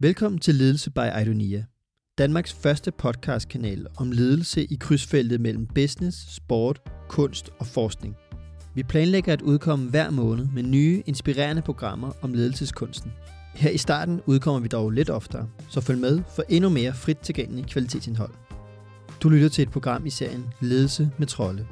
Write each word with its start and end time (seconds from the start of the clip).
Velkommen 0.00 0.38
til 0.38 0.54
Ledelse 0.54 0.90
by 0.90 1.20
Idonia, 1.22 1.64
Danmarks 2.18 2.52
første 2.52 2.90
podcastkanal 2.90 3.86
om 3.96 4.12
ledelse 4.12 4.64
i 4.64 4.76
krydsfeltet 4.80 5.40
mellem 5.40 5.66
business, 5.66 6.34
sport, 6.34 6.82
kunst 7.08 7.50
og 7.58 7.66
forskning. 7.66 8.16
Vi 8.74 8.82
planlægger 8.82 9.32
at 9.32 9.42
udkomme 9.42 9.90
hver 9.90 10.10
måned 10.10 10.46
med 10.54 10.62
nye, 10.62 11.02
inspirerende 11.06 11.62
programmer 11.62 12.12
om 12.22 12.34
ledelseskunsten. 12.34 13.12
Her 13.54 13.70
i 13.70 13.78
starten 13.78 14.20
udkommer 14.26 14.60
vi 14.60 14.68
dog 14.68 14.90
lidt 14.90 15.10
oftere, 15.10 15.48
så 15.70 15.80
følg 15.80 15.98
med 15.98 16.22
for 16.36 16.42
endnu 16.48 16.70
mere 16.70 16.94
frit 16.94 17.18
tilgængelig 17.18 17.66
kvalitetsindhold. 17.66 18.32
Du 19.22 19.28
lytter 19.28 19.48
til 19.48 19.62
et 19.62 19.70
program 19.70 20.06
i 20.06 20.10
serien 20.10 20.44
Ledelse 20.60 21.10
med 21.18 21.26
Trolle. 21.26 21.66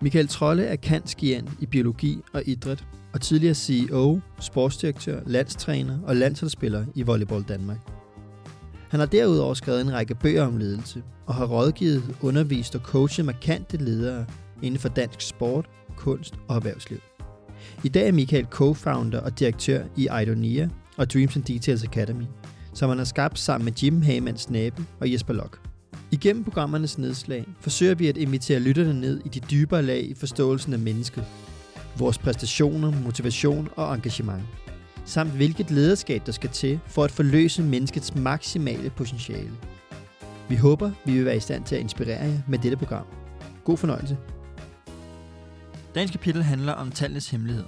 Michael 0.00 0.28
Trolle 0.28 0.64
er 0.64 0.76
kantskian 0.76 1.48
i 1.60 1.66
biologi 1.66 2.22
og 2.32 2.42
idræt, 2.46 2.84
og 3.18 3.22
tidligere 3.22 3.54
CEO, 3.54 4.20
sportsdirektør, 4.40 5.20
landstræner 5.26 5.98
og 6.06 6.16
landsholdsspiller 6.16 6.84
i 6.94 7.02
Volleyball 7.02 7.42
Danmark. 7.42 7.78
Han 8.88 9.00
har 9.00 9.06
derudover 9.06 9.54
skrevet 9.54 9.80
en 9.80 9.92
række 9.92 10.14
bøger 10.14 10.46
om 10.46 10.56
ledelse, 10.56 11.02
og 11.26 11.34
har 11.34 11.46
rådgivet, 11.46 12.16
undervist 12.22 12.74
og 12.74 12.80
coachet 12.80 13.24
markante 13.24 13.76
ledere 13.76 14.26
inden 14.62 14.80
for 14.80 14.88
dansk 14.88 15.20
sport, 15.20 15.66
kunst 15.96 16.34
og 16.48 16.56
erhvervsliv. 16.56 16.98
I 17.84 17.88
dag 17.88 18.08
er 18.08 18.12
Michael 18.12 18.46
co-founder 18.54 19.20
og 19.20 19.38
direktør 19.38 19.84
i 19.96 20.08
Idonia 20.22 20.68
og 20.96 21.12
Dreams 21.12 21.36
and 21.36 21.44
Details 21.44 21.84
Academy, 21.84 22.24
som 22.74 22.88
han 22.88 22.98
har 22.98 23.04
skabt 23.04 23.38
sammen 23.38 23.64
med 23.64 23.72
Jim 23.72 24.02
Hamans 24.02 24.50
Nabe 24.50 24.84
og 25.00 25.12
Jesper 25.12 25.34
Lok. 25.34 25.60
Igennem 26.10 26.44
programmernes 26.44 26.98
nedslag 26.98 27.46
forsøger 27.60 27.94
vi 27.94 28.08
at 28.08 28.16
invitere 28.16 28.60
lytterne 28.60 29.00
ned 29.00 29.20
i 29.24 29.28
de 29.28 29.40
dybere 29.40 29.82
lag 29.82 30.02
i 30.10 30.14
forståelsen 30.14 30.72
af 30.72 30.78
mennesket, 30.78 31.24
vores 31.98 32.18
præstationer, 32.18 32.90
motivation 32.90 33.68
og 33.76 33.94
engagement, 33.94 34.42
samt 35.04 35.30
hvilket 35.30 35.70
lederskab 35.70 36.26
der 36.26 36.32
skal 36.32 36.50
til 36.50 36.80
for 36.86 37.04
at 37.04 37.10
forløse 37.10 37.62
menneskets 37.62 38.14
maksimale 38.14 38.90
potentiale. 38.90 39.50
Vi 40.48 40.56
håber, 40.56 40.90
vi 41.04 41.12
vil 41.12 41.24
være 41.24 41.36
i 41.36 41.40
stand 41.40 41.64
til 41.64 41.74
at 41.74 41.80
inspirere 41.80 42.24
jer 42.24 42.38
med 42.48 42.58
dette 42.58 42.76
program. 42.76 43.06
God 43.64 43.76
fornøjelse. 43.76 44.16
Dagens 45.94 46.10
kapitel 46.10 46.42
handler 46.42 46.72
om 46.72 46.90
tallenes 46.90 47.30
hemmelighed. 47.30 47.64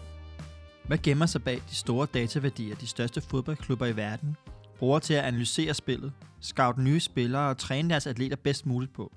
Hvad 0.86 0.98
gemmer 0.98 1.26
sig 1.26 1.44
bag 1.44 1.62
de 1.70 1.74
store 1.74 2.06
dataværdier, 2.14 2.74
de 2.74 2.86
største 2.86 3.20
fodboldklubber 3.20 3.86
i 3.86 3.96
verden 3.96 4.36
bruger 4.78 4.98
til 4.98 5.14
at 5.14 5.24
analysere 5.24 5.74
spillet, 5.74 6.12
scout 6.40 6.78
nye 6.78 7.00
spillere 7.00 7.48
og 7.48 7.58
træne 7.58 7.90
deres 7.90 8.06
atleter 8.06 8.36
bedst 8.36 8.66
muligt 8.66 8.92
på? 8.92 9.12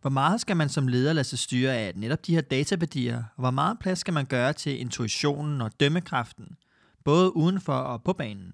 Hvor 0.00 0.10
meget 0.10 0.40
skal 0.40 0.56
man 0.56 0.68
som 0.68 0.88
leder 0.88 1.12
lade 1.12 1.24
sig 1.24 1.38
styre 1.38 1.76
af 1.76 1.92
netop 1.96 2.26
de 2.26 2.34
her 2.34 2.40
dataværdier, 2.40 3.16
og 3.16 3.42
hvor 3.42 3.50
meget 3.50 3.78
plads 3.78 3.98
skal 3.98 4.14
man 4.14 4.26
gøre 4.26 4.52
til 4.52 4.80
intuitionen 4.80 5.60
og 5.60 5.80
dømmekraften, 5.80 6.56
både 7.04 7.36
uden 7.36 7.60
for 7.60 7.72
og 7.72 8.02
på 8.02 8.12
banen? 8.12 8.52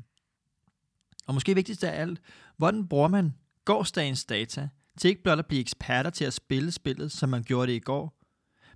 Og 1.26 1.34
måske 1.34 1.54
vigtigst 1.54 1.84
af 1.84 2.00
alt, 2.00 2.20
hvordan 2.56 2.86
bruger 2.88 3.08
man 3.08 3.34
gårdsdagens 3.64 4.24
data 4.24 4.68
til 4.98 5.08
ikke 5.08 5.22
blot 5.22 5.38
at 5.38 5.46
blive 5.46 5.60
eksperter 5.60 6.10
til 6.10 6.24
at 6.24 6.32
spille 6.32 6.72
spillet, 6.72 7.12
som 7.12 7.28
man 7.28 7.42
gjorde 7.42 7.66
det 7.66 7.76
i 7.76 7.80
går, 7.80 8.20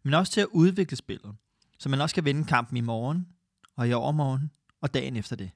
men 0.03 0.15
også 0.15 0.33
til 0.33 0.41
at 0.41 0.47
udvikle 0.53 0.97
spillet, 0.97 1.35
så 1.79 1.89
man 1.89 2.01
også 2.01 2.15
kan 2.15 2.25
vinde 2.25 2.45
kampen 2.45 2.77
i 2.77 2.81
morgen, 2.81 3.27
og 3.77 3.89
i 3.89 3.93
overmorgen, 3.93 4.51
og 4.81 4.95
dagen 4.95 5.17
efter 5.17 5.37
det. 5.37 5.51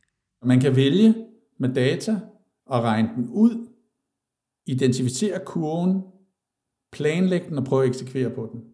Man 0.45 0.61
kan 0.61 0.77
vælge 0.77 1.15
med 1.59 1.75
data 1.75 2.21
og 2.67 2.83
regne 2.83 3.11
den 3.17 3.29
ud, 3.29 3.69
identificere 4.67 5.41
kurven, 5.47 6.03
Planlæg 6.93 7.48
den 7.48 7.59
og 7.59 7.65
prøve 7.65 7.83
at 7.83 7.89
eksekvere 7.89 8.31
på 8.31 8.48
den. 8.53 8.65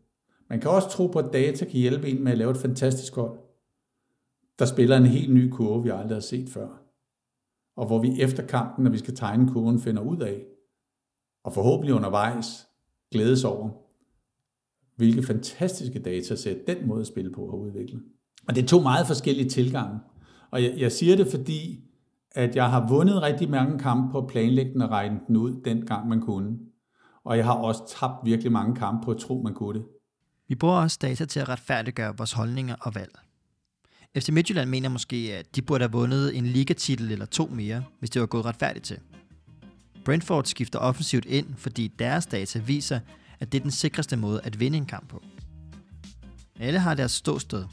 Man 0.48 0.60
kan 0.60 0.70
også 0.70 0.88
tro 0.88 1.06
på, 1.06 1.18
at 1.18 1.32
data 1.32 1.64
kan 1.64 1.80
hjælpe 1.80 2.08
en 2.08 2.24
med 2.24 2.32
at 2.32 2.38
lave 2.38 2.50
et 2.50 2.56
fantastisk 2.56 3.14
hold, 3.14 3.38
der 4.58 4.64
spiller 4.64 4.96
en 4.96 5.06
helt 5.06 5.34
ny 5.34 5.50
kurve, 5.50 5.82
vi 5.82 5.88
aldrig 5.88 6.16
har 6.16 6.20
set 6.20 6.48
før. 6.48 6.68
Og 7.76 7.86
hvor 7.86 7.98
vi 7.98 8.20
efter 8.20 8.46
kampen, 8.46 8.84
når 8.84 8.90
vi 8.90 8.98
skal 8.98 9.16
tegne 9.16 9.48
kurven, 9.52 9.80
finder 9.80 10.02
ud 10.02 10.18
af, 10.18 10.44
og 11.44 11.52
forhåbentlig 11.52 11.94
undervejs 11.94 12.68
glædes 13.10 13.44
over, 13.44 13.70
hvilke 14.96 15.22
fantastiske 15.22 15.98
datasæt 15.98 16.66
den 16.66 16.88
måde 16.88 17.00
at 17.00 17.06
spille 17.06 17.32
på 17.32 17.50
har 17.50 17.56
udviklet. 17.56 18.02
Og 18.48 18.54
det 18.54 18.62
er 18.62 18.66
to 18.66 18.80
meget 18.80 19.06
forskellige 19.06 19.48
tilgange. 19.48 19.98
Og 20.50 20.62
jeg, 20.62 20.74
jeg 20.78 20.92
siger 20.92 21.16
det, 21.16 21.26
fordi 21.26 21.84
at 22.30 22.56
jeg 22.56 22.70
har 22.70 22.88
vundet 22.88 23.22
rigtig 23.22 23.50
mange 23.50 23.78
kampe 23.78 24.12
på 24.12 24.18
at 24.18 24.26
planlægge 24.26 24.72
den 24.72 24.82
og 24.82 24.90
regne 24.90 25.20
den 25.26 25.36
ud, 25.36 25.60
den 25.64 25.86
gang 25.86 26.08
man 26.08 26.20
kunne. 26.20 26.58
Og 27.28 27.36
jeg 27.36 27.44
har 27.44 27.52
også 27.52 27.94
tabt 27.98 28.24
virkelig 28.24 28.52
mange 28.52 28.74
kampe 28.74 29.04
på 29.04 29.10
at 29.10 29.16
tro, 29.16 29.42
man 29.44 29.54
kunne 29.54 29.78
det. 29.78 29.86
Vi 30.48 30.54
bruger 30.54 30.74
også 30.74 30.98
data 31.02 31.24
til 31.24 31.40
at 31.40 31.48
retfærdiggøre 31.48 32.16
vores 32.16 32.32
holdninger 32.32 32.76
og 32.80 32.94
valg. 32.94 33.18
FC 34.18 34.28
Midtjylland 34.28 34.70
mener 34.70 34.88
måske, 34.88 35.16
at 35.16 35.56
de 35.56 35.62
burde 35.62 35.82
have 35.82 35.92
vundet 35.92 36.36
en 36.36 36.46
ligatitel 36.46 37.12
eller 37.12 37.26
to 37.26 37.46
mere, 37.46 37.84
hvis 37.98 38.10
det 38.10 38.20
var 38.20 38.26
gået 38.26 38.44
retfærdigt 38.44 38.84
til. 38.84 38.98
Brentford 40.04 40.44
skifter 40.44 40.78
offensivt 40.78 41.24
ind, 41.24 41.54
fordi 41.56 41.88
deres 41.98 42.26
data 42.26 42.58
viser, 42.58 43.00
at 43.40 43.52
det 43.52 43.58
er 43.58 43.62
den 43.62 43.70
sikreste 43.70 44.16
måde 44.16 44.40
at 44.44 44.60
vinde 44.60 44.78
en 44.78 44.86
kamp 44.86 45.08
på. 45.08 45.22
Alle 46.60 46.78
har 46.78 46.94
deres 46.94 47.12
ståsted. 47.12 47.64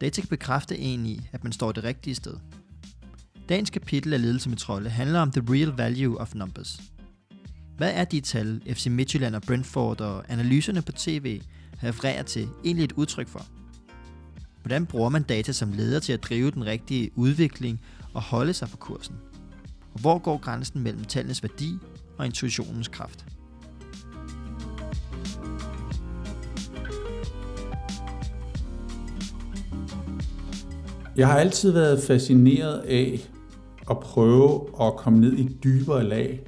Data 0.00 0.20
kan 0.20 0.28
bekræfte 0.28 0.78
en 0.78 1.06
i, 1.06 1.28
at 1.32 1.44
man 1.44 1.52
står 1.52 1.72
det 1.72 1.84
rigtige 1.84 2.14
sted. 2.14 2.36
Dagens 3.48 3.70
kapitel 3.70 4.12
af 4.12 4.22
Ledelse 4.22 4.48
med 4.48 4.56
Trolde 4.56 4.90
handler 4.90 5.20
om 5.20 5.32
the 5.32 5.42
real 5.48 5.68
value 5.68 6.18
of 6.18 6.34
numbers. 6.34 6.80
Hvad 7.80 7.92
er 7.94 8.04
de 8.04 8.20
tal, 8.20 8.62
FC 8.74 8.86
Midtjylland 8.86 9.34
og 9.34 9.42
Brentford 9.42 10.00
og 10.00 10.24
analyserne 10.28 10.82
på 10.82 10.92
tv 10.92 11.40
refererer 11.82 12.22
til 12.22 12.48
egentlig 12.64 12.84
et 12.84 12.92
udtryk 12.92 13.28
for? 13.28 13.46
Hvordan 14.62 14.86
bruger 14.86 15.08
man 15.08 15.22
data 15.22 15.52
som 15.52 15.72
leder 15.72 16.00
til 16.00 16.12
at 16.12 16.22
drive 16.22 16.50
den 16.50 16.66
rigtige 16.66 17.10
udvikling 17.16 17.80
og 18.14 18.22
holde 18.22 18.52
sig 18.52 18.68
på 18.68 18.76
kursen? 18.76 19.14
Og 19.94 20.00
hvor 20.00 20.18
går 20.18 20.38
grænsen 20.38 20.80
mellem 20.80 21.04
tallenes 21.04 21.42
værdi 21.42 21.78
og 22.18 22.26
intuitionens 22.26 22.88
kraft? 22.88 23.26
Jeg 31.16 31.28
har 31.28 31.38
altid 31.38 31.70
været 31.70 32.02
fascineret 32.02 32.78
af 32.78 33.20
at 33.90 34.00
prøve 34.00 34.68
at 34.80 34.96
komme 34.96 35.20
ned 35.20 35.32
i 35.32 35.48
dybere 35.64 36.04
lag 36.04 36.44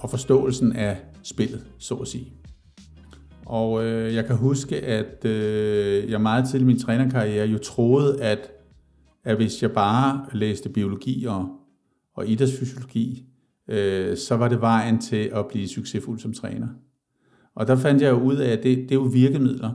og 0.00 0.10
forståelsen 0.10 0.72
af 0.72 0.96
spillet, 1.22 1.64
så 1.78 1.94
at 1.94 2.08
sige. 2.08 2.32
Og 3.46 3.84
øh, 3.84 4.14
jeg 4.14 4.26
kan 4.26 4.36
huske, 4.36 4.80
at 4.80 5.24
øh, 5.24 6.10
jeg 6.10 6.20
meget 6.20 6.48
til 6.48 6.60
i 6.60 6.64
min 6.64 6.78
trænerkarriere 6.78 7.46
jo 7.46 7.58
troede, 7.58 8.22
at, 8.22 8.52
at 9.24 9.36
hvis 9.36 9.62
jeg 9.62 9.72
bare 9.72 10.26
læste 10.32 10.68
biologi 10.68 11.24
og, 11.24 11.48
og 12.14 12.26
idrætsfysiologi, 12.26 13.26
øh, 13.68 14.16
så 14.16 14.36
var 14.36 14.48
det 14.48 14.60
vejen 14.60 15.00
til 15.00 15.30
at 15.34 15.46
blive 15.48 15.68
succesfuld 15.68 16.18
som 16.18 16.32
træner. 16.32 16.68
Og 17.54 17.66
der 17.66 17.76
fandt 17.76 18.02
jeg 18.02 18.10
jo 18.10 18.20
ud 18.20 18.36
af, 18.36 18.52
at 18.52 18.62
det, 18.62 18.76
det 18.78 18.90
er 18.90 18.94
jo 18.94 19.10
virkemidler. 19.12 19.72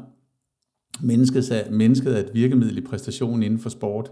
Mennesket 1.01 1.51
er, 1.51 1.71
mennesket 1.71 2.15
er 2.15 2.19
et 2.19 2.33
virkemiddel 2.33 2.77
i 2.77 2.81
præstationen 2.81 3.43
inden 3.43 3.59
for 3.59 3.69
sport, 3.69 4.11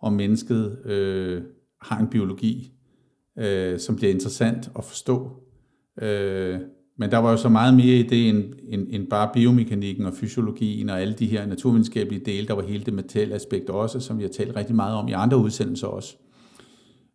og 0.00 0.12
mennesket 0.12 0.86
øh, 0.86 1.42
har 1.80 1.98
en 1.98 2.06
biologi, 2.06 2.72
øh, 3.38 3.78
som 3.78 3.96
bliver 3.96 4.12
interessant 4.12 4.70
at 4.78 4.84
forstå. 4.84 5.47
Øh, 6.02 6.58
men 7.00 7.10
der 7.10 7.18
var 7.18 7.30
jo 7.30 7.36
så 7.36 7.48
meget 7.48 7.74
mere 7.74 7.96
i 7.96 8.02
det 8.02 8.28
end, 8.28 8.44
end, 8.68 8.86
end 8.90 9.06
bare 9.06 9.30
biomekanikken 9.34 10.06
og 10.06 10.14
fysiologien 10.14 10.90
og 10.90 11.00
alle 11.00 11.14
de 11.14 11.26
her 11.26 11.46
naturvidenskabelige 11.46 12.24
dele. 12.24 12.46
Der 12.46 12.54
var 12.54 12.62
hele 12.62 12.84
det 12.84 12.94
metalaspekt 12.94 13.34
aspekt 13.34 13.70
også, 13.70 14.00
som 14.00 14.18
vi 14.18 14.22
har 14.22 14.30
talt 14.30 14.56
rigtig 14.56 14.76
meget 14.76 14.94
om 14.94 15.08
i 15.08 15.12
andre 15.12 15.36
udsendelser 15.36 15.86
også. 15.86 16.16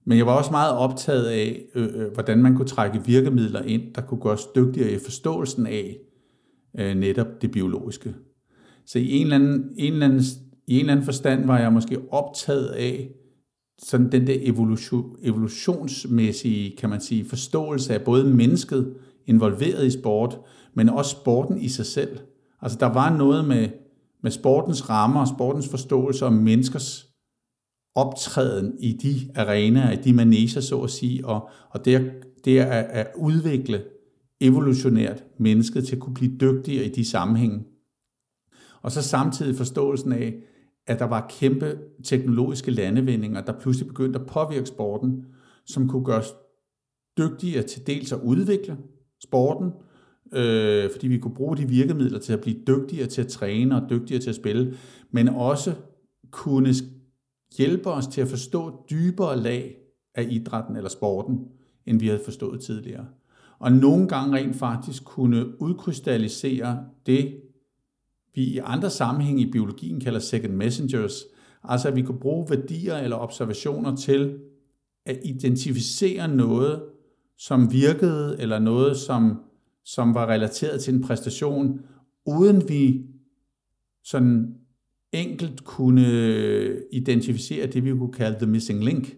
Men 0.05 0.17
jeg 0.17 0.25
var 0.25 0.38
også 0.38 0.51
meget 0.51 0.73
optaget 0.73 1.25
af, 1.25 1.61
øh, 1.75 1.88
øh, 1.95 2.13
hvordan 2.13 2.41
man 2.41 2.55
kunne 2.55 2.67
trække 2.67 3.01
virkemidler 3.05 3.61
ind, 3.61 3.94
der 3.95 4.01
kunne 4.01 4.21
gøre 4.21 4.33
os 4.33 4.47
dygtigere 4.55 4.91
i 4.91 4.97
forståelsen 5.03 5.67
af 5.67 5.97
øh, 6.79 6.95
netop 6.95 7.41
det 7.41 7.51
biologiske. 7.51 8.13
Så 8.85 9.00
i 9.00 9.11
en, 9.11 9.23
eller 9.23 9.35
anden, 9.35 9.69
en 9.77 9.94
eller 9.94 10.05
anden, 10.05 10.21
i 10.67 10.73
en 10.73 10.79
eller 10.79 10.94
anden 10.94 11.05
forstand 11.05 11.45
var 11.45 11.59
jeg 11.59 11.73
måske 11.73 11.97
optaget 12.11 12.67
af 12.67 13.09
sådan 13.79 14.11
den 14.11 14.28
der 14.28 14.38
evolution, 14.41 15.15
evolutionsmæssige, 15.21 16.77
kan 16.77 16.89
man 16.89 17.01
sige, 17.01 17.25
forståelse 17.25 17.94
af 17.94 18.01
både 18.01 18.24
mennesket 18.24 18.95
involveret 19.25 19.86
i 19.86 19.92
sport, 19.92 20.39
men 20.74 20.89
også 20.89 21.12
sporten 21.12 21.57
i 21.57 21.68
sig 21.69 21.86
selv. 21.86 22.19
Altså 22.62 22.77
der 22.80 22.86
var 22.86 23.18
noget 23.18 23.45
med, 23.45 23.69
med 24.24 24.31
sportens 24.31 24.89
rammer 24.89 25.21
og 25.21 25.27
sportens 25.27 25.69
forståelse 25.69 26.25
og 26.25 26.33
menneskers 26.33 27.09
optræden 27.95 28.75
i 28.80 28.94
de 28.94 29.31
arenaer, 29.36 29.92
i 29.92 29.95
de 29.95 30.13
maneger, 30.13 30.62
så 30.62 30.81
at 30.81 30.89
sige, 30.89 31.25
og, 31.25 31.50
og 31.69 31.86
det, 31.86 32.12
det 32.45 32.59
er 32.59 32.65
at 32.65 33.07
udvikle 33.18 33.83
evolutionært 34.42 35.24
mennesket 35.38 35.88
til 35.88 35.95
at 35.95 36.01
kunne 36.01 36.13
blive 36.13 36.38
dygtigere 36.38 36.86
i 36.86 36.89
de 36.89 37.06
sammenhænge. 37.06 37.63
Og 38.81 38.92
så 38.92 39.01
samtidig 39.01 39.56
forståelsen 39.56 40.12
af, 40.12 40.33
at 40.88 41.00
der 41.00 41.06
var 41.06 41.27
kæmpe 41.39 41.77
teknologiske 42.03 42.71
landevindinger, 42.71 43.41
der 43.41 43.59
pludselig 43.59 43.88
begyndte 43.88 44.19
at 44.19 44.25
påvirke 44.25 44.65
sporten, 44.65 45.25
som 45.65 45.88
kunne 45.88 46.06
gøre 46.06 46.19
os 46.19 46.35
dygtigere 47.18 47.63
til 47.63 47.88
dels 47.88 48.12
at 48.12 48.19
udvikle 48.24 48.77
sporten, 49.24 49.71
øh, 50.33 50.91
fordi 50.91 51.07
vi 51.07 51.18
kunne 51.18 51.35
bruge 51.35 51.57
de 51.57 51.68
virkemidler 51.68 52.19
til 52.19 52.33
at 52.33 52.41
blive 52.41 52.57
dygtigere 52.68 53.07
til 53.07 53.21
at 53.21 53.27
træne 53.27 53.81
og 53.81 53.89
dygtigere 53.89 54.21
til 54.21 54.30
at 54.30 54.35
spille, 54.35 54.74
men 55.12 55.30
også 55.30 55.74
kunne 56.31 56.74
hjælpe 57.57 57.89
os 57.89 58.07
til 58.07 58.21
at 58.21 58.27
forstå 58.27 58.85
dybere 58.89 59.39
lag 59.39 59.75
af 60.15 60.27
idrætten 60.30 60.75
eller 60.75 60.89
sporten, 60.89 61.39
end 61.85 62.00
vi 62.00 62.07
havde 62.07 62.21
forstået 62.25 62.62
tidligere. 62.62 63.06
Og 63.59 63.71
nogle 63.71 64.07
gange 64.07 64.38
rent 64.38 64.56
faktisk 64.56 65.06
kunne 65.06 65.62
udkrystallisere 65.62 66.85
det, 67.06 67.41
vi 68.35 68.44
i 68.44 68.57
andre 68.57 68.89
sammenhænge 68.89 69.41
i 69.41 69.51
biologien 69.51 70.00
kalder 70.00 70.19
second 70.19 70.53
messengers, 70.53 71.24
altså 71.63 71.88
at 71.88 71.95
vi 71.95 72.01
kan 72.01 72.19
bruge 72.19 72.50
værdier 72.50 72.97
eller 72.97 73.18
observationer 73.18 73.95
til 73.95 74.39
at 75.06 75.19
identificere 75.24 76.27
noget, 76.27 76.83
som 77.38 77.71
virkede, 77.71 78.35
eller 78.39 78.59
noget, 78.59 78.97
som, 78.97 79.39
som 79.85 80.13
var 80.13 80.30
relateret 80.30 80.81
til 80.81 80.94
en 80.94 81.01
præstation, 81.01 81.80
uden 82.25 82.69
vi 82.69 83.06
sådan 84.03 84.56
enkelt 85.12 85.63
kunne 85.63 86.07
identificere 86.91 87.68
det, 87.68 87.85
vi 87.85 87.91
kunne 87.91 88.13
kalde 88.13 88.38
the 88.38 88.47
missing 88.47 88.83
link. 88.83 89.15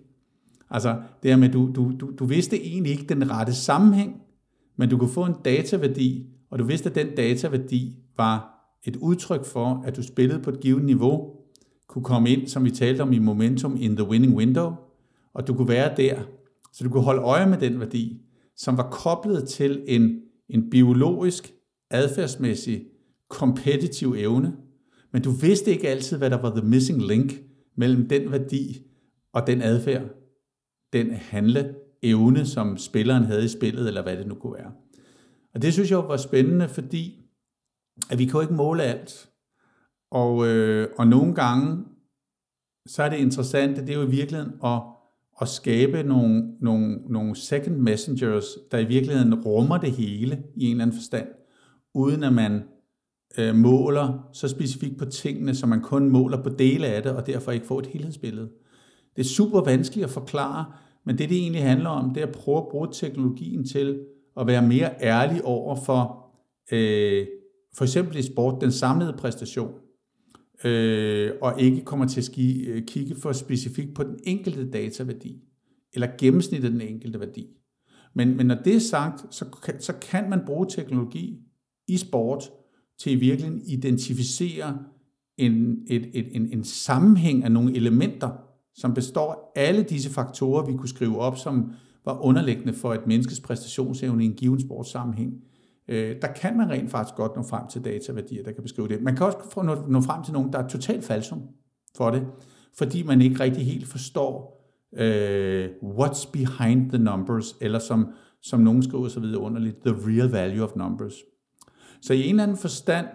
Altså 0.70 1.02
det 1.24 1.32
her 1.32 1.38
med, 1.38 1.50
du, 1.50 1.72
du, 1.76 1.92
du, 2.00 2.12
du 2.20 2.26
vidste 2.26 2.64
egentlig 2.64 2.92
ikke 2.92 3.06
den 3.14 3.32
rette 3.32 3.54
sammenhæng, 3.54 4.22
men 4.76 4.90
du 4.90 4.98
kunne 4.98 5.10
få 5.10 5.26
en 5.26 5.36
dataværdi, 5.46 6.26
og 6.50 6.60
du 6.60 6.64
vidste, 6.64 6.90
at 6.90 6.96
den 6.96 7.16
dataværdi 7.16 7.96
var 8.18 8.55
et 8.86 8.96
udtryk 8.96 9.46
for, 9.46 9.84
at 9.86 9.96
du 9.96 10.04
spillede 10.04 10.40
på 10.40 10.50
et 10.50 10.60
givet 10.60 10.84
niveau, 10.84 11.32
kunne 11.88 12.04
komme 12.04 12.30
ind, 12.30 12.48
som 12.48 12.66
vi 12.66 12.72
talte 12.72 13.02
om 13.02 13.14
i 13.14 13.20
Momentum, 13.20 13.78
in 13.80 13.96
the 13.96 14.08
winning 14.08 14.36
window, 14.36 14.74
og 15.34 15.48
du 15.48 15.54
kunne 15.54 15.68
være 15.68 15.94
der, 15.98 16.20
så 16.74 16.84
du 16.84 16.90
kunne 16.90 17.04
holde 17.04 17.22
øje 17.22 17.50
med 17.50 17.58
den 17.58 17.80
værdi, 17.80 18.22
som 18.56 18.78
var 18.78 18.90
koblet 18.90 19.48
til 19.48 19.84
en, 19.88 20.22
en 20.50 20.70
biologisk, 20.70 21.54
adfærdsmæssig, 21.90 22.86
kompetitiv 23.30 24.16
evne, 24.18 24.54
men 25.14 25.22
du 25.22 25.32
vidste 25.32 25.72
ikke 25.72 25.90
altid, 25.90 26.18
hvad 26.18 26.30
der 26.30 26.42
var 26.42 26.56
the 26.56 26.70
missing 26.70 27.02
link 27.02 27.34
mellem 27.78 28.08
den 28.08 28.32
værdi 28.32 28.82
og 29.34 29.48
den 29.48 29.62
adfærd, 29.62 30.04
den 30.94 31.12
handle 31.12 31.76
evne, 32.04 32.46
som 32.46 32.78
spilleren 32.78 33.24
havde 33.24 33.46
i 33.46 33.48
spillet, 33.48 33.88
eller 33.88 34.04
hvad 34.04 34.18
det 34.18 34.28
nu 34.28 34.36
kunne 34.36 34.54
være. 34.54 34.72
Og 35.54 35.62
det 35.62 35.74
synes 35.74 35.92
jeg 35.92 35.98
var 35.98 36.18
spændende, 36.18 36.70
fordi 36.70 37.25
at 38.12 38.20
vi 38.20 38.26
kan 38.26 38.34
jo 38.34 38.42
ikke 38.42 38.54
måle 38.54 38.84
alt. 38.84 39.30
Og, 40.12 40.48
øh, 40.48 40.88
og 40.98 41.08
nogle 41.08 41.36
gange, 41.36 41.86
så 42.88 43.04
er 43.04 43.10
det 43.10 43.18
interessant, 43.18 43.78
det 43.78 43.90
er 43.90 43.94
jo 43.94 44.08
i 44.08 44.10
virkeligheden 44.10 44.54
at, 44.64 44.82
at 45.42 45.48
skabe 45.48 46.04
nogle, 46.04 46.56
nogle, 46.62 47.00
nogle 47.10 47.36
second 47.36 47.76
messengers, 47.76 48.46
der 48.72 48.78
i 48.78 48.86
virkeligheden 48.86 49.36
rummer 49.36 49.78
det 49.78 49.92
hele 49.92 50.44
i 50.56 50.66
en 50.66 50.72
eller 50.72 50.84
anden 50.84 50.98
forstand, 50.98 51.28
uden 51.94 52.24
at 52.24 52.34
man 52.34 52.64
øh, 53.38 53.56
måler 53.56 54.30
så 54.34 54.48
specifikt 54.48 54.98
på 54.98 55.06
tingene, 55.06 55.56
så 55.56 55.68
man 55.68 55.82
kun 55.82 56.10
måler 56.10 56.44
på 56.44 56.50
dele 56.50 56.88
af 56.88 57.04
det, 57.04 57.12
og 57.12 57.28
derfor 57.28 57.52
ikke 57.52 57.66
får 57.66 57.80
et 57.80 57.88
helhedsbillede. 57.88 58.50
Det 59.16 59.22
er 59.22 59.30
super 59.30 59.62
vanskeligt 59.62 60.06
at 60.06 60.12
forklare, 60.12 60.66
men 61.06 61.18
det, 61.18 61.30
det 61.30 61.38
egentlig 61.38 61.64
handler 61.64 61.90
om, 61.90 62.14
det 62.14 62.24
er 62.24 62.28
at 62.28 62.34
prøve 62.34 62.58
at 62.58 62.68
bruge 62.72 62.88
teknologien 62.92 63.66
til 63.66 64.00
at 64.38 64.48
være 64.48 64.62
mere 64.62 64.90
ærlig 65.02 65.46
over 65.46 65.76
for, 65.76 66.26
øh, 66.72 67.28
for 67.78 67.84
eksempel 67.84 68.16
i 68.16 68.22
sport, 68.22 68.62
den 68.62 68.72
samlede 68.72 69.16
præstation, 69.18 69.72
øh, 70.64 71.32
og 71.42 71.62
ikke 71.62 71.82
kommer 71.82 72.08
til 72.08 72.20
at 72.20 72.26
ski, 72.26 72.66
øh, 72.66 72.86
kigge 72.86 73.16
for 73.16 73.32
specifikt 73.32 73.96
på 73.96 74.04
den 74.04 74.20
enkelte 74.24 74.70
dataværdi, 74.72 75.42
eller 75.94 76.08
gennemsnittet 76.18 76.68
af 76.68 76.72
den 76.72 76.82
enkelte 76.82 77.20
værdi. 77.20 77.48
Men, 78.14 78.38
men 78.38 78.46
når 78.46 78.56
det 78.56 78.76
er 78.76 78.80
sagt, 78.80 79.36
så 79.36 79.46
kan, 79.64 79.82
så 79.82 79.94
kan 79.94 80.30
man 80.30 80.42
bruge 80.46 80.68
teknologi 80.70 81.40
i 81.88 81.98
sport 81.98 82.44
til 83.00 83.12
i 83.12 83.16
virkeligheden 83.16 83.62
identificere 83.68 84.80
en, 85.38 85.78
et, 85.88 86.10
et, 86.14 86.36
en, 86.36 86.50
en 86.54 86.64
sammenhæng 86.64 87.44
af 87.44 87.52
nogle 87.52 87.76
elementer, 87.76 88.30
som 88.74 88.94
består 88.94 89.52
af 89.56 89.68
alle 89.68 89.84
disse 89.84 90.10
faktorer, 90.10 90.66
vi 90.66 90.78
kunne 90.78 90.90
skrive 90.90 91.20
op, 91.20 91.38
som 91.38 91.72
var 92.06 92.20
underliggende 92.20 92.74
for 92.74 92.94
et 92.94 93.08
menneskes 93.08 93.40
præstationsevne 93.40 94.24
i 94.24 94.28
en 94.28 94.34
given 94.34 94.60
sportssammenhæng. 94.60 95.34
Øh, 95.88 96.16
der 96.22 96.28
kan 96.28 96.58
man 96.58 96.70
rent 96.70 96.92
faktisk 96.92 97.16
godt 97.16 97.36
nå 97.36 97.44
frem 97.44 97.68
til 97.68 97.86
dataværdier, 97.86 98.44
der 98.44 98.52
kan 98.52 98.64
beskrive 98.64 98.88
det. 98.88 99.02
Man 99.02 99.16
kan 99.16 99.26
også 99.26 99.62
nå, 99.64 99.76
nå 99.88 100.02
frem 100.02 100.24
til 100.24 100.34
nogen, 100.34 100.54
der 100.54 100.60
er 100.60 100.68
totalt 100.68 101.06
falsum 101.06 101.42
for 101.98 102.10
det, 102.10 102.28
fordi 102.78 103.04
man 103.04 103.22
ikke 103.22 103.40
rigtig 103.40 103.66
helt 103.66 103.88
forstår, 103.88 104.56
øh, 104.98 105.70
what's 105.84 106.32
behind 106.32 106.90
the 106.90 106.98
numbers, 106.98 107.56
eller 107.62 107.80
som, 107.80 108.08
som 108.42 108.60
nogen 108.60 108.84
skriver 108.84 109.08
så 109.08 109.20
videre 109.20 109.40
underligt, 109.40 109.78
the 109.86 109.96
real 110.08 110.32
value 110.32 110.64
of 110.64 110.76
numbers. 110.76 111.14
Så 112.02 112.14
i 112.14 112.24
en 112.24 112.30
eller 112.30 112.44
anden 112.44 112.58
forstand, 112.58 113.06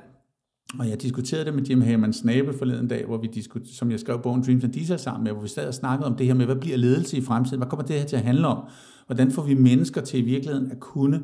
og 0.78 0.88
jeg 0.88 1.02
diskuterede 1.02 1.44
det 1.44 1.54
med 1.54 1.62
Jim 1.62 1.80
Hammond 1.80 2.12
Snabe 2.12 2.52
forleden 2.52 2.88
dag, 2.88 3.06
hvor 3.06 3.18
vi 3.18 3.28
diskuterede, 3.34 3.76
som 3.76 3.90
jeg 3.90 4.00
skrev 4.00 4.22
bogen 4.22 4.42
Dreams 4.42 4.64
and 4.64 4.72
Diesel 4.72 4.98
sammen 4.98 5.24
med, 5.24 5.32
hvor 5.32 5.42
vi 5.42 5.48
sad 5.48 5.68
og 5.68 5.74
snakkede 5.74 6.06
om 6.06 6.16
det 6.16 6.26
her 6.26 6.34
med, 6.34 6.46
hvad 6.46 6.56
bliver 6.56 6.76
ledelse 6.76 7.16
i 7.16 7.20
fremtiden? 7.20 7.58
Hvad 7.58 7.68
kommer 7.68 7.86
det 7.86 7.98
her 7.98 8.06
til 8.06 8.16
at 8.16 8.22
handle 8.22 8.46
om? 8.46 8.68
Hvordan 9.06 9.30
får 9.30 9.42
vi 9.42 9.54
mennesker 9.54 10.00
til 10.00 10.20
i 10.20 10.22
virkeligheden 10.22 10.70
at 10.70 10.80
kunne 10.80 11.22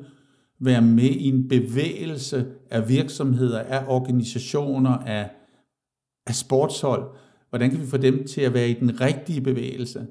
være 0.60 0.82
med 0.82 1.10
i 1.10 1.28
en 1.28 1.48
bevægelse 1.48 2.46
af 2.70 2.88
virksomheder, 2.88 3.58
af 3.58 3.84
organisationer, 3.88 4.90
af, 4.90 5.30
af 6.26 6.34
sportshold? 6.34 7.16
Hvordan 7.48 7.70
kan 7.70 7.80
vi 7.80 7.86
få 7.86 7.96
dem 7.96 8.26
til 8.26 8.40
at 8.40 8.54
være 8.54 8.70
i 8.70 8.74
den 8.74 9.00
rigtige 9.00 9.40
bevægelse? 9.40 10.06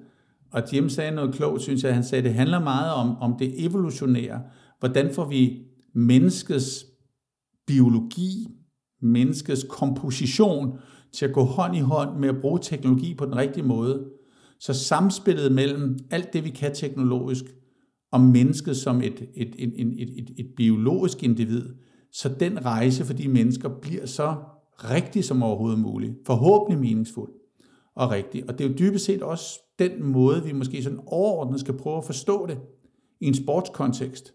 Og 0.52 0.74
Jim 0.74 0.90
sagde 0.90 1.12
noget 1.12 1.36
klogt, 1.36 1.62
synes 1.62 1.84
jeg. 1.84 1.94
Han 1.94 2.04
sagde, 2.04 2.20
at 2.20 2.26
det 2.26 2.34
handler 2.34 2.60
meget 2.60 2.94
om, 2.94 3.18
om 3.18 3.36
det 3.40 3.66
evolutionære. 3.66 4.42
Hvordan 4.80 5.14
får 5.14 5.26
vi 5.26 5.66
menneskets 5.94 6.86
biologi, 7.68 8.48
menneskets 9.02 9.66
komposition 9.70 10.80
til 11.14 11.26
at 11.26 11.34
gå 11.34 11.44
hånd 11.44 11.76
i 11.76 11.80
hånd 11.80 12.20
med 12.20 12.30
at 12.30 12.42
bruge 12.42 12.60
teknologi 12.62 13.14
på 13.14 13.26
den 13.26 13.36
rigtige 13.36 13.64
måde. 13.64 14.06
Så 14.60 14.74
samspillet 14.74 15.52
mellem 15.52 16.00
alt 16.12 16.34
det, 16.34 16.44
vi 16.44 16.50
kan 16.50 16.76
teknologisk, 16.76 17.46
og 18.12 18.22
mennesket 18.22 18.78
som 18.78 19.02
et, 19.02 19.30
et, 19.36 19.56
et, 19.58 19.74
et, 19.76 20.20
et, 20.20 20.30
et 20.38 20.48
biologisk 20.58 21.24
individ, 21.24 21.70
så 22.12 22.30
den 22.40 22.66
rejse 22.66 23.06
for 23.06 23.14
de 23.14 23.28
mennesker 23.28 23.70
bliver 23.82 24.06
så 24.06 24.36
rigtig 24.78 25.24
som 25.24 25.44
overhovedet 25.44 25.80
muligt. 25.80 26.14
Forhåbentlig 26.26 26.80
meningsfuld 26.80 27.32
og 27.96 28.12
rigtig. 28.12 28.50
Og 28.50 28.58
det 28.58 28.66
er 28.66 28.70
jo 28.70 28.76
dybest 28.76 29.06
set 29.06 29.24
også 29.24 29.60
den 29.80 30.04
måde, 30.04 30.44
vi 30.44 30.52
måske 30.52 30.84
sådan 30.84 31.00
overordnet 31.06 31.60
skal 31.60 31.78
prøve 31.78 31.98
at 31.98 32.06
forstå 32.06 32.46
det 32.46 32.60
i 33.20 33.26
en 33.26 33.34
sportskontekst. 33.34 34.34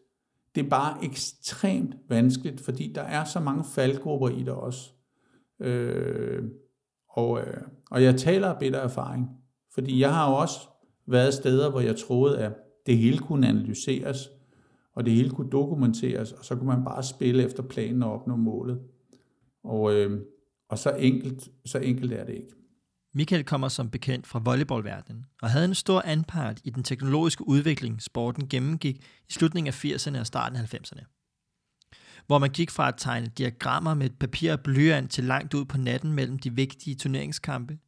Det 0.55 0.65
er 0.65 0.69
bare 0.69 1.05
ekstremt 1.05 1.95
vanskeligt, 2.09 2.61
fordi 2.61 2.93
der 2.93 3.03
er 3.03 3.25
så 3.25 3.41
mange 3.41 3.65
faldgrupper 3.65 4.29
i 4.29 4.43
det 4.43 4.49
også. 4.49 4.91
Øh, 5.61 6.43
og, 7.11 7.41
øh, 7.41 7.63
og 7.91 8.03
jeg 8.03 8.17
taler 8.17 8.49
af 8.49 8.59
bitter 8.59 8.79
erfaring, 8.79 9.29
fordi 9.75 10.01
jeg 10.01 10.15
har 10.15 10.31
jo 10.31 10.37
også 10.37 10.59
været 11.07 11.35
steder, 11.35 11.71
hvor 11.71 11.81
jeg 11.81 11.97
troede, 11.97 12.39
at 12.39 12.53
det 12.87 12.99
hele 12.99 13.19
kunne 13.19 13.49
analyseres, 13.49 14.31
og 14.93 15.05
det 15.05 15.13
hele 15.13 15.31
kunne 15.31 15.51
dokumenteres, 15.51 16.33
og 16.33 16.45
så 16.45 16.57
kunne 16.57 16.67
man 16.67 16.85
bare 16.85 17.03
spille 17.03 17.45
efter 17.45 17.63
planen 17.63 18.03
og 18.03 18.13
opnå 18.13 18.37
målet. 18.37 18.81
Og, 19.65 19.95
øh, 19.95 20.21
og 20.69 20.79
så, 20.79 20.91
enkelt, 20.91 21.49
så 21.65 21.79
enkelt 21.79 22.13
er 22.13 22.25
det 22.25 22.35
ikke. 22.35 22.53
Michael 23.15 23.45
kommer 23.45 23.69
som 23.69 23.91
bekendt 23.91 24.27
fra 24.27 24.39
volleyballverdenen 24.45 25.25
og 25.43 25.51
havde 25.51 25.65
en 25.65 25.75
stor 25.75 26.03
anpart 26.03 26.61
i 26.65 26.71
den 26.71 26.83
teknologiske 26.83 27.49
udvikling, 27.49 28.03
sporten 28.03 28.49
gennemgik 28.49 28.97
i 29.29 29.33
slutningen 29.33 29.69
af 29.69 29.85
80'erne 29.85 30.21
og 30.21 30.27
starten 30.27 30.59
af 30.59 30.75
90'erne. 30.75 31.05
Hvor 32.27 32.39
man 32.39 32.51
gik 32.51 32.71
fra 32.71 32.89
at 32.89 32.95
tegne 32.99 33.27
diagrammer 33.27 33.95
med 33.95 34.11
papir 34.11 34.53
og 34.53 34.61
blyant 34.61 35.11
til 35.11 35.25
langt 35.25 35.55
ud 35.55 35.65
på 35.65 35.79
natten 35.79 36.13
mellem 36.13 36.39
de 36.39 36.55
vigtige 36.55 36.97
turneringskampe, 36.97 37.79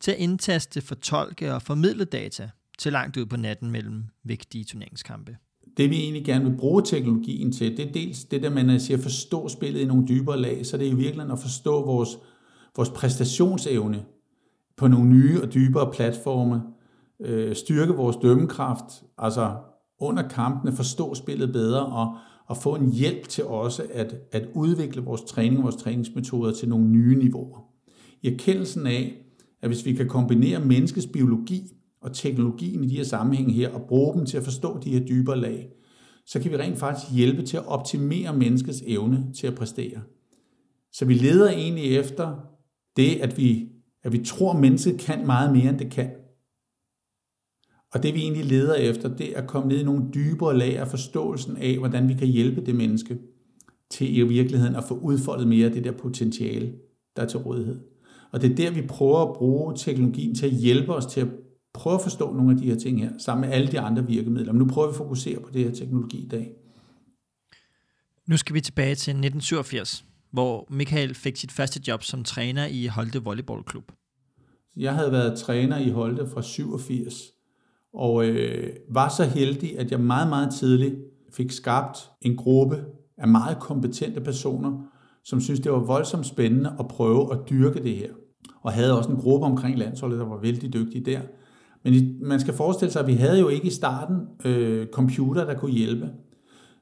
til 0.00 0.10
at 0.10 0.18
indtaste, 0.18 0.80
fortolke 0.80 1.54
og 1.54 1.62
formidle 1.62 2.04
data 2.04 2.50
til 2.78 2.92
langt 2.92 3.16
ud 3.16 3.26
på 3.26 3.36
natten 3.36 3.70
mellem 3.70 4.04
vigtige 4.24 4.64
turneringskampe. 4.64 5.36
Det 5.76 5.90
vi 5.90 5.96
egentlig 5.96 6.24
gerne 6.24 6.44
vil 6.44 6.56
bruge 6.56 6.82
teknologien 6.82 7.52
til, 7.52 7.76
det 7.76 7.88
er 7.88 7.92
dels 7.92 8.24
det 8.24 8.42
der, 8.42 8.50
man 8.50 8.80
siger, 8.80 8.96
at 8.96 9.02
forstå 9.02 9.48
spillet 9.48 9.80
i 9.80 9.84
nogle 9.84 10.08
dybere 10.08 10.40
lag, 10.40 10.66
så 10.66 10.76
det 10.76 10.86
er 10.86 10.90
i 10.90 10.94
virkeligheden 10.94 11.32
at 11.32 11.38
forstå 11.38 11.84
vores, 11.84 12.18
vores 12.76 12.90
præstationsevne, 12.90 14.04
på 14.76 14.88
nogle 14.88 15.10
nye 15.10 15.42
og 15.42 15.54
dybere 15.54 15.92
platforme, 15.92 16.62
øh, 17.20 17.56
styrke 17.56 17.92
vores 17.92 18.16
dømmekraft, 18.16 19.02
altså 19.18 19.56
under 20.00 20.28
kampene 20.28 20.76
forstå 20.76 21.14
spillet 21.14 21.52
bedre 21.52 21.86
og, 21.86 22.16
og 22.46 22.56
få 22.56 22.74
en 22.74 22.92
hjælp 22.92 23.28
til 23.28 23.44
også 23.44 23.86
at, 23.92 24.14
at 24.32 24.48
udvikle 24.54 25.02
vores 25.02 25.22
træning 25.22 25.58
og 25.58 25.62
vores 25.62 25.76
træningsmetoder 25.76 26.52
til 26.52 26.68
nogle 26.68 26.86
nye 26.86 27.18
niveauer. 27.18 27.58
I 28.22 28.28
erkendelsen 28.28 28.86
af, 28.86 29.14
at 29.62 29.68
hvis 29.68 29.84
vi 29.84 29.92
kan 29.92 30.08
kombinere 30.08 30.60
menneskets 30.60 31.06
biologi 31.06 31.62
og 32.00 32.14
teknologien 32.14 32.84
i 32.84 32.88
de 32.88 32.96
her 32.96 33.04
sammenhænge 33.04 33.52
her 33.52 33.70
og 33.74 33.82
bruge 33.88 34.14
dem 34.14 34.26
til 34.26 34.36
at 34.36 34.44
forstå 34.44 34.78
de 34.78 34.90
her 34.90 35.06
dybere 35.06 35.40
lag, 35.40 35.68
så 36.26 36.40
kan 36.40 36.50
vi 36.50 36.56
rent 36.56 36.78
faktisk 36.78 37.12
hjælpe 37.12 37.42
til 37.42 37.56
at 37.56 37.66
optimere 37.66 38.36
menneskets 38.36 38.82
evne 38.86 39.26
til 39.34 39.46
at 39.46 39.54
præstere. 39.54 40.00
Så 40.92 41.04
vi 41.04 41.14
leder 41.14 41.50
egentlig 41.50 41.96
efter 41.96 42.36
det, 42.96 43.16
at 43.16 43.38
vi 43.38 43.68
at 44.02 44.12
vi 44.12 44.24
tror, 44.24 44.52
at 44.52 44.60
mennesket 44.60 45.00
kan 45.00 45.26
meget 45.26 45.52
mere, 45.52 45.70
end 45.70 45.78
det 45.78 45.90
kan. 45.90 46.10
Og 47.92 48.02
det 48.02 48.14
vi 48.14 48.20
egentlig 48.20 48.44
leder 48.44 48.74
efter, 48.74 49.16
det 49.16 49.36
er 49.36 49.42
at 49.42 49.48
komme 49.48 49.68
ned 49.68 49.80
i 49.80 49.84
nogle 49.84 50.04
dybere 50.14 50.58
lag 50.58 50.78
af 50.78 50.88
forståelsen 50.88 51.56
af, 51.56 51.78
hvordan 51.78 52.08
vi 52.08 52.14
kan 52.14 52.28
hjælpe 52.28 52.66
det 52.66 52.74
menneske 52.74 53.18
til 53.90 54.18
i 54.18 54.22
virkeligheden 54.22 54.76
at 54.76 54.84
få 54.84 54.94
udfoldet 54.94 55.48
mere 55.48 55.66
af 55.66 55.72
det 55.72 55.84
der 55.84 55.92
potentiale, 55.92 56.72
der 57.16 57.22
er 57.22 57.26
til 57.26 57.38
rådighed. 57.38 57.80
Og 58.32 58.42
det 58.42 58.50
er 58.50 58.54
der, 58.54 58.70
vi 58.70 58.86
prøver 58.86 59.18
at 59.18 59.36
bruge 59.36 59.74
teknologien 59.76 60.34
til 60.34 60.46
at 60.46 60.52
hjælpe 60.52 60.94
os 60.94 61.06
til 61.06 61.20
at 61.20 61.28
prøve 61.78 61.94
at 61.94 62.02
forstå 62.02 62.32
nogle 62.32 62.50
af 62.50 62.56
de 62.56 62.64
her 62.64 62.76
ting 62.76 63.00
her, 63.00 63.10
sammen 63.18 63.48
med 63.48 63.56
alle 63.56 63.72
de 63.72 63.80
andre 63.80 64.06
virkemidler. 64.06 64.52
Men 64.52 64.58
nu 64.58 64.66
prøver 64.66 64.88
vi 64.88 64.92
at 64.92 64.96
fokusere 64.96 65.40
på 65.40 65.50
det 65.52 65.64
her 65.64 65.70
teknologi 65.70 66.24
i 66.24 66.28
dag. 66.28 66.52
Nu 68.28 68.36
skal 68.36 68.54
vi 68.54 68.60
tilbage 68.60 68.94
til 68.94 69.10
1987, 69.10 70.04
hvor 70.32 70.66
Michael 70.70 71.14
fik 71.14 71.36
sit 71.36 71.52
første 71.52 71.80
job 71.88 72.02
som 72.02 72.24
træner 72.24 72.66
i 72.66 72.86
Holte 72.86 73.22
Volleyballklub. 73.22 73.92
Jeg 74.76 74.94
havde 74.94 75.12
været 75.12 75.38
træner 75.38 75.78
i 75.78 75.90
Holte 75.90 76.26
fra 76.26 76.42
87, 76.42 77.14
og 77.94 78.26
øh, 78.26 78.76
var 78.90 79.08
så 79.08 79.24
heldig, 79.24 79.78
at 79.78 79.90
jeg 79.90 80.00
meget, 80.00 80.28
meget 80.28 80.54
tidligt 80.54 80.94
fik 81.32 81.50
skabt 81.50 81.98
en 82.22 82.36
gruppe 82.36 82.84
af 83.18 83.28
meget 83.28 83.58
kompetente 83.58 84.20
personer, 84.20 84.82
som 85.24 85.40
synes 85.40 85.60
det 85.60 85.72
var 85.72 85.78
voldsomt 85.78 86.26
spændende 86.26 86.76
at 86.78 86.88
prøve 86.88 87.32
at 87.32 87.38
dyrke 87.50 87.82
det 87.82 87.96
her. 87.96 88.12
Og 88.62 88.72
havde 88.72 88.98
også 88.98 89.10
en 89.10 89.16
gruppe 89.16 89.46
omkring 89.46 89.78
landsholdet, 89.78 90.18
der 90.18 90.24
var 90.24 90.40
vældig 90.40 90.72
dygtige 90.72 91.04
der. 91.04 91.20
Men 91.84 92.18
man 92.20 92.40
skal 92.40 92.54
forestille 92.54 92.92
sig, 92.92 93.00
at 93.00 93.06
vi 93.06 93.14
havde 93.14 93.40
jo 93.40 93.48
ikke 93.48 93.66
i 93.66 93.70
starten 93.70 94.16
øh, 94.44 94.86
computer, 94.86 95.44
der 95.44 95.54
kunne 95.54 95.72
hjælpe. 95.72 96.10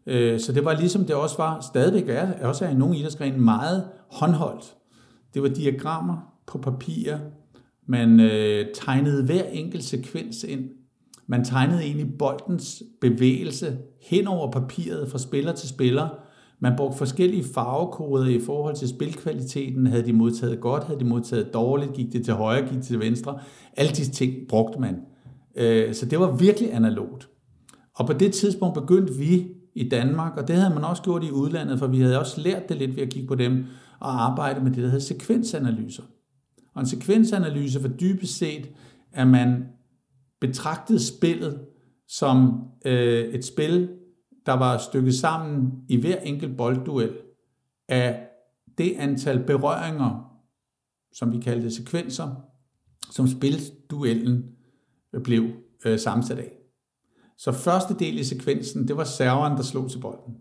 Øh, 0.06 0.40
så 0.40 0.52
det 0.52 0.64
var 0.64 0.74
ligesom 0.74 1.04
det 1.04 1.14
også 1.14 1.36
var, 1.36 1.60
stadigvæk 1.60 2.08
er, 2.08 2.46
også 2.46 2.64
er 2.64 2.68
i 2.68 2.74
nogle 2.74 2.98
idrætsgrene, 2.98 3.38
meget 3.38 3.88
håndholdt. 4.12 4.74
Det 5.34 5.42
var 5.42 5.48
diagrammer 5.48 6.16
på 6.46 6.58
papir. 6.58 7.16
Man 7.86 8.20
øh, 8.20 8.66
tegnede 8.74 9.24
hver 9.24 9.44
enkelt 9.44 9.84
sekvens 9.84 10.44
ind. 10.44 10.70
Man 11.26 11.44
tegnede 11.44 11.82
egentlig 11.82 12.18
boldens 12.18 12.82
bevægelse 13.00 13.78
hen 14.02 14.26
over 14.26 14.52
papiret 14.52 15.10
fra 15.10 15.18
spiller 15.18 15.52
til 15.52 15.68
spiller. 15.68 16.08
Man 16.60 16.72
brugte 16.76 16.98
forskellige 16.98 17.44
farvekoder 17.54 18.26
i 18.26 18.40
forhold 18.40 18.76
til 18.76 18.88
spilkvaliteten. 18.88 19.86
Havde 19.86 20.06
de 20.06 20.12
modtaget 20.12 20.60
godt, 20.60 20.84
havde 20.84 21.00
de 21.00 21.04
modtaget 21.04 21.54
dårligt, 21.54 21.92
gik 21.92 22.12
det 22.12 22.24
til 22.24 22.34
højre, 22.34 22.62
gik 22.62 22.76
det 22.76 22.84
til 22.84 23.00
venstre. 23.00 23.38
Alle 23.76 23.92
de 23.92 24.10
ting 24.10 24.34
brugte 24.48 24.80
man. 24.80 24.96
Øh, 25.56 25.94
så 25.94 26.06
det 26.06 26.20
var 26.20 26.36
virkelig 26.36 26.74
analogt. 26.74 27.28
Og 27.94 28.06
på 28.06 28.12
det 28.12 28.32
tidspunkt 28.32 28.74
begyndte 28.74 29.14
vi 29.14 29.46
i 29.74 29.88
Danmark, 29.88 30.36
og 30.36 30.48
det 30.48 30.56
havde 30.56 30.74
man 30.74 30.84
også 30.84 31.02
gjort 31.02 31.24
i 31.24 31.30
udlandet, 31.30 31.78
for 31.78 31.86
vi 31.86 32.00
havde 32.00 32.18
også 32.18 32.40
lært 32.40 32.68
det 32.68 32.76
lidt 32.76 32.96
ved 32.96 33.02
at 33.02 33.08
kigge 33.08 33.28
på 33.28 33.34
dem 33.34 33.64
og 34.00 34.24
arbejde 34.24 34.60
med 34.60 34.70
det, 34.70 34.82
der 34.82 34.88
hedder 34.88 35.04
sekvensanalyser. 35.04 36.02
Og 36.74 36.80
en 36.80 36.86
sekvensanalyse 36.86 37.80
for 37.80 37.88
dybest 37.88 38.38
set, 38.38 38.68
at 39.12 39.26
man 39.26 39.64
betragtede 40.40 41.06
spillet 41.06 41.60
som 42.08 42.62
øh, 42.84 43.24
et 43.24 43.44
spil, 43.44 43.88
der 44.46 44.52
var 44.52 44.78
stykket 44.78 45.14
sammen 45.14 45.72
i 45.88 46.00
hver 46.00 46.20
enkelt 46.20 46.56
boldduel 46.56 47.16
af 47.88 48.28
det 48.78 48.94
antal 48.98 49.44
berøringer, 49.44 50.40
som 51.12 51.32
vi 51.32 51.40
kaldte 51.40 51.70
sekvenser, 51.70 52.34
som 53.10 53.28
spilduellen 53.28 54.44
blev 55.24 55.44
øh, 55.86 55.98
sammensat 55.98 56.38
af. 56.38 56.52
Så 57.38 57.52
første 57.52 57.94
del 57.94 58.18
i 58.18 58.24
sekvensen, 58.24 58.88
det 58.88 58.96
var 58.96 59.04
serveren, 59.04 59.56
der 59.56 59.62
slog 59.62 59.90
til 59.90 59.98
bolden. 59.98 60.34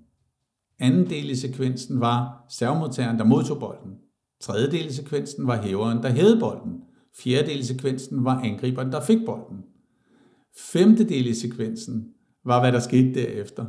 Anden 0.79 1.09
del 1.09 1.29
i 1.29 1.35
sekvensen 1.35 1.99
var 1.99 2.45
servemodtageren, 2.49 3.19
der 3.19 3.25
modtog 3.25 3.59
bolden. 3.59 3.95
Tredje 4.41 4.71
del 4.71 4.85
i 4.85 4.93
sekvensen 4.93 5.47
var 5.47 5.61
hæveren, 5.61 6.03
der 6.03 6.09
hævede 6.09 6.39
bolden. 6.39 6.81
Fjerde 7.17 7.47
del 7.47 7.59
i 7.59 7.63
sekvensen 7.63 8.25
var 8.25 8.39
angriberen, 8.39 8.91
der 8.91 9.01
fik 9.01 9.19
bolden. 9.25 9.63
Femte 10.71 11.09
del 11.09 11.27
i 11.27 11.33
sekvensen 11.33 12.13
var, 12.45 12.59
hvad 12.59 12.71
der 12.71 12.79
skete 12.79 13.13
derefter. 13.13 13.65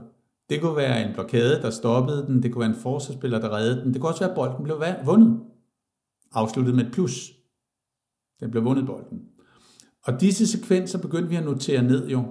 Det 0.50 0.60
kunne 0.60 0.76
være 0.76 1.08
en 1.08 1.14
blokade, 1.14 1.62
der 1.62 1.70
stoppede 1.70 2.26
den. 2.26 2.42
Det 2.42 2.52
kunne 2.52 2.60
være 2.60 2.76
en 2.76 2.82
forsvarsspiller, 2.82 3.38
der 3.38 3.56
reddede 3.56 3.84
den. 3.84 3.92
Det 3.92 4.00
kunne 4.00 4.10
også 4.10 4.20
være, 4.20 4.30
at 4.30 4.36
bolden 4.36 4.64
blev 4.64 4.76
vundet. 5.04 5.40
Afsluttet 6.32 6.74
med 6.74 6.84
et 6.84 6.92
plus. 6.92 7.32
Den 8.40 8.50
blev 8.50 8.64
vundet 8.64 8.86
bolden. 8.86 9.20
Og 10.04 10.20
disse 10.20 10.46
sekvenser 10.46 10.98
begyndte 10.98 11.28
vi 11.28 11.36
at 11.36 11.44
notere 11.44 11.82
ned 11.82 12.08
jo. 12.08 12.24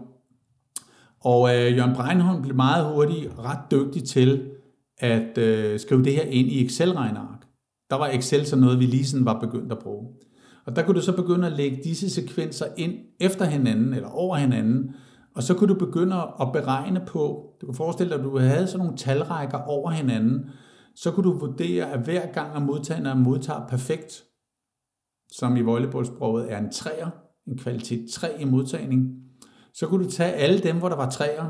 Og 1.20 1.56
øh, 1.56 1.78
Jørgen 1.78 1.96
Breinholm 1.96 2.42
blev 2.42 2.56
meget 2.56 2.94
hurtigt 2.94 3.32
ret 3.40 3.72
dygtig 3.72 4.04
til 4.04 4.52
at 4.98 5.38
øh, 5.38 5.80
skrive 5.80 6.04
det 6.04 6.14
her 6.14 6.24
ind 6.24 6.48
i 6.48 6.66
Excel-regneark. 6.66 7.48
Der 7.90 7.96
var 7.96 8.08
Excel 8.08 8.46
så 8.46 8.56
noget, 8.56 8.80
vi 8.80 8.86
lige 8.86 9.06
sådan 9.06 9.26
var 9.26 9.40
begyndt 9.40 9.72
at 9.72 9.80
bruge. 9.80 10.08
Og 10.66 10.76
der 10.76 10.84
kunne 10.84 10.96
du 10.96 11.02
så 11.02 11.16
begynde 11.16 11.48
at 11.48 11.54
lægge 11.54 11.80
disse 11.84 12.10
sekvenser 12.10 12.66
ind 12.78 12.94
efter 13.20 13.46
hinanden, 13.46 13.94
eller 13.94 14.10
over 14.10 14.36
hinanden, 14.36 14.96
og 15.36 15.44
så 15.44 15.54
kunne 15.54 15.74
du 15.74 15.86
begynde 15.86 16.16
at 16.16 16.52
beregne 16.54 17.02
på, 17.08 17.54
du 17.62 17.66
kan 17.66 17.76
forestille 17.76 18.10
dig, 18.10 18.20
at 18.20 18.26
du 18.26 18.38
havde 18.38 18.68
sådan 18.68 18.80
nogle 18.86 18.98
talrækker 18.98 19.58
over 19.58 19.92
hinanden, 19.92 20.50
så 20.96 21.12
kunne 21.12 21.32
du 21.32 21.38
vurdere, 21.38 21.92
at 21.92 22.00
hver 22.00 22.32
gang 22.32 22.56
at 22.56 22.62
modtageren 22.62 23.24
modtager 23.24 23.68
perfekt, 23.68 24.24
som 25.32 25.58
i 25.58 25.62
volleyballsproget 25.62 26.52
er 26.52 26.58
en 26.58 26.72
træer, 26.72 27.10
en 27.48 27.58
kvalitet 27.58 28.12
3 28.12 28.42
i 28.42 28.46
modtagning, 28.46 29.26
så 29.74 29.88
kunne 29.88 30.06
du 30.06 30.10
tage 30.10 30.34
alle 30.34 30.60
dem, 30.60 30.78
hvor 30.78 30.90
der 30.90 30.96
var 30.96 31.10
træer, 31.10 31.50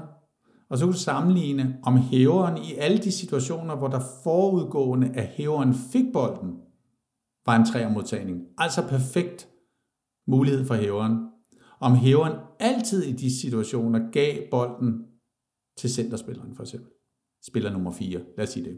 og 0.70 0.78
så 0.78 0.86
kunne 0.86 0.94
du 0.94 1.00
sammenligne 1.00 1.78
om 1.84 1.98
hæveren 1.98 2.58
i 2.58 2.74
alle 2.74 2.98
de 2.98 3.12
situationer, 3.12 3.76
hvor 3.76 3.88
der 3.88 4.02
forudgående 4.24 5.12
af 5.16 5.28
hæveren 5.28 5.74
fik 5.74 6.06
bolden, 6.14 6.52
var 7.46 7.56
en 7.56 7.66
træermodtagning. 7.66 8.42
Altså 8.58 8.88
perfekt 8.88 9.48
mulighed 10.28 10.66
for 10.66 10.76
hæveren. 10.76 11.30
Om 11.80 11.96
hæveren 11.96 12.40
altid 12.60 13.04
i 13.04 13.12
de 13.12 13.40
situationer 13.42 14.12
gav 14.12 14.50
bolden 14.52 15.06
til 15.78 15.90
centerspilleren 15.90 16.56
for 16.56 16.64
eksempel. 16.64 16.92
Spiller 17.48 17.72
nummer 17.72 17.92
4, 17.92 18.22
lad 18.38 18.48
os 18.48 18.50
sige 18.50 18.66
det. 18.66 18.78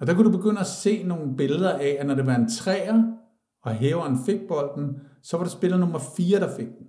Og 0.00 0.06
der 0.06 0.14
kunne 0.14 0.32
du 0.32 0.36
begynde 0.36 0.60
at 0.60 0.66
se 0.66 1.02
nogle 1.02 1.36
billeder 1.36 1.72
af, 1.72 1.96
at 1.98 2.06
når 2.06 2.14
det 2.14 2.26
var 2.26 2.36
en 2.36 2.50
træer, 2.50 3.02
og 3.62 3.74
hæveren 3.74 4.18
fik 4.26 4.40
bolden, 4.48 4.96
så 5.22 5.36
var 5.36 5.44
det 5.44 5.52
spiller 5.52 5.78
nummer 5.78 5.98
4, 6.16 6.40
der 6.40 6.56
fik 6.56 6.66
den. 6.66 6.86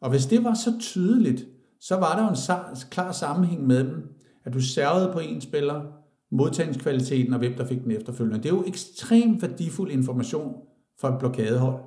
Og 0.00 0.10
hvis 0.10 0.26
det 0.26 0.44
var 0.44 0.54
så 0.54 0.78
tydeligt, 0.80 1.46
så 1.80 1.96
var 1.96 2.16
der 2.16 2.22
jo 2.22 2.28
en 2.28 2.76
klar 2.90 3.12
sammenhæng 3.12 3.66
med 3.66 3.84
dem, 3.84 4.14
at 4.44 4.52
du 4.52 4.60
servede 4.60 5.12
på 5.12 5.18
en 5.18 5.40
spiller, 5.40 5.82
modtagningskvaliteten 6.30 7.32
og 7.32 7.38
hvem 7.38 7.54
der 7.54 7.64
fik 7.64 7.82
den 7.82 7.90
efterfølgende. 7.90 8.42
Det 8.42 8.46
er 8.52 8.56
jo 8.56 8.64
ekstremt 8.66 9.42
værdifuld 9.42 9.90
information 9.90 10.54
for 11.00 11.08
et 11.08 11.18
blokadehold, 11.18 11.82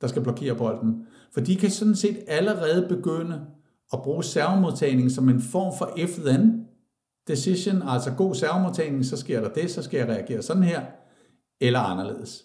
der 0.00 0.06
skal 0.06 0.22
blokere 0.22 0.56
bolden. 0.56 1.06
For 1.34 1.40
de 1.40 1.56
kan 1.56 1.70
sådan 1.70 1.96
set 1.96 2.24
allerede 2.28 2.86
begynde 2.88 3.46
at 3.92 4.02
bruge 4.02 4.24
servomodtagning 4.24 5.10
som 5.10 5.28
en 5.28 5.40
form 5.40 5.78
for 5.78 5.98
if-then 5.98 6.66
decision, 7.28 7.82
altså 7.82 8.10
god 8.10 8.34
servomodtagning, 8.34 9.04
så 9.04 9.16
sker 9.16 9.40
der 9.40 9.48
det, 9.48 9.70
så 9.70 9.82
skal 9.82 9.98
jeg 9.98 10.08
reagere 10.08 10.42
sådan 10.42 10.62
her, 10.62 10.82
eller 11.60 11.80
anderledes. 11.80 12.44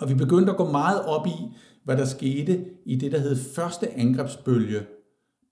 Og 0.00 0.08
vi 0.08 0.14
begyndte 0.14 0.52
at 0.52 0.58
gå 0.58 0.70
meget 0.70 1.02
op 1.02 1.26
i, 1.26 1.56
hvad 1.84 1.96
der 1.96 2.04
skete 2.04 2.64
i 2.86 2.96
det, 2.96 3.12
der 3.12 3.18
hed 3.18 3.36
første 3.36 3.92
angrebsbølge 3.92 4.80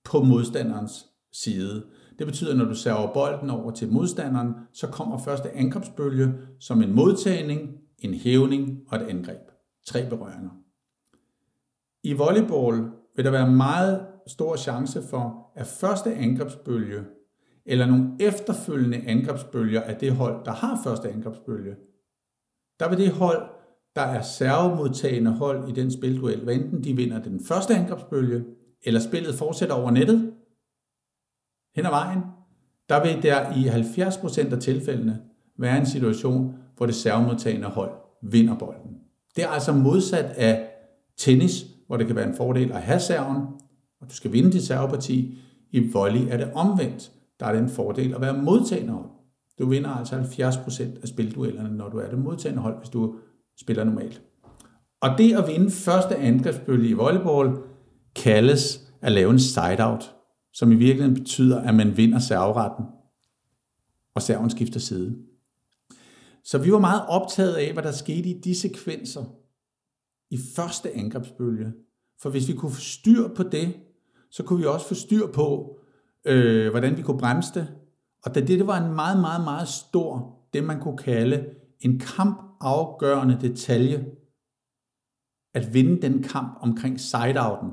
på 0.03 0.23
modstanderens 0.23 1.05
side. 1.33 1.83
Det 2.19 2.27
betyder, 2.27 2.51
at 2.51 2.57
når 2.57 2.65
du 2.65 2.75
server 2.75 3.13
bolden 3.13 3.49
over 3.49 3.71
til 3.71 3.91
modstanderen, 3.91 4.53
så 4.73 4.87
kommer 4.87 5.17
første 5.17 5.51
angrebsbølge 5.55 6.33
som 6.59 6.81
en 6.81 6.95
modtagning, 6.95 7.69
en 7.99 8.13
hævning 8.13 8.79
og 8.87 8.97
et 8.97 9.07
angreb. 9.07 9.41
Tre 9.87 10.09
berøringer. 10.09 10.49
I 12.03 12.13
volleyball 12.13 12.91
vil 13.15 13.25
der 13.25 13.31
være 13.31 13.51
meget 13.51 14.07
stor 14.27 14.55
chance 14.55 15.01
for, 15.09 15.51
at 15.55 15.67
første 15.67 16.13
angrebsbølge 16.13 17.03
eller 17.65 17.85
nogle 17.85 18.11
efterfølgende 18.19 19.01
angrebsbølger 19.07 19.81
af 19.81 19.95
det 19.95 20.11
hold, 20.11 20.45
der 20.45 20.51
har 20.51 20.81
første 20.83 21.09
angrebsbølge, 21.09 21.75
der 22.79 22.89
vil 22.89 22.97
det 22.97 23.11
hold, 23.11 23.49
der 23.95 24.01
er 24.01 24.21
servemodtagende 24.21 25.31
hold 25.31 25.69
i 25.69 25.71
den 25.71 25.91
spilduel, 25.91 26.43
hvad 26.43 26.53
enten 26.53 26.83
de 26.83 26.95
vinder 26.95 27.23
den 27.23 27.43
første 27.45 27.75
angrebsbølge, 27.75 28.43
eller 28.83 28.99
spillet 28.99 29.35
fortsætter 29.35 29.75
over 29.75 29.91
nettet, 29.91 30.33
hen 31.75 31.85
ad 31.85 31.89
vejen, 31.89 32.19
der 32.89 33.03
vil 33.03 33.23
der 33.23 33.55
i 33.55 33.67
70% 34.47 34.53
af 34.53 34.61
tilfældene 34.61 35.21
være 35.57 35.77
en 35.77 35.85
situation, 35.85 36.55
hvor 36.77 36.85
det 36.85 36.95
servemodtagende 36.95 37.67
hold 37.67 37.91
vinder 38.21 38.57
bolden. 38.57 38.97
Det 39.35 39.43
er 39.43 39.47
altså 39.47 39.73
modsat 39.73 40.25
af 40.25 40.69
tennis, 41.17 41.65
hvor 41.91 41.97
det 41.97 42.07
kan 42.07 42.15
være 42.15 42.27
en 42.27 42.35
fordel 42.35 42.71
at 42.71 42.81
have 42.81 42.99
serven, 42.99 43.37
og 44.01 44.09
du 44.09 44.15
skal 44.15 44.31
vinde 44.31 44.51
dit 44.51 44.63
serveparti. 44.63 45.37
I 45.71 45.91
volley 45.91 46.27
er 46.29 46.37
det 46.37 46.51
omvendt. 46.53 47.11
Der 47.39 47.45
er 47.45 47.51
det 47.51 47.61
en 47.61 47.69
fordel 47.69 48.13
at 48.13 48.21
være 48.21 48.37
modtagende 48.37 48.93
hold. 48.93 49.09
Du 49.59 49.65
vinder 49.65 49.89
altså 49.89 50.15
70% 50.15 51.01
af 51.01 51.07
spilduellerne, 51.07 51.77
når 51.77 51.89
du 51.89 51.97
er 51.97 52.09
det 52.09 52.19
modtagende 52.19 52.61
hold, 52.61 52.77
hvis 52.77 52.89
du 52.89 53.15
spiller 53.59 53.83
normalt. 53.83 54.21
Og 55.01 55.09
det 55.17 55.37
at 55.37 55.47
vinde 55.47 55.71
første 55.71 56.15
angrebsbølge 56.15 56.89
i 56.89 56.93
volleyball 56.93 57.57
kaldes 58.15 58.91
at 59.01 59.11
lave 59.11 59.31
en 59.31 59.39
side-out, 59.39 60.15
som 60.53 60.71
i 60.71 60.75
virkeligheden 60.75 61.15
betyder, 61.15 61.61
at 61.61 61.75
man 61.75 61.97
vinder 61.97 62.19
serveretten, 62.19 62.85
og 64.15 64.21
serven 64.21 64.49
skifter 64.49 64.79
side. 64.79 65.15
Så 66.43 66.57
vi 66.57 66.71
var 66.71 66.79
meget 66.79 67.01
optaget 67.07 67.53
af, 67.53 67.73
hvad 67.73 67.83
der 67.83 67.91
skete 67.91 68.29
i 68.29 68.41
de 68.41 68.55
sekvenser 68.55 69.23
i 70.31 70.39
første 70.55 70.91
angrebsbølge. 70.91 71.73
For 72.21 72.29
hvis 72.29 72.47
vi 72.47 72.53
kunne 72.53 72.71
få 72.71 72.81
styr 72.81 73.27
på 73.35 73.43
det, 73.43 73.73
så 74.29 74.43
kunne 74.43 74.59
vi 74.59 74.65
også 74.65 74.87
få 74.87 74.93
styr 74.93 75.27
på, 75.27 75.77
øh, 76.25 76.69
hvordan 76.69 76.97
vi 76.97 77.01
kunne 77.01 77.19
bremse 77.19 77.53
det. 77.53 77.67
Og 78.23 78.35
da 78.35 78.39
det, 78.39 78.59
det 78.59 78.67
var 78.67 78.85
en 78.85 78.95
meget, 78.95 79.21
meget, 79.21 79.43
meget 79.43 79.67
stor, 79.67 80.39
det 80.53 80.63
man 80.63 80.79
kunne 80.79 80.97
kalde 80.97 81.45
en 81.79 81.99
kampafgørende 81.99 83.37
detalje 83.41 84.05
at 85.53 85.73
vinde 85.73 86.01
den 86.01 86.23
kamp 86.23 86.57
omkring 86.61 86.99
sideouten. 86.99 87.69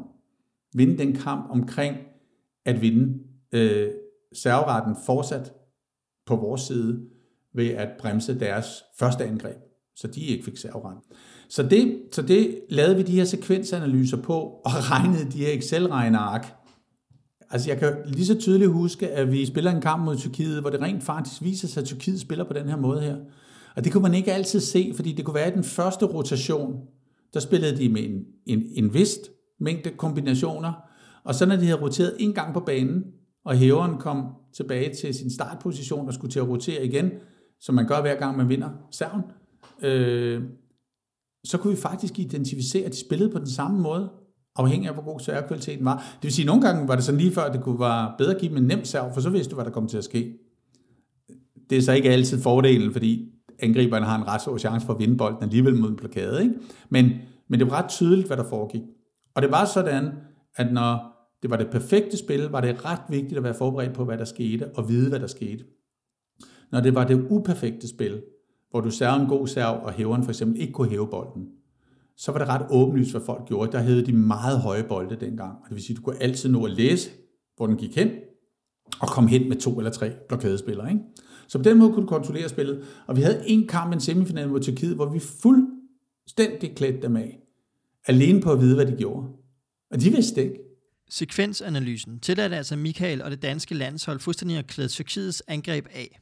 Vinde 0.75 0.99
den 0.99 1.17
kamp 1.17 1.51
omkring 1.51 1.97
at 2.65 2.81
vinde 2.81 3.19
øh, 3.53 3.91
serveretten 4.33 4.97
fortsat 5.07 5.53
på 6.27 6.37
vores 6.37 6.61
side 6.61 7.09
ved 7.55 7.69
at 7.69 7.89
bremse 7.99 8.41
deres 8.41 8.83
første 8.99 9.25
angreb, 9.25 9.57
så 9.97 10.07
de 10.07 10.21
ikke 10.21 10.45
fik 10.45 10.57
serveretten. 10.57 11.03
Så 11.49 11.63
det, 11.63 11.99
så 12.13 12.23
det 12.23 12.61
lavede 12.69 12.97
vi 12.97 13.03
de 13.03 13.13
her 13.13 13.25
sekvensanalyser 13.25 14.17
på 14.17 14.39
og 14.41 14.71
regnede 14.91 15.31
de 15.33 15.39
her 15.39 15.53
Excel-regneark. 15.53 16.55
Altså 17.51 17.71
jeg 17.71 17.79
kan 17.79 17.97
lige 18.07 18.27
så 18.27 18.39
tydeligt 18.39 18.71
huske, 18.71 19.09
at 19.09 19.33
vi 19.33 19.47
spiller 19.47 19.71
en 19.71 19.81
kamp 19.81 20.05
mod 20.05 20.17
Tyrkiet, 20.17 20.61
hvor 20.61 20.71
det 20.71 20.81
rent 20.81 21.03
faktisk 21.03 21.43
viser 21.43 21.69
sig, 21.69 21.81
at 21.81 21.87
Tyrkiet 21.87 22.21
spiller 22.21 22.45
på 22.45 22.53
den 22.53 22.69
her 22.69 22.77
måde 22.77 23.01
her. 23.01 23.17
Og 23.77 23.85
det 23.85 23.93
kunne 23.93 24.03
man 24.03 24.15
ikke 24.15 24.33
altid 24.33 24.61
se, 24.61 24.93
fordi 24.97 25.13
det 25.13 25.25
kunne 25.25 25.35
være, 25.35 25.45
at 25.45 25.55
den 25.55 25.65
første 25.65 26.07
rotation, 26.07 26.75
der 27.35 27.41
spillede 27.41 27.77
de 27.77 27.89
med 27.89 28.05
en, 28.05 28.25
en, 28.47 28.63
en 28.75 28.95
vist 28.95 29.31
mængde 29.61 29.91
kombinationer, 29.91 30.73
og 31.25 31.35
så 31.35 31.47
når 31.47 31.57
de 31.57 31.65
havde 31.65 31.81
roteret 31.81 32.17
en 32.19 32.33
gang 32.33 32.55
på 32.55 32.61
banen, 32.61 33.05
og 33.45 33.57
hæveren 33.57 33.99
kom 33.99 34.27
tilbage 34.57 34.95
til 34.95 35.15
sin 35.15 35.31
startposition 35.31 36.09
og 36.09 36.15
skulle 36.15 36.31
til 36.31 36.41
at 36.41 36.49
rotere 36.49 36.85
igen, 36.85 37.11
som 37.61 37.75
man 37.75 37.87
gør 37.87 38.01
hver 38.01 38.15
gang 38.15 38.37
man 38.37 38.49
vinder 38.49 38.69
serven, 38.91 39.23
øh, 39.83 40.43
så 41.49 41.59
kunne 41.59 41.75
vi 41.75 41.81
faktisk 41.81 42.19
identificere, 42.19 42.85
at 42.85 42.93
de 42.93 43.01
spillede 43.01 43.31
på 43.31 43.39
den 43.39 43.51
samme 43.51 43.81
måde, 43.81 44.11
afhængig 44.57 44.89
af, 44.89 44.95
hvor 44.95 45.05
god 45.05 45.21
servekvaliteten 45.21 45.85
var. 45.85 45.97
Det 45.97 46.23
vil 46.23 46.33
sige, 46.33 46.43
at 46.43 46.47
nogle 46.47 46.63
gange 46.63 46.89
var 46.89 46.95
det 46.95 47.05
sådan 47.05 47.21
lige 47.21 47.33
før, 47.33 47.43
at 47.43 47.53
det 47.53 47.63
kunne 47.63 47.81
være 47.81 48.13
bedre 48.19 48.35
at 48.35 48.41
give 48.41 48.51
dem 48.51 48.57
en 48.57 48.65
nem 48.65 48.85
serv, 48.85 49.15
for 49.15 49.21
så 49.21 49.31
vidste 49.31 49.51
du, 49.51 49.55
hvad 49.55 49.65
der 49.65 49.71
kom 49.71 49.89
til 49.89 49.99
at 49.99 50.05
ske. 50.05 50.35
Det 51.71 51.79
er 51.79 51.83
så 51.83 51.93
ikke 51.93 52.11
altid 52.11 52.43
fordelen, 52.43 52.93
fordi 52.93 53.33
angriberne 53.59 54.07
har 54.07 54.19
en 54.19 54.29
ret 54.29 54.41
stor 54.41 54.59
chance 54.59 54.87
for 54.87 54.93
at 54.93 54.99
vinde 54.99 55.17
bolden 55.17 55.43
alligevel 55.43 55.75
mod 55.75 55.89
en 55.89 55.97
blokade. 55.97 56.43
Ikke? 56.43 56.55
Men, 56.89 57.13
men 57.49 57.61
det 57.61 57.71
var 57.71 57.83
ret 57.83 57.91
tydeligt, 57.91 58.27
hvad 58.27 58.37
der 58.37 58.45
foregik. 58.45 58.83
Og 59.35 59.43
det 59.43 59.51
var 59.51 59.65
sådan, 59.65 60.11
at 60.57 60.73
når 60.73 61.15
det 61.43 61.51
var 61.51 61.57
det 61.57 61.71
perfekte 61.71 62.17
spil, 62.17 62.43
var 62.43 62.61
det 62.61 62.85
ret 62.85 63.01
vigtigt 63.09 63.37
at 63.37 63.43
være 63.43 63.55
forberedt 63.55 63.95
på, 63.95 64.05
hvad 64.05 64.19
der 64.19 64.25
skete, 64.25 64.69
og 64.77 64.89
vide, 64.89 65.09
hvad 65.09 65.21
der 65.21 65.27
skete. 65.27 65.65
Når 66.73 66.81
det 66.81 66.95
var 66.95 67.07
det 67.07 67.27
uperfekte 67.31 67.89
spil, 67.89 68.23
hvor 68.71 68.81
du 68.81 68.91
server 68.91 69.21
en 69.21 69.29
god 69.29 69.47
serv, 69.47 69.81
og 69.83 69.93
hæveren 69.93 70.23
for 70.23 70.31
eksempel 70.31 70.61
ikke 70.61 70.73
kunne 70.73 70.89
hæve 70.89 71.09
bolden, 71.11 71.49
så 72.17 72.33
var 72.33 72.39
det 72.39 72.49
ret 72.49 72.67
åbenlyst, 72.71 73.11
hvad 73.11 73.21
folk 73.27 73.49
gjorde. 73.49 73.73
Der 73.73 73.79
havde 73.79 74.07
de 74.07 74.13
meget 74.13 74.61
høje 74.61 74.85
bolde 74.85 75.17
dengang. 75.21 75.53
Og 75.53 75.65
det 75.69 75.75
vil 75.75 75.83
sige, 75.83 75.95
at 75.95 75.97
du 75.97 76.03
kunne 76.03 76.23
altid 76.23 76.49
nå 76.49 76.65
at 76.65 76.71
læse, 76.71 77.11
hvor 77.57 77.67
den 77.67 77.77
gik 77.77 77.97
hen, 77.97 78.11
og 79.01 79.09
komme 79.09 79.31
hen 79.31 79.49
med 79.49 79.57
to 79.57 79.79
eller 79.79 79.91
tre 79.91 80.13
blokadespillere. 80.29 80.89
Ikke? 80.91 81.05
Så 81.49 81.59
på 81.59 81.65
den 81.65 81.79
måde 81.79 81.93
kunne 81.93 82.03
du 82.03 82.09
kontrollere 82.09 82.49
spillet. 82.49 82.85
Og 83.07 83.17
vi 83.17 83.23
havde 83.23 83.43
en 83.47 83.67
kamp, 83.67 83.93
en 83.93 84.01
semifinal 84.01 84.49
mod 84.49 84.61
Tyrkiet, 84.61 84.95
hvor 84.95 85.13
vi 85.13 85.19
fuldstændig 85.19 86.77
klædte 86.77 87.03
dem 87.03 87.17
af. 87.17 87.39
Alene 88.07 88.41
på 88.41 88.53
at 88.53 88.61
vide, 88.61 88.75
hvad 88.75 88.87
de 88.87 88.97
gjorde. 88.97 89.27
Og 89.91 90.01
de 90.01 90.11
vidste 90.11 90.43
ikke. 90.43 90.59
Sekvensanalysen 91.11 92.21
tillader 92.21 92.57
altså 92.57 92.77
Michael 92.77 93.23
og 93.23 93.31
det 93.31 93.43
danske 93.43 93.75
landshold 93.75 94.21
fuldstændig 94.21 94.59
at 94.59 94.67
klæde 94.67 94.89
Tyrkiets 94.89 95.43
angreb 95.49 95.87
af. 95.95 96.21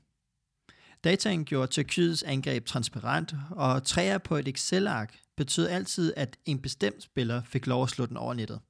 Dataen 1.07 1.45
gjorde 1.45 1.67
Tyrkiets 1.67 2.23
angreb 2.23 2.67
transparent, 2.67 3.35
og 3.51 3.85
træer 3.85 4.19
på 4.19 4.37
et 4.37 4.49
Excel-ark 4.49 5.19
betød 5.37 5.69
altid, 5.69 6.13
at 6.17 6.37
en 6.45 6.59
bestemt 6.59 7.03
spiller 7.03 7.43
fik 7.43 7.67
lov 7.67 7.83
at 7.83 7.89
slå 7.89 8.07
den 8.07 8.17
over 8.17 8.35
nettet. 8.35 8.61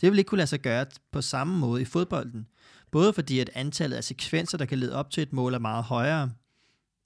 Det 0.00 0.10
vil 0.10 0.18
ikke 0.18 0.28
kunne 0.28 0.38
lade 0.38 0.46
sig 0.46 0.60
gøre 0.60 0.86
på 1.12 1.22
samme 1.22 1.58
måde 1.58 1.82
i 1.82 1.84
fodbolden, 1.84 2.46
både 2.90 3.12
fordi 3.12 3.38
at 3.38 3.50
antallet 3.54 3.96
af 3.96 4.04
sekvenser, 4.04 4.58
der 4.58 4.64
kan 4.64 4.78
lede 4.78 4.94
op 4.94 5.10
til 5.10 5.22
et 5.22 5.32
mål, 5.32 5.54
er 5.54 5.58
meget 5.58 5.84
højere. 5.84 6.30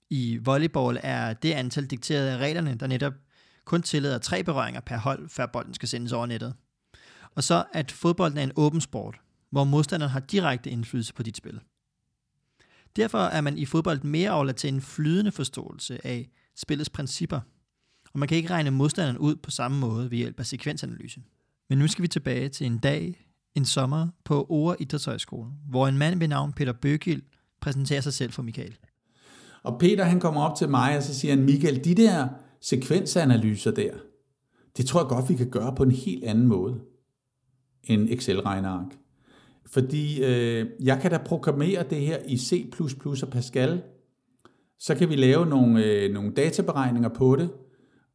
I 0.09 0.37
volleyball 0.37 0.99
er 1.03 1.33
det 1.33 1.51
antal 1.51 1.85
dikteret 1.85 2.27
af 2.27 2.37
reglerne, 2.37 2.75
der 2.75 2.87
netop 2.87 3.13
kun 3.65 3.81
tillader 3.81 4.17
tre 4.17 4.43
berøringer 4.43 4.81
per 4.81 4.97
hold, 4.97 5.29
før 5.29 5.45
bolden 5.45 5.73
skal 5.73 5.89
sendes 5.89 6.11
over 6.11 6.25
nettet. 6.25 6.53
Og 7.35 7.43
så 7.43 7.63
at 7.73 7.91
fodbolden 7.91 8.37
er 8.37 8.43
en 8.43 8.51
åben 8.55 8.81
sport, 8.81 9.15
hvor 9.49 9.63
modstanderen 9.63 10.11
har 10.11 10.19
direkte 10.19 10.69
indflydelse 10.69 11.13
på 11.13 11.23
dit 11.23 11.37
spil. 11.37 11.59
Derfor 12.95 13.17
er 13.17 13.41
man 13.41 13.57
i 13.57 13.65
fodbold 13.65 14.03
mere 14.03 14.31
overladt 14.31 14.57
til 14.57 14.73
en 14.73 14.81
flydende 14.81 15.31
forståelse 15.31 16.07
af 16.07 16.29
spillets 16.55 16.89
principper, 16.89 17.39
og 18.13 18.19
man 18.19 18.27
kan 18.27 18.37
ikke 18.37 18.49
regne 18.49 18.71
modstanderen 18.71 19.17
ud 19.17 19.35
på 19.35 19.51
samme 19.51 19.79
måde 19.79 20.11
ved 20.11 20.17
hjælp 20.17 20.39
af 20.39 20.45
sekvensanalyse. 20.45 21.21
Men 21.69 21.77
nu 21.77 21.87
skal 21.87 22.01
vi 22.01 22.07
tilbage 22.07 22.49
til 22.49 22.67
en 22.67 22.77
dag, 22.77 23.27
en 23.55 23.65
sommer 23.65 24.07
på 24.25 24.45
Ore 24.49 24.81
Idrætshøjskole, 24.81 25.49
hvor 25.69 25.87
en 25.87 25.97
mand 25.97 26.19
ved 26.19 26.27
navn 26.27 26.53
Peter 26.53 26.73
Bøgild 26.73 27.21
præsenterer 27.61 28.01
sig 28.01 28.13
selv 28.13 28.31
for 28.31 28.43
Michael. 28.43 28.77
Og 29.63 29.79
Peter 29.79 30.03
han 30.03 30.19
kommer 30.19 30.41
op 30.41 30.57
til 30.57 30.69
mig, 30.69 30.97
og 30.97 31.03
så 31.03 31.13
siger 31.13 31.35
han, 31.35 31.43
Michael, 31.43 31.83
de 31.83 31.95
der 31.95 32.27
sekvensanalyser 32.61 33.71
der, 33.71 33.93
det 34.77 34.85
tror 34.85 34.99
jeg 34.99 35.09
godt, 35.09 35.29
vi 35.29 35.35
kan 35.35 35.49
gøre 35.49 35.75
på 35.75 35.83
en 35.83 35.91
helt 35.91 36.23
anden 36.23 36.47
måde 36.47 36.79
end 37.83 38.09
Excel-regneark. 38.09 39.00
Fordi 39.73 40.23
øh, 40.23 40.65
jeg 40.83 40.99
kan 41.01 41.11
da 41.11 41.17
programmere 41.17 41.83
det 41.89 41.97
her 41.97 42.17
i 42.27 42.37
C++ 42.37 42.65
og 43.23 43.29
Pascal. 43.31 43.81
Så 44.79 44.95
kan 44.95 45.09
vi 45.09 45.15
lave 45.15 45.45
nogle, 45.45 45.85
øh, 45.85 46.13
nogle 46.13 46.31
databeregninger 46.31 47.09
på 47.09 47.35
det, 47.35 47.49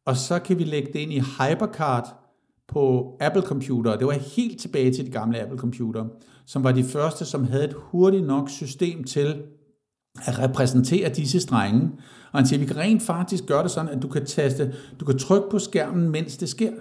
og 0.05 0.17
så 0.17 0.39
kan 0.39 0.59
vi 0.59 0.63
lægge 0.63 0.93
det 0.93 0.99
ind 0.99 1.13
i 1.13 1.19
Hypercard 1.19 2.07
på 2.67 3.17
Apple 3.21 3.41
Computer. 3.41 3.97
Det 3.97 4.07
var 4.07 4.13
helt 4.13 4.59
tilbage 4.59 4.93
til 4.93 5.05
de 5.05 5.11
gamle 5.11 5.41
Apple 5.41 5.57
Computer, 5.57 6.05
som 6.45 6.63
var 6.63 6.71
de 6.71 6.83
første, 6.83 7.25
som 7.25 7.43
havde 7.43 7.63
et 7.63 7.75
hurtigt 7.77 8.25
nok 8.25 8.49
system 8.49 9.03
til 9.03 9.43
at 10.25 10.39
repræsentere 10.39 11.09
disse 11.09 11.39
strenge. 11.39 11.91
Og 12.31 12.39
han 12.39 12.45
siger, 12.45 12.59
vi 12.59 12.65
kan 12.65 12.77
rent 12.77 13.01
faktisk 13.01 13.45
gøre 13.45 13.63
det 13.63 13.71
sådan, 13.71 13.91
at 13.91 14.01
du 14.01 14.07
kan 14.07 14.25
taste, 14.25 14.75
du 14.99 15.05
kan 15.05 15.17
trykke 15.17 15.49
på 15.51 15.59
skærmen, 15.59 16.09
mens 16.09 16.37
det 16.37 16.49
sker. 16.49 16.73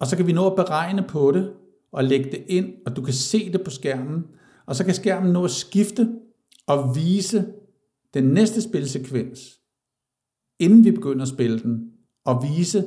Og 0.00 0.06
så 0.06 0.16
kan 0.16 0.26
vi 0.26 0.32
nå 0.32 0.46
at 0.46 0.56
beregne 0.56 1.02
på 1.02 1.32
det, 1.32 1.52
og 1.92 2.04
lægge 2.04 2.30
det 2.30 2.44
ind, 2.46 2.74
og 2.86 2.96
du 2.96 3.02
kan 3.02 3.14
se 3.14 3.52
det 3.52 3.62
på 3.64 3.70
skærmen. 3.70 4.24
Og 4.66 4.76
så 4.76 4.84
kan 4.84 4.94
skærmen 4.94 5.32
nå 5.32 5.44
at 5.44 5.50
skifte 5.50 6.08
og 6.66 6.96
vise 6.96 7.46
den 8.14 8.24
næste 8.24 8.62
spilsekvens, 8.62 9.40
inden 10.58 10.84
vi 10.84 10.90
begynder 10.90 11.22
at 11.22 11.28
spille 11.28 11.60
den, 11.60 11.90
og 12.24 12.42
vise, 12.42 12.84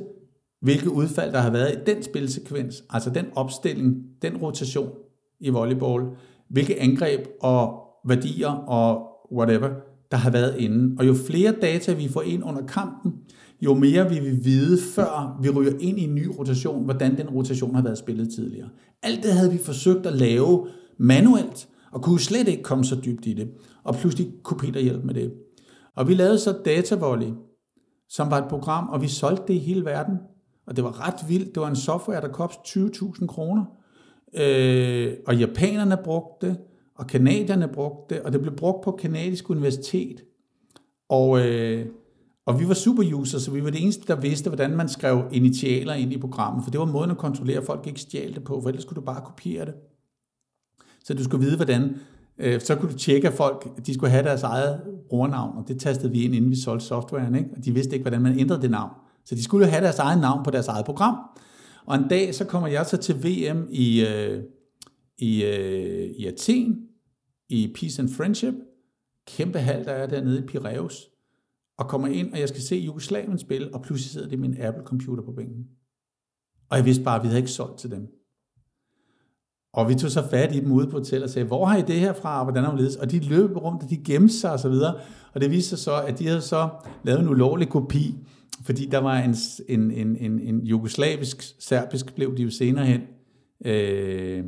hvilke 0.61 0.91
udfald 0.91 1.31
der 1.31 1.39
har 1.39 1.51
været 1.51 1.73
i 1.73 1.91
den 1.91 2.03
spilsekvens, 2.03 2.83
altså 2.89 3.09
den 3.09 3.25
opstilling, 3.35 4.03
den 4.21 4.37
rotation 4.37 4.91
i 5.39 5.49
volleyball, 5.49 6.03
hvilke 6.49 6.79
angreb 6.79 7.27
og 7.41 7.83
værdier 8.05 8.49
og 8.49 9.07
whatever, 9.31 9.69
der 10.11 10.17
har 10.17 10.29
været 10.31 10.57
inden. 10.59 10.99
Og 10.99 11.07
jo 11.07 11.13
flere 11.13 11.55
data 11.61 11.93
vi 11.93 12.07
får 12.07 12.21
ind 12.21 12.43
under 12.43 12.65
kampen, 12.65 13.13
jo 13.61 13.73
mere 13.73 14.09
vi 14.09 14.19
vil 14.19 14.45
vide, 14.45 14.77
før 14.95 15.39
vi 15.41 15.49
ryger 15.49 15.73
ind 15.79 15.99
i 15.99 16.03
en 16.03 16.15
ny 16.15 16.27
rotation, 16.39 16.83
hvordan 16.83 17.17
den 17.17 17.29
rotation 17.29 17.75
har 17.75 17.81
været 17.81 17.97
spillet 17.97 18.33
tidligere. 18.33 18.69
Alt 19.03 19.23
det 19.23 19.33
havde 19.33 19.51
vi 19.51 19.57
forsøgt 19.57 20.05
at 20.05 20.13
lave 20.13 20.67
manuelt, 20.97 21.67
og 21.91 22.01
kunne 22.01 22.19
slet 22.19 22.47
ikke 22.47 22.63
komme 22.63 22.85
så 22.85 22.95
dybt 23.05 23.25
i 23.25 23.33
det. 23.33 23.49
Og 23.83 23.95
pludselig 23.95 24.31
kunne 24.43 24.57
Peter 24.57 24.79
hjælpe 24.79 25.05
med 25.05 25.13
det. 25.13 25.33
Og 25.95 26.07
vi 26.07 26.13
lavede 26.13 26.39
så 26.39 26.57
Datavolley, 26.65 27.33
som 28.09 28.31
var 28.31 28.37
et 28.37 28.49
program, 28.49 28.89
og 28.89 29.01
vi 29.01 29.07
solgte 29.07 29.43
det 29.47 29.53
i 29.53 29.57
hele 29.57 29.85
verden. 29.85 30.17
Og 30.67 30.75
det 30.75 30.83
var 30.83 31.07
ret 31.07 31.29
vildt. 31.29 31.55
Det 31.55 31.61
var 31.61 31.69
en 31.69 31.75
software, 31.75 32.21
der 32.21 32.27
kostede 32.27 32.91
20.000 32.95 33.27
kroner. 33.27 33.65
Øh, 34.33 35.13
og 35.27 35.37
japanerne 35.37 35.97
brugte 36.03 36.47
det, 36.47 36.57
og 36.95 37.07
kanadierne 37.07 37.67
brugte 37.67 38.15
det, 38.15 38.23
og 38.23 38.33
det 38.33 38.41
blev 38.41 38.55
brugt 38.55 38.83
på 38.83 38.91
kanadisk 38.91 39.49
universitet. 39.49 40.23
Og, 41.09 41.47
øh, 41.47 41.85
og 42.45 42.59
vi 42.59 42.67
var 42.67 42.73
superuser, 42.73 43.39
så 43.39 43.51
vi 43.51 43.63
var 43.63 43.69
det 43.69 43.81
eneste, 43.81 44.07
der 44.07 44.15
vidste, 44.15 44.49
hvordan 44.49 44.75
man 44.75 44.89
skrev 44.89 45.23
initialer 45.31 45.93
ind 45.93 46.13
i 46.13 46.17
programmet, 46.17 46.63
for 46.63 46.71
det 46.71 46.79
var 46.79 46.85
måden 46.85 47.11
at 47.11 47.17
kontrollere, 47.17 47.57
at 47.57 47.65
folk 47.65 47.87
ikke 47.87 47.99
stjal 47.99 48.33
det 48.33 48.43
på, 48.43 48.61
for 48.61 48.69
ellers 48.69 48.83
skulle 48.83 49.01
du 49.01 49.05
bare 49.05 49.21
kopiere 49.25 49.65
det. 49.65 49.73
Så 51.03 51.13
du 51.13 51.23
skulle 51.23 51.45
vide, 51.45 51.55
hvordan, 51.55 51.95
øh, 52.37 52.61
så 52.61 52.75
kunne 52.75 52.91
du 52.91 52.97
tjekke, 52.97 53.27
at 53.27 53.33
folk 53.33 53.85
de 53.85 53.93
skulle 53.93 54.09
have 54.09 54.23
deres 54.23 54.43
eget 54.43 54.81
brugernavn, 55.09 55.57
og 55.57 55.67
det 55.67 55.79
tastede 55.79 56.11
vi 56.11 56.23
ind, 56.23 56.35
inden 56.35 56.51
vi 56.51 56.55
solgte 56.55 56.85
softwaren, 56.85 57.35
ikke? 57.35 57.49
og 57.57 57.65
de 57.65 57.73
vidste 57.73 57.93
ikke, 57.93 58.03
hvordan 58.03 58.21
man 58.21 58.39
ændrede 58.39 58.61
det 58.61 58.71
navn. 58.71 58.91
Så 59.25 59.35
de 59.35 59.43
skulle 59.43 59.65
jo 59.65 59.71
have 59.71 59.83
deres 59.83 59.99
eget 59.99 60.21
navn 60.21 60.43
på 60.43 60.51
deres 60.51 60.67
eget 60.67 60.85
program. 60.85 61.15
Og 61.85 61.95
en 61.95 62.07
dag, 62.09 62.35
så 62.35 62.45
kommer 62.45 62.67
jeg 62.67 62.85
så 62.85 62.97
til 62.97 63.15
VM 63.23 63.67
i, 63.71 64.05
øh, 64.05 64.43
i, 65.17 65.43
øh, 65.43 66.09
i 66.17 66.25
Athen, 66.25 66.77
i 67.49 67.73
Peace 67.79 68.01
and 68.01 68.09
Friendship, 68.09 68.53
kæmpe 69.27 69.59
hal, 69.59 69.85
der 69.85 69.91
er 69.91 70.07
dernede 70.07 70.39
i 70.39 70.41
Piraeus, 70.41 71.10
og 71.81 71.87
kommer 71.87 72.07
ind, 72.07 72.33
og 72.33 72.39
jeg 72.39 72.49
skal 72.49 72.61
se 72.61 72.75
Jugoslavien 72.75 73.37
spille, 73.37 73.73
og 73.73 73.81
pludselig 73.81 74.11
sidder 74.11 74.29
det 74.29 74.39
min 74.39 74.57
Apple-computer 74.61 75.23
på 75.25 75.31
bænken. 75.31 75.65
Og 76.69 76.77
jeg 76.77 76.85
vidste 76.85 77.03
bare, 77.03 77.15
at 77.15 77.23
vi 77.23 77.27
havde 77.27 77.39
ikke 77.39 77.51
solgt 77.51 77.79
til 77.79 77.91
dem. 77.91 78.07
Og 79.73 79.89
vi 79.89 79.95
tog 79.95 80.11
så 80.11 80.27
fat 80.29 80.55
i 80.55 80.59
dem 80.59 80.71
ude 80.71 80.87
på 80.87 80.97
hotel 80.97 81.23
og 81.23 81.29
sagde, 81.29 81.47
hvor 81.47 81.65
har 81.65 81.77
I 81.77 81.81
det 81.81 81.99
her 81.99 82.13
fra, 82.13 82.39
og 82.39 82.45
hvordan 82.45 82.63
har 82.63 82.75
ledes? 82.75 82.95
Og 82.95 83.11
de 83.11 83.19
løb 83.19 83.57
rundt, 83.57 83.83
og 83.83 83.89
de 83.89 83.97
gemte 83.97 84.33
sig 84.33 84.51
og 84.51 84.59
så 84.59 84.69
videre. 84.69 84.95
Og 85.33 85.41
det 85.41 85.51
viste 85.51 85.69
sig 85.69 85.79
så, 85.79 86.01
at 86.01 86.19
de 86.19 86.27
havde 86.27 86.41
så 86.41 86.69
lavet 87.03 87.19
en 87.19 87.29
ulovlig 87.29 87.69
kopi, 87.69 88.17
fordi 88.63 88.85
der 88.85 88.97
var 88.97 89.17
en, 89.19 89.35
en, 89.69 89.91
en, 89.91 90.15
en, 90.15 90.39
en 90.39 90.65
jugoslavisk, 90.65 91.43
serbisk, 91.59 92.15
blev 92.15 92.37
de 92.37 92.43
jo 92.43 92.49
senere 92.49 92.85
hen, 92.85 93.01
øh, 93.65 94.43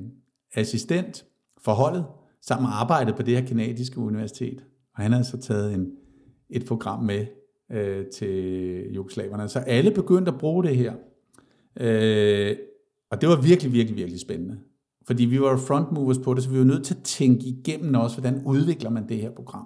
assistent 0.53 1.25
for 1.61 1.73
holdet, 1.73 2.05
sammen 2.41 2.69
arbejdet 2.71 3.15
på 3.15 3.21
det 3.21 3.35
her 3.35 3.47
kanadiske 3.47 3.99
universitet. 3.99 4.65
Og 4.95 5.03
han 5.03 5.11
havde 5.11 5.25
så 5.25 5.37
taget 5.37 5.73
en, 5.73 5.91
et 6.53 6.65
program 6.65 7.03
med, 7.03 7.25
øh, 7.71 8.05
til 8.05 8.93
jugoslaverne. 8.93 9.49
Så 9.49 9.59
alle 9.59 9.91
begyndte 9.91 10.31
at 10.31 10.37
bruge 10.39 10.63
det 10.63 10.77
her. 10.77 10.93
Øh, 11.79 12.55
og 13.11 13.21
det 13.21 13.29
var 13.29 13.41
virkelig, 13.41 13.73
virkelig, 13.73 13.97
virkelig 13.97 14.19
spændende. 14.19 14.59
Fordi 15.07 15.25
vi 15.25 15.41
var 15.41 15.57
frontmovers 15.57 16.17
på 16.17 16.33
det, 16.33 16.43
så 16.43 16.49
vi 16.49 16.57
var 16.57 16.65
nødt 16.65 16.85
til 16.85 16.93
at 16.93 17.03
tænke 17.03 17.45
igennem 17.45 17.95
også, 17.95 18.21
hvordan 18.21 18.41
udvikler 18.45 18.89
man 18.89 19.09
det 19.09 19.17
her 19.17 19.31
program. 19.31 19.65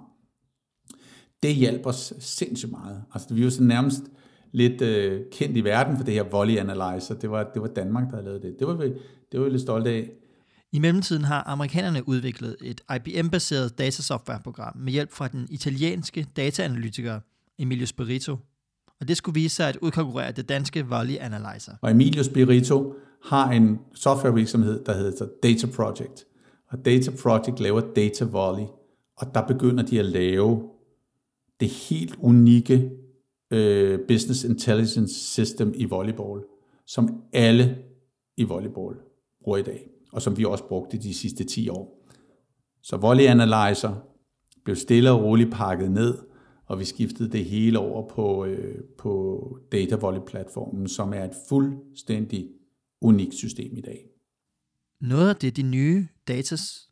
Det 1.42 1.54
hjalp 1.54 1.86
os 1.86 2.14
sindssygt 2.18 2.72
meget. 2.72 3.02
Altså 3.14 3.34
vi 3.34 3.44
var 3.44 3.50
så 3.50 3.62
nærmest 3.62 4.02
lidt 4.52 4.82
øh, 4.82 5.22
kendt 5.32 5.56
i 5.56 5.64
verden 5.64 5.96
for 5.96 6.04
det 6.04 6.14
her 6.14 6.22
volley 6.22 6.56
analyzer. 6.56 7.14
Det 7.20 7.30
var, 7.30 7.50
det 7.54 7.62
var 7.62 7.68
Danmark, 7.68 8.04
der 8.04 8.16
havde 8.16 8.24
lavet 8.24 8.42
det. 8.42 8.56
Det 8.58 8.66
var 8.66 8.74
vi, 8.74 8.88
det 9.32 9.40
var 9.40 9.44
vi 9.44 9.50
lidt 9.50 9.62
stolte 9.62 9.90
af. 9.90 10.10
I 10.72 10.78
mellemtiden 10.78 11.24
har 11.24 11.42
amerikanerne 11.46 12.08
udviklet 12.08 12.56
et 12.62 12.80
IBM-baseret 12.96 13.78
datasoftwareprogram 13.78 14.76
med 14.76 14.92
hjælp 14.92 15.12
fra 15.12 15.28
den 15.28 15.46
italienske 15.50 16.26
dataanalytiker 16.36 17.20
Emilio 17.58 17.86
Spirito. 17.86 18.36
Og 19.00 19.08
det 19.08 19.16
skulle 19.16 19.34
vise 19.34 19.56
sig 19.56 19.68
at 19.68 19.76
udkonkurrere 19.76 20.32
det 20.32 20.48
danske 20.48 20.86
Volley 20.86 21.16
Analyzer. 21.16 21.72
Og 21.82 21.90
Emilio 21.90 22.22
Spirito 22.22 22.94
har 23.24 23.50
en 23.50 23.78
softwarevirksomhed, 23.94 24.84
der 24.84 24.94
hedder 24.94 25.26
Data 25.42 25.66
Project. 25.66 26.24
Og 26.68 26.84
Data 26.84 27.10
Project 27.22 27.60
laver 27.60 27.80
Data 27.80 28.24
Volley. 28.24 28.66
Og 29.16 29.34
der 29.34 29.46
begynder 29.46 29.82
de 29.82 29.98
at 29.98 30.04
lave 30.04 30.70
det 31.60 31.68
helt 31.68 32.16
unikke 32.18 32.90
øh, 33.50 33.98
Business 34.08 34.44
Intelligence 34.44 35.14
System 35.14 35.72
i 35.76 35.84
volleyball, 35.84 36.42
som 36.86 37.22
alle 37.32 37.78
i 38.36 38.44
volleyball 38.44 38.96
bruger 39.44 39.58
i 39.58 39.62
dag, 39.62 39.88
og 40.12 40.22
som 40.22 40.38
vi 40.38 40.44
også 40.44 40.64
brugte 40.64 40.98
de 40.98 41.14
sidste 41.14 41.44
10 41.44 41.68
år. 41.68 42.04
Så 42.82 42.96
Volley 42.96 43.24
Analyzer 43.24 43.94
blev 44.64 44.76
stille 44.76 45.10
og 45.10 45.22
roligt 45.22 45.52
pakket 45.52 45.90
ned, 45.90 46.18
og 46.66 46.78
vi 46.78 46.84
skiftede 46.84 47.32
det 47.32 47.44
hele 47.44 47.78
over 47.78 48.08
på, 48.08 48.44
øh, 48.44 48.84
på 48.98 49.42
Data 49.72 49.96
Volley-platformen, 49.96 50.88
som 50.88 51.12
er 51.12 51.24
et 51.24 51.34
fuldstændig 51.48 52.48
unikt 53.00 53.34
system 53.34 53.76
i 53.76 53.80
dag. 53.80 54.04
Noget 55.00 55.28
af 55.28 55.36
det, 55.36 55.56
de 55.56 55.62
nye 55.62 56.06
datas 56.28 56.88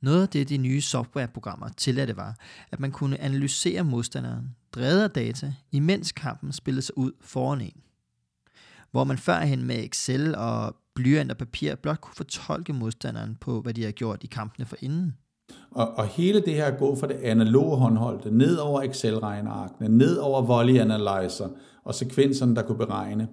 noget 0.00 0.22
af 0.22 0.28
det, 0.28 0.48
de 0.48 0.56
nye 0.56 0.80
softwareprogrammer 0.80 1.68
tilladte 1.68 2.16
var, 2.16 2.36
at 2.70 2.80
man 2.80 2.92
kunne 2.92 3.20
analysere 3.20 3.84
modstanderen, 3.84 4.56
drevet 4.72 5.02
af 5.02 5.10
data, 5.10 5.54
imens 5.72 6.12
kampen 6.12 6.52
spillede 6.52 6.82
sig 6.82 6.98
ud 6.98 7.12
foran 7.20 7.60
en. 7.60 7.82
Hvor 8.90 9.04
man 9.04 9.18
førhen 9.18 9.64
med 9.64 9.84
Excel 9.84 10.34
og 10.34 10.76
blyant 11.00 11.30
og 11.30 11.36
papir 11.36 11.74
blot 11.74 12.00
kunne 12.00 12.14
fortolke 12.14 12.72
modstanderen 12.72 13.36
på, 13.40 13.60
hvad 13.60 13.74
de 13.74 13.84
har 13.84 13.90
gjort 13.90 14.24
i 14.24 14.26
kampene 14.26 14.66
for 14.66 14.76
inden. 14.80 15.14
Og, 15.70 15.94
og 15.94 16.06
hele 16.06 16.40
det 16.40 16.54
her 16.54 16.70
gå 16.78 16.96
fra 16.96 17.06
det 17.06 17.14
analoge 17.14 17.76
håndholdte, 17.76 18.30
ned 18.30 18.56
over 18.56 18.82
Excel-regnearkene, 18.82 19.88
ned 19.88 20.16
over 20.16 20.42
volley 20.42 20.78
analyzer 20.78 21.48
og 21.84 21.94
sekvenserne, 21.94 22.56
der 22.56 22.62
kunne 22.62 22.78
beregne. 22.78 23.28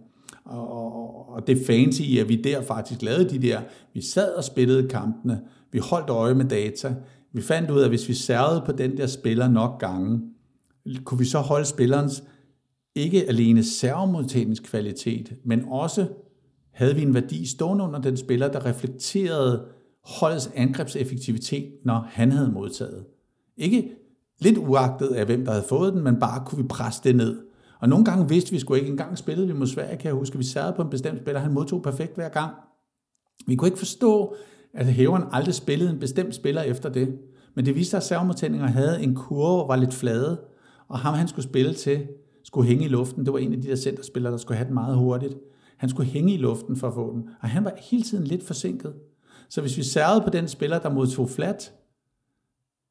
Og, 0.45 0.71
og, 0.71 1.29
og 1.29 1.47
det 1.47 1.65
fancy 1.67 2.01
i, 2.01 2.19
at 2.19 2.29
vi 2.29 2.41
der 2.41 2.61
faktisk 2.61 3.01
lavede 3.01 3.29
de 3.29 3.47
der, 3.47 3.61
vi 3.93 4.01
sad 4.01 4.33
og 4.33 4.43
spillede 4.43 4.89
kampene, 4.89 5.41
vi 5.71 5.79
holdt 5.79 6.09
øje 6.09 6.33
med 6.33 6.45
data, 6.45 6.95
vi 7.33 7.41
fandt 7.41 7.71
ud 7.71 7.79
af, 7.79 7.83
at 7.83 7.89
hvis 7.89 8.09
vi 8.09 8.13
særede 8.13 8.63
på 8.65 8.71
den 8.71 8.97
der 8.97 9.07
spiller 9.07 9.47
nok 9.47 9.79
gange, 9.79 10.21
kunne 11.03 11.19
vi 11.19 11.25
så 11.25 11.39
holde 11.39 11.65
spillerens 11.65 12.23
ikke 12.95 13.27
alene 13.27 13.63
servomodtagningskvalitet, 13.63 15.33
men 15.45 15.65
også 15.69 16.07
havde 16.77 16.95
vi 16.95 17.01
en 17.01 17.13
værdi 17.13 17.45
stående 17.45 17.83
under 17.83 18.01
den 18.01 18.17
spiller, 18.17 18.47
der 18.47 18.65
reflekterede 18.65 19.65
holdets 20.03 20.51
angrebseffektivitet, 20.55 21.71
når 21.85 22.07
han 22.09 22.31
havde 22.31 22.51
modtaget. 22.51 23.05
Ikke 23.57 23.91
lidt 24.39 24.57
uagtet 24.57 25.07
af, 25.07 25.25
hvem 25.25 25.45
der 25.45 25.51
havde 25.51 25.65
fået 25.69 25.93
den, 25.93 26.03
men 26.03 26.19
bare 26.19 26.45
kunne 26.45 26.61
vi 26.63 26.67
presse 26.67 27.01
det 27.03 27.15
ned. 27.15 27.37
Og 27.79 27.89
nogle 27.89 28.05
gange 28.05 28.29
vidste 28.29 28.51
vi 28.51 28.59
sgu 28.59 28.73
ikke. 28.73 28.87
engang 28.87 29.17
spillet 29.17 29.19
spillede 29.19 29.47
vi 29.47 29.59
mod 29.59 29.67
Sverige, 29.67 29.97
kan 29.97 30.05
jeg 30.05 30.13
huske. 30.13 30.37
Vi 30.37 30.43
sad 30.43 30.73
på 30.73 30.81
en 30.81 30.89
bestemt 30.89 31.21
spiller, 31.21 31.39
han 31.39 31.53
modtog 31.53 31.81
perfekt 31.81 32.15
hver 32.15 32.29
gang. 32.29 32.53
Vi 33.47 33.55
kunne 33.55 33.67
ikke 33.67 33.79
forstå, 33.79 34.35
at 34.73 34.85
hæveren 34.85 35.23
aldrig 35.31 35.53
spillede 35.53 35.89
en 35.89 35.99
bestemt 35.99 36.35
spiller 36.35 36.61
efter 36.61 36.89
det. 36.89 37.17
Men 37.55 37.65
det 37.65 37.75
viste 37.75 37.89
sig, 37.89 37.97
at 37.97 38.03
havde 38.69 39.03
en 39.03 39.15
kurve, 39.15 39.67
var 39.67 39.75
lidt 39.75 39.93
flade, 39.93 40.39
og 40.87 40.99
ham 40.99 41.13
han 41.13 41.27
skulle 41.27 41.45
spille 41.49 41.73
til, 41.73 42.07
skulle 42.43 42.67
hænge 42.67 42.85
i 42.85 42.87
luften. 42.87 43.25
Det 43.25 43.33
var 43.33 43.39
en 43.39 43.53
af 43.53 43.61
de 43.61 43.67
der 43.67 43.75
centerspillere, 43.75 44.31
der 44.31 44.37
skulle 44.37 44.57
have 44.57 44.65
den 44.65 44.73
meget 44.73 44.97
hurtigt. 44.97 45.33
Han 45.77 45.89
skulle 45.89 46.09
hænge 46.09 46.33
i 46.33 46.37
luften 46.37 46.75
for 46.75 46.87
at 46.87 46.93
få 46.93 47.13
den, 47.13 47.29
og 47.41 47.49
han 47.49 47.63
var 47.63 47.73
hele 47.77 48.03
tiden 48.03 48.23
lidt 48.23 48.43
forsinket. 48.43 48.95
Så 49.49 49.61
hvis 49.61 49.77
vi 49.77 49.83
særede 49.83 50.21
på 50.21 50.29
den 50.29 50.47
spiller, 50.47 50.79
der 50.79 50.89
modtog 50.89 51.29
flat, 51.29 51.73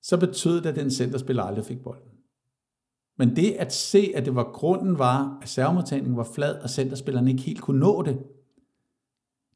så 0.03 0.17
betød 0.17 0.61
det, 0.61 0.67
at 0.67 0.77
den 0.77 0.91
centerspiller 0.91 1.43
aldrig 1.43 1.65
fik 1.65 1.83
bolden. 1.83 2.11
Men 3.19 3.37
det 3.37 3.53
at 3.53 3.75
se, 3.75 4.13
at 4.15 4.25
det 4.25 4.35
var 4.35 4.53
grunden 4.53 4.99
var, 4.99 5.39
at 5.43 5.49
servomodtagningen 5.49 6.17
var 6.17 6.29
flad, 6.35 6.55
og 6.55 6.71
centerspilleren 6.71 7.29
ikke 7.29 7.43
helt 7.43 7.61
kunne 7.61 7.81
nå 7.81 8.03
det, 8.03 8.19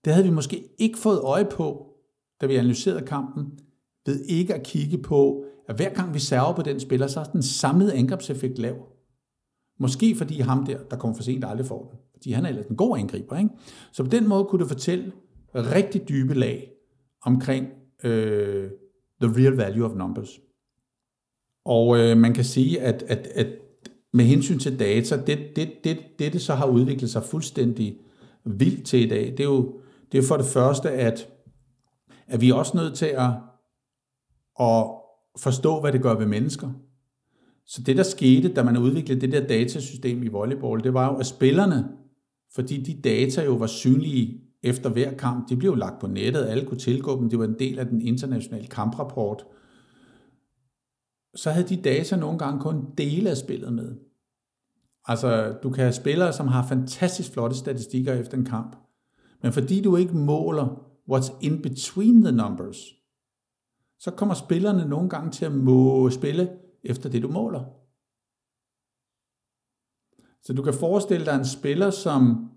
det 0.04 0.12
havde 0.12 0.26
vi 0.26 0.32
måske 0.32 0.68
ikke 0.78 0.98
fået 0.98 1.20
øje 1.20 1.44
på, 1.44 1.86
da 2.40 2.46
vi 2.46 2.56
analyserede 2.56 3.06
kampen, 3.06 3.58
ved 4.06 4.24
ikke 4.24 4.54
at 4.54 4.62
kigge 4.62 4.98
på, 4.98 5.44
at 5.68 5.76
hver 5.76 5.94
gang 5.94 6.14
vi 6.14 6.18
server 6.18 6.54
på 6.54 6.62
den 6.62 6.80
spiller, 6.80 7.06
så 7.06 7.20
er 7.20 7.24
den 7.24 7.42
samlede 7.42 7.94
angrebseffekt 7.94 8.58
lav. 8.58 8.86
Måske 9.78 10.16
fordi 10.16 10.40
ham 10.40 10.66
der, 10.66 10.78
der 10.78 10.96
kommer 10.96 11.16
for 11.16 11.22
sent, 11.22 11.44
aldrig 11.44 11.66
får 11.66 11.88
den. 11.90 11.98
Fordi 12.20 12.32
han 12.32 12.44
er 12.44 12.48
ellers 12.48 12.66
en 12.66 12.76
god 12.76 12.98
angriber. 12.98 13.38
Ikke? 13.38 13.50
Så 13.92 14.02
på 14.02 14.10
den 14.10 14.28
måde 14.28 14.44
kunne 14.44 14.60
det 14.60 14.68
fortælle 14.68 15.12
rigtig 15.54 16.08
dybe 16.08 16.34
lag 16.34 16.72
omkring 17.22 17.66
øh, 18.04 18.70
the 19.22 19.42
real 19.42 19.52
value 19.52 19.86
of 19.86 19.96
numbers. 19.96 20.40
Og 21.64 21.98
øh, 21.98 22.16
man 22.16 22.34
kan 22.34 22.44
sige, 22.44 22.80
at, 22.80 23.02
at, 23.02 23.26
at 23.26 23.46
med 24.12 24.24
hensyn 24.24 24.58
til 24.58 24.78
data, 24.78 25.16
det, 25.16 25.38
det, 25.56 25.72
det, 25.84 25.98
det, 26.18 26.32
det 26.32 26.42
så 26.42 26.54
har 26.54 26.66
udviklet 26.66 27.10
sig 27.10 27.22
fuldstændig 27.22 27.96
vildt 28.44 28.86
til 28.86 29.00
i 29.00 29.08
dag, 29.08 29.24
det 29.30 29.40
er 29.40 29.44
jo, 29.44 29.80
det 30.12 30.18
er 30.18 30.22
for 30.22 30.36
det 30.36 30.46
første, 30.46 30.90
at, 30.90 31.28
at 32.26 32.40
vi 32.40 32.50
er 32.50 32.54
også 32.54 32.76
nødt 32.76 32.94
til 32.94 33.06
at, 33.06 33.30
at 34.60 34.86
forstå, 35.38 35.80
hvad 35.80 35.92
det 35.92 36.02
gør 36.02 36.14
ved 36.14 36.26
mennesker. 36.26 36.70
Så 37.66 37.82
det, 37.82 37.96
der 37.96 38.02
skete, 38.02 38.54
da 38.54 38.62
man 38.62 38.76
udviklede 38.76 39.20
det 39.20 39.32
der 39.32 39.46
datasystem 39.46 40.22
i 40.22 40.28
volleyball, 40.28 40.84
det 40.84 40.94
var 40.94 41.12
jo, 41.12 41.18
at 41.18 41.26
spillerne, 41.26 41.88
fordi 42.54 42.82
de 42.82 43.00
data 43.00 43.44
jo 43.44 43.54
var 43.54 43.66
synlige 43.66 44.40
efter 44.62 44.90
hver 44.90 45.16
kamp, 45.16 45.48
de 45.48 45.56
blev 45.56 45.76
lagt 45.76 46.00
på 46.00 46.06
nettet, 46.06 46.46
alle 46.46 46.66
kunne 46.66 46.78
tilgå 46.78 47.20
dem, 47.20 47.30
det 47.30 47.38
var 47.38 47.44
en 47.44 47.58
del 47.58 47.78
af 47.78 47.86
den 47.86 48.00
internationale 48.00 48.66
kamprapport, 48.66 49.44
så 51.34 51.50
havde 51.50 51.68
de 51.68 51.82
data 51.82 52.16
nogle 52.16 52.38
gange 52.38 52.60
kun 52.60 52.84
dele 52.98 53.30
af 53.30 53.36
spillet 53.36 53.72
med. 53.72 53.96
Altså, 55.04 55.58
du 55.62 55.70
kan 55.70 55.84
have 55.84 55.92
spillere, 55.92 56.32
som 56.32 56.48
har 56.48 56.66
fantastisk 56.66 57.32
flotte 57.32 57.56
statistikker 57.56 58.14
efter 58.14 58.38
en 58.38 58.44
kamp, 58.44 58.76
men 59.42 59.52
fordi 59.52 59.80
du 59.80 59.96
ikke 59.96 60.16
måler 60.16 60.86
what's 61.12 61.38
in 61.40 61.62
between 61.62 62.22
the 62.22 62.32
numbers, 62.32 62.76
så 63.98 64.10
kommer 64.10 64.34
spillerne 64.34 64.88
nogle 64.88 65.08
gange 65.08 65.30
til 65.30 65.44
at 65.44 65.52
må 65.52 66.10
spille 66.10 66.50
efter 66.84 67.08
det, 67.08 67.22
du 67.22 67.28
måler. 67.28 67.79
Så 70.42 70.52
du 70.52 70.62
kan 70.62 70.74
forestille 70.74 71.26
dig 71.26 71.34
en 71.34 71.44
spiller, 71.44 71.90
som 71.90 72.50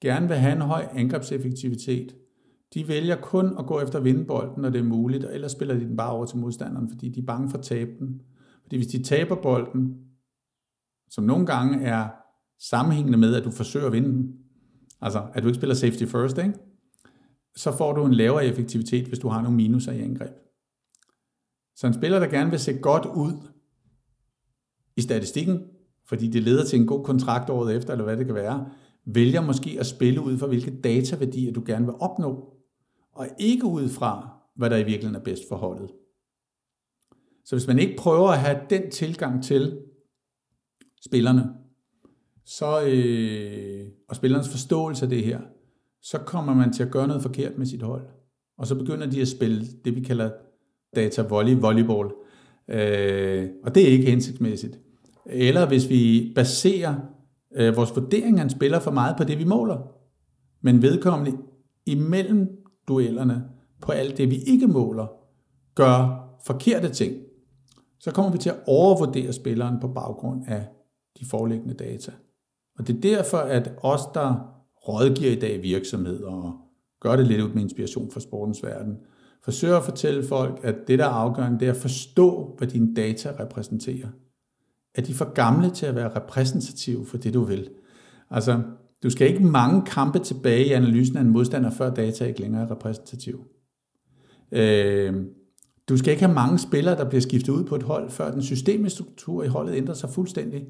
gerne 0.00 0.28
vil 0.28 0.36
have 0.36 0.52
en 0.52 0.60
høj 0.60 0.88
angrebseffektivitet. 0.92 2.16
De 2.74 2.88
vælger 2.88 3.16
kun 3.20 3.58
at 3.58 3.66
gå 3.66 3.80
efter 3.80 4.00
vindbolden, 4.00 4.62
når 4.62 4.70
det 4.70 4.78
er 4.78 4.84
muligt, 4.84 5.24
og 5.24 5.34
ellers 5.34 5.52
spiller 5.52 5.74
de 5.74 5.80
den 5.80 5.96
bare 5.96 6.12
over 6.12 6.26
til 6.26 6.38
modstanderen, 6.38 6.88
fordi 6.88 7.08
de 7.08 7.20
er 7.20 7.26
bange 7.26 7.50
for 7.50 7.58
at 7.58 7.64
tabe 7.64 7.90
den. 7.98 8.20
Fordi 8.62 8.76
hvis 8.76 8.86
de 8.86 9.02
taber 9.02 9.36
bolden, 9.42 9.96
som 11.10 11.24
nogle 11.24 11.46
gange 11.46 11.84
er 11.84 12.08
sammenhængende 12.58 13.18
med, 13.18 13.34
at 13.34 13.44
du 13.44 13.50
forsøger 13.50 13.86
at 13.86 13.92
vinde 13.92 14.08
den, 14.08 14.34
altså 15.00 15.26
at 15.34 15.42
du 15.42 15.48
ikke 15.48 15.58
spiller 15.58 15.74
safety 15.74 16.04
first, 16.04 16.38
ikke? 16.38 16.54
så 17.56 17.76
får 17.76 17.92
du 17.92 18.06
en 18.06 18.14
lavere 18.14 18.46
effektivitet, 18.46 19.06
hvis 19.06 19.18
du 19.18 19.28
har 19.28 19.42
nogle 19.42 19.56
minuser 19.56 19.92
i 19.92 20.00
angreb. 20.00 20.32
Så 21.76 21.86
en 21.86 21.94
spiller, 21.94 22.18
der 22.18 22.26
gerne 22.26 22.50
vil 22.50 22.58
se 22.58 22.78
godt 22.78 23.06
ud 23.06 23.32
i 24.96 25.00
statistikken, 25.00 25.62
fordi 26.10 26.28
det 26.28 26.42
leder 26.42 26.64
til 26.64 26.80
en 26.80 26.86
god 26.86 27.04
kontrakt 27.04 27.50
året 27.50 27.76
efter, 27.76 27.92
eller 27.92 28.04
hvad 28.04 28.16
det 28.16 28.26
kan 28.26 28.34
være, 28.34 28.66
vælger 29.04 29.40
måske 29.40 29.76
at 29.80 29.86
spille 29.86 30.20
ud 30.20 30.38
fra, 30.38 30.46
hvilke 30.46 30.80
dataværdier 30.80 31.52
du 31.52 31.62
gerne 31.66 31.84
vil 31.84 31.94
opnå, 32.00 32.54
og 33.12 33.26
ikke 33.38 33.64
ud 33.64 33.88
fra, 33.88 34.28
hvad 34.56 34.70
der 34.70 34.76
i 34.76 34.84
virkeligheden 34.84 35.14
er 35.14 35.24
bedst 35.24 35.42
for 35.48 35.56
holdet. 35.56 35.90
Så 37.44 37.56
hvis 37.56 37.66
man 37.66 37.78
ikke 37.78 37.96
prøver 37.98 38.28
at 38.28 38.38
have 38.38 38.60
den 38.70 38.90
tilgang 38.90 39.44
til 39.44 39.78
spillerne, 41.04 41.50
så, 42.44 42.82
øh, 42.86 43.86
og 44.08 44.16
spillernes 44.16 44.48
forståelse 44.48 45.04
af 45.04 45.10
det 45.10 45.24
her, 45.24 45.40
så 46.02 46.18
kommer 46.18 46.54
man 46.54 46.72
til 46.72 46.82
at 46.82 46.90
gøre 46.90 47.06
noget 47.06 47.22
forkert 47.22 47.58
med 47.58 47.66
sit 47.66 47.82
hold. 47.82 48.08
Og 48.58 48.66
så 48.66 48.74
begynder 48.74 49.10
de 49.10 49.20
at 49.20 49.28
spille 49.28 49.66
det, 49.84 49.96
vi 49.96 50.00
kalder 50.00 50.30
data 50.96 51.22
volley, 51.22 51.54
volleyball. 51.54 52.10
Øh, 52.68 53.48
og 53.62 53.74
det 53.74 53.82
er 53.82 53.92
ikke 53.92 54.10
hensigtsmæssigt. 54.10 54.78
Eller 55.32 55.68
hvis 55.68 55.88
vi 55.88 56.32
baserer 56.34 56.94
øh, 57.54 57.76
vores 57.76 57.96
vurdering 57.96 58.38
af 58.38 58.42
en 58.42 58.50
spiller 58.50 58.80
for 58.80 58.90
meget 58.90 59.16
på 59.16 59.24
det, 59.24 59.38
vi 59.38 59.44
måler, 59.44 59.78
men 60.60 60.82
vedkommende 60.82 61.38
imellem 61.86 62.48
duellerne 62.88 63.44
på 63.82 63.92
alt 63.92 64.18
det, 64.18 64.30
vi 64.30 64.36
ikke 64.36 64.66
måler, 64.66 65.06
gør 65.74 66.26
forkerte 66.46 66.88
ting, 66.88 67.16
så 67.98 68.10
kommer 68.10 68.32
vi 68.32 68.38
til 68.38 68.50
at 68.50 68.58
overvurdere 68.66 69.32
spilleren 69.32 69.80
på 69.80 69.88
baggrund 69.88 70.44
af 70.48 70.66
de 71.20 71.24
foreliggende 71.24 71.74
data. 71.74 72.12
Og 72.78 72.86
det 72.86 72.96
er 72.96 73.00
derfor, 73.00 73.38
at 73.38 73.72
os, 73.82 74.00
der 74.14 74.34
rådgiver 74.88 75.30
i 75.30 75.40
dag 75.40 75.62
virksomheder 75.62 76.30
og 76.30 76.52
gør 77.00 77.16
det 77.16 77.26
lidt 77.26 77.40
ud 77.40 77.48
med 77.48 77.62
inspiration 77.62 78.10
fra 78.10 78.20
sportens 78.20 78.62
verden, 78.62 78.96
forsøger 79.42 79.76
at 79.76 79.84
fortælle 79.84 80.22
folk, 80.22 80.60
at 80.62 80.76
det, 80.88 80.98
der 80.98 81.04
er 81.04 81.08
afgørende, 81.08 81.60
det 81.60 81.68
er 81.68 81.72
at 81.72 81.78
forstå, 81.78 82.54
hvad 82.58 82.68
dine 82.68 82.94
data 82.94 83.32
repræsenterer. 83.40 84.08
Er 84.94 85.02
de 85.02 85.14
for 85.14 85.32
gamle 85.32 85.70
til 85.70 85.86
at 85.86 85.94
være 85.94 86.16
repræsentative 86.16 87.06
for 87.06 87.16
det, 87.16 87.34
du 87.34 87.44
vil? 87.44 87.70
Altså, 88.30 88.62
du 89.02 89.10
skal 89.10 89.28
ikke 89.28 89.44
mange 89.44 89.82
kampe 89.86 90.18
tilbage 90.18 90.66
i 90.66 90.72
analysen 90.72 91.16
af 91.16 91.20
en 91.20 91.30
modstander, 91.30 91.70
før 91.70 91.94
data 91.94 92.24
ikke 92.24 92.40
længere 92.40 92.62
er 92.62 92.70
repræsentativ. 92.70 93.44
Øh, 94.52 95.14
du 95.88 95.96
skal 95.96 96.10
ikke 96.10 96.24
have 96.24 96.34
mange 96.34 96.58
spillere, 96.58 96.96
der 96.96 97.08
bliver 97.08 97.22
skiftet 97.22 97.52
ud 97.52 97.64
på 97.64 97.76
et 97.76 97.82
hold, 97.82 98.10
før 98.10 98.30
den 98.30 98.42
systemiske 98.42 98.96
struktur 98.96 99.44
i 99.44 99.48
holdet 99.48 99.74
ændrer 99.74 99.94
sig 99.94 100.10
fuldstændig. 100.10 100.66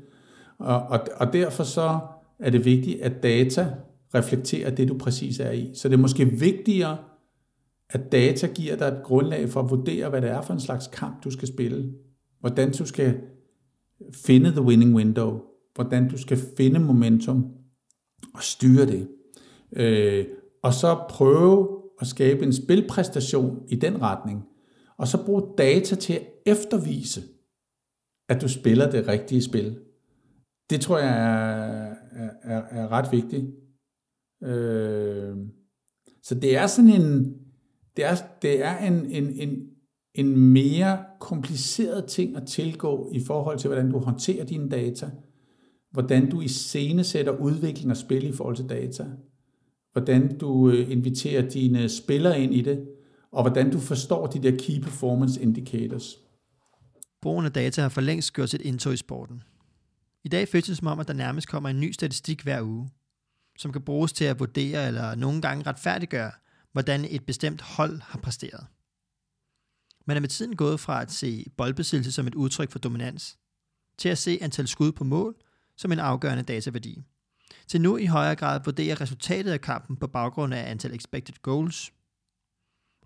Og, 0.59 0.83
og, 0.83 1.00
og 1.16 1.33
derfor 1.33 1.62
så 1.62 1.98
er 2.38 2.50
det 2.50 2.64
vigtigt, 2.64 3.00
at 3.00 3.22
data 3.22 3.74
reflekterer 4.14 4.70
det, 4.70 4.88
du 4.88 4.98
præcis 4.98 5.40
er 5.40 5.50
i. 5.50 5.70
Så 5.74 5.88
det 5.88 5.94
er 5.94 5.98
måske 5.98 6.24
vigtigere, 6.24 6.98
at 7.90 8.12
data 8.12 8.46
giver 8.46 8.76
dig 8.76 8.85
et 8.87 9.02
grundlag 9.04 9.48
for 9.48 9.61
at 9.61 9.70
vurdere, 9.70 10.09
hvad 10.09 10.22
det 10.22 10.30
er 10.30 10.40
for 10.40 10.52
en 10.52 10.61
slags 10.61 10.87
kamp, 10.87 11.24
du 11.24 11.30
skal 11.30 11.48
spille. 11.48 11.92
Hvordan 12.40 12.72
du 12.72 12.87
skal 12.87 13.20
finde 14.15 14.51
the 14.51 14.63
winning 14.63 14.97
window. 14.97 15.41
Hvordan 15.75 16.09
du 16.09 16.19
skal 16.19 16.39
finde 16.57 16.81
momentum 16.81 17.53
og 18.35 18.43
styre 18.43 18.87
det. 18.87 19.09
Øh, 19.73 20.27
og 20.63 20.75
så 20.75 21.05
prøve 21.09 21.83
at 22.01 22.07
skabe 22.07 22.43
en 22.43 22.53
spilpræstation 22.53 23.63
i 23.69 23.77
den 23.77 24.03
retning. 24.03 24.45
Og 24.97 25.09
så 25.09 25.25
bruge 25.27 25.43
data 25.59 25.95
til 25.95 26.13
at 26.13 26.27
eftervise, 26.47 27.23
at 28.29 28.43
du 28.43 28.49
spiller 28.49 28.91
det 28.91 29.09
rigtige 29.09 29.43
spil. 29.43 29.79
Det 30.71 30.81
tror 30.81 30.99
jeg 30.99 31.09
er, 31.09 31.95
er, 32.43 32.63
er 32.71 32.89
ret 32.93 33.13
vigtigt. 33.13 33.47
Øh, 34.43 35.37
så 36.23 36.35
det 36.35 36.57
er 36.57 36.67
sådan 36.67 36.91
en, 36.91 37.35
det 37.97 38.05
er, 38.05 38.15
det 38.43 38.65
er 38.65 38.79
en, 38.79 39.07
en, 39.07 39.25
en, 39.25 39.69
en 40.14 40.37
mere 40.37 41.05
kompliceret 41.20 42.05
ting 42.05 42.37
at 42.37 42.46
tilgå 42.46 43.11
i 43.12 43.25
forhold 43.25 43.59
til, 43.59 43.68
hvordan 43.68 43.90
du 43.90 43.99
håndterer 43.99 44.44
dine 44.44 44.68
data, 44.68 45.11
hvordan 45.90 46.31
du 46.31 46.40
i 46.40 46.49
scene 46.49 47.05
sætter 47.05 47.33
udvikling 47.33 47.90
og 47.90 47.96
spil 47.96 48.25
i 48.25 48.33
forhold 48.33 48.57
til 48.57 48.68
data, 48.68 49.07
hvordan 49.92 50.38
du 50.38 50.70
øh, 50.70 50.90
inviterer 50.90 51.49
dine 51.49 51.88
spillere 51.88 52.40
ind 52.40 52.55
i 52.55 52.61
det, 52.61 52.88
og 53.33 53.42
hvordan 53.42 53.70
du 53.70 53.79
forstår 53.79 54.27
de 54.27 54.42
der 54.42 54.59
key 54.59 54.81
performance 54.83 55.42
indicators. 55.42 56.16
Brugen 57.23 57.46
af 57.46 57.53
data 57.53 57.83
har 57.83 57.88
for 57.88 58.01
længst 58.01 58.33
gjort 58.33 58.51
sit 58.51 58.61
indtog 58.61 58.92
i 58.92 58.96
sporten. 58.96 59.42
I 60.25 60.29
dag 60.29 60.49
føles 60.49 60.66
det 60.66 60.77
som 60.77 60.87
om, 60.87 61.01
at 61.01 61.09
der 61.09 61.14
nærmest 61.14 61.49
kommer 61.49 61.68
en 61.68 61.81
ny 61.81 61.92
statistik 61.92 62.42
hver 62.42 62.62
uge, 62.62 62.90
som 63.59 63.73
kan 63.73 63.83
bruges 63.83 64.12
til 64.12 64.25
at 64.25 64.38
vurdere 64.38 64.87
eller 64.87 65.14
nogle 65.14 65.42
gange 65.42 65.66
retfærdiggøre, 65.66 66.31
hvordan 66.73 67.07
et 67.11 67.27
bestemt 67.27 67.61
hold 67.61 68.01
har 68.01 68.18
præsteret. 68.18 68.66
Man 70.11 70.16
er 70.16 70.20
med 70.20 70.29
tiden 70.29 70.57
gået 70.57 70.81
fra 70.81 71.03
at 71.03 71.12
se 71.12 71.46
boldbesiddelse 71.57 72.12
som 72.12 72.27
et 72.27 72.35
udtryk 72.35 72.70
for 72.70 72.79
dominans, 72.79 73.38
til 73.99 74.09
at 74.09 74.18
se 74.18 74.38
antal 74.40 74.68
skud 74.68 74.92
på 74.92 75.05
mål 75.05 75.35
som 75.77 75.92
en 75.92 75.99
afgørende 75.99 76.42
dataværdi, 76.42 77.03
til 77.66 77.81
nu 77.81 77.96
i 77.96 78.07
højere 78.07 78.37
grad 78.37 78.61
vurderer 78.64 79.01
resultatet 79.01 79.53
af 79.53 79.61
kampen 79.61 79.96
på 79.96 80.07
baggrund 80.07 80.55
af 80.55 80.70
antal 80.70 80.94
expected 80.94 81.35
goals. 81.42 81.92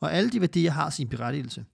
Og 0.00 0.12
alle 0.12 0.30
de 0.30 0.40
værdier 0.40 0.70
har 0.70 0.90
sin 0.90 1.08
berettigelse. 1.08 1.64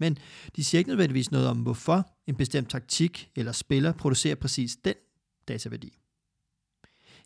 Men 0.00 0.18
de 0.56 0.64
siger 0.64 0.78
ikke 0.78 0.90
nødvendigvis 0.90 1.30
noget 1.30 1.48
om, 1.48 1.58
hvorfor 1.58 2.10
en 2.26 2.34
bestemt 2.34 2.70
taktik 2.70 3.30
eller 3.36 3.52
spiller 3.52 3.92
producerer 3.92 4.34
præcis 4.34 4.76
den 4.84 4.94
dataværdi. 5.48 5.98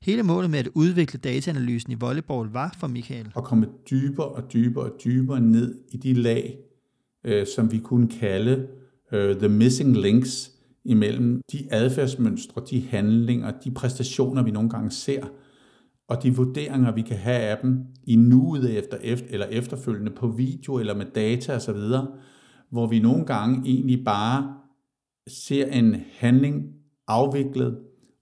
Hele 0.02 0.22
målet 0.22 0.50
med 0.50 0.58
at 0.58 0.68
udvikle 0.74 1.18
dataanalysen 1.18 1.92
i 1.92 1.94
volleyball 1.94 2.48
var 2.48 2.76
for 2.78 2.86
Michael. 2.86 3.32
At 3.36 3.44
komme 3.44 3.68
dybere 3.90 4.28
og 4.28 4.52
dybere 4.52 4.84
og 4.84 5.00
dybere 5.04 5.40
ned 5.40 5.80
i 5.88 5.96
de 5.96 6.14
lag, 6.14 6.69
øh, 7.24 7.46
som 7.46 7.72
vi 7.72 7.78
kunne 7.78 8.08
kalde 8.08 8.68
øh, 9.12 9.36
the 9.36 9.48
missing 9.48 9.96
links 9.96 10.52
imellem 10.84 11.40
de 11.52 11.66
adfærdsmønstre, 11.70 12.62
de 12.70 12.80
handlinger, 12.80 13.52
de 13.64 13.70
præstationer, 13.70 14.42
vi 14.42 14.50
nogle 14.50 14.70
gange 14.70 14.90
ser, 14.90 15.26
og 16.08 16.22
de 16.22 16.36
vurderinger, 16.36 16.92
vi 16.92 17.02
kan 17.02 17.16
have 17.16 17.38
af 17.38 17.58
dem 17.62 17.86
i 18.04 18.16
nuet 18.16 18.78
efter, 18.78 18.96
efter 19.02 19.26
eller 19.30 19.46
efterfølgende 19.46 20.10
på 20.10 20.28
video 20.28 20.78
eller 20.78 20.94
med 20.94 21.06
data 21.14 21.54
osv., 21.54 21.80
hvor 22.70 22.86
vi 22.86 22.98
nogle 22.98 23.24
gange 23.26 23.70
egentlig 23.70 24.04
bare 24.04 24.54
ser 25.28 25.66
en 25.66 25.96
handling 26.12 26.74
afviklet 27.06 27.78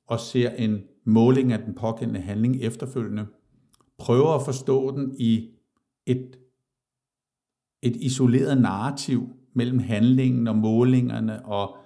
og 0.06 0.20
ser 0.20 0.50
en 0.50 0.82
måling 1.06 1.52
af 1.52 1.58
den 1.58 1.74
pågældende 1.74 2.20
handling 2.20 2.62
efterfølgende, 2.62 3.26
prøver 3.98 4.34
at 4.34 4.44
forstå 4.44 4.96
den 4.96 5.14
i 5.18 5.50
et, 6.06 6.38
et 7.82 7.96
isoleret 7.96 8.60
narrativ 8.60 9.28
mellem 9.54 9.78
handlingen 9.78 10.48
og 10.48 10.56
målingerne 10.56 11.46
og 11.46 11.76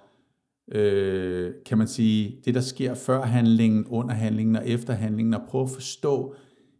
øh, 0.71 1.51
kan 1.65 1.77
man 1.77 1.87
sige, 1.87 2.37
det 2.45 2.55
der 2.55 2.61
sker 2.61 2.93
før 2.93 3.21
handlingen, 3.21 3.85
under 3.85 4.13
handlingen 4.13 4.55
og 4.55 4.67
efter 4.67 4.93
handlingen, 4.93 5.33
og 5.33 5.41
prøve 5.47 5.63
at 5.63 5.69
forstå 5.69 6.35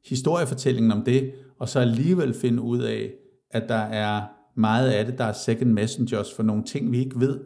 historiefortællingen 0.06 0.92
om 0.92 1.04
det, 1.04 1.32
og 1.60 1.70
så 1.70 1.80
alligevel 1.80 2.34
finde 2.34 2.62
ud 2.62 2.80
af, 2.80 3.12
at 3.52 3.70
der 3.70 3.76
er 3.76 4.22
meget 4.56 4.90
af 4.90 5.06
det, 5.06 5.18
der 5.18 5.24
er 5.24 5.34
second 5.34 5.72
messengers 5.72 6.34
for 6.36 6.44
nogle 6.44 6.64
ting, 6.64 6.92
vi 6.92 7.00
ikke 7.00 7.20
ved, 7.20 7.40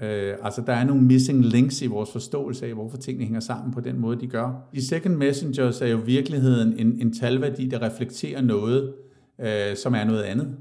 Øh, 0.00 0.34
altså 0.42 0.62
der 0.66 0.72
er 0.72 0.84
nogle 0.84 1.02
missing 1.02 1.44
links 1.44 1.82
i 1.82 1.86
vores 1.86 2.12
forståelse 2.12 2.66
af, 2.66 2.74
hvorfor 2.74 2.96
tingene 2.96 3.24
hænger 3.24 3.40
sammen 3.40 3.72
på 3.72 3.80
den 3.80 3.98
måde, 3.98 4.20
de 4.20 4.26
gør. 4.26 4.68
De 4.74 4.86
second 4.86 5.16
messengers 5.16 5.80
er 5.80 5.86
jo 5.86 5.98
i 5.98 6.04
virkeligheden 6.04 6.78
en, 6.78 7.00
en 7.00 7.12
talværdi, 7.12 7.68
der 7.68 7.82
reflekterer 7.82 8.40
noget, 8.40 8.94
øh, 9.40 9.76
som 9.76 9.94
er 9.94 10.04
noget 10.04 10.22
andet. 10.22 10.56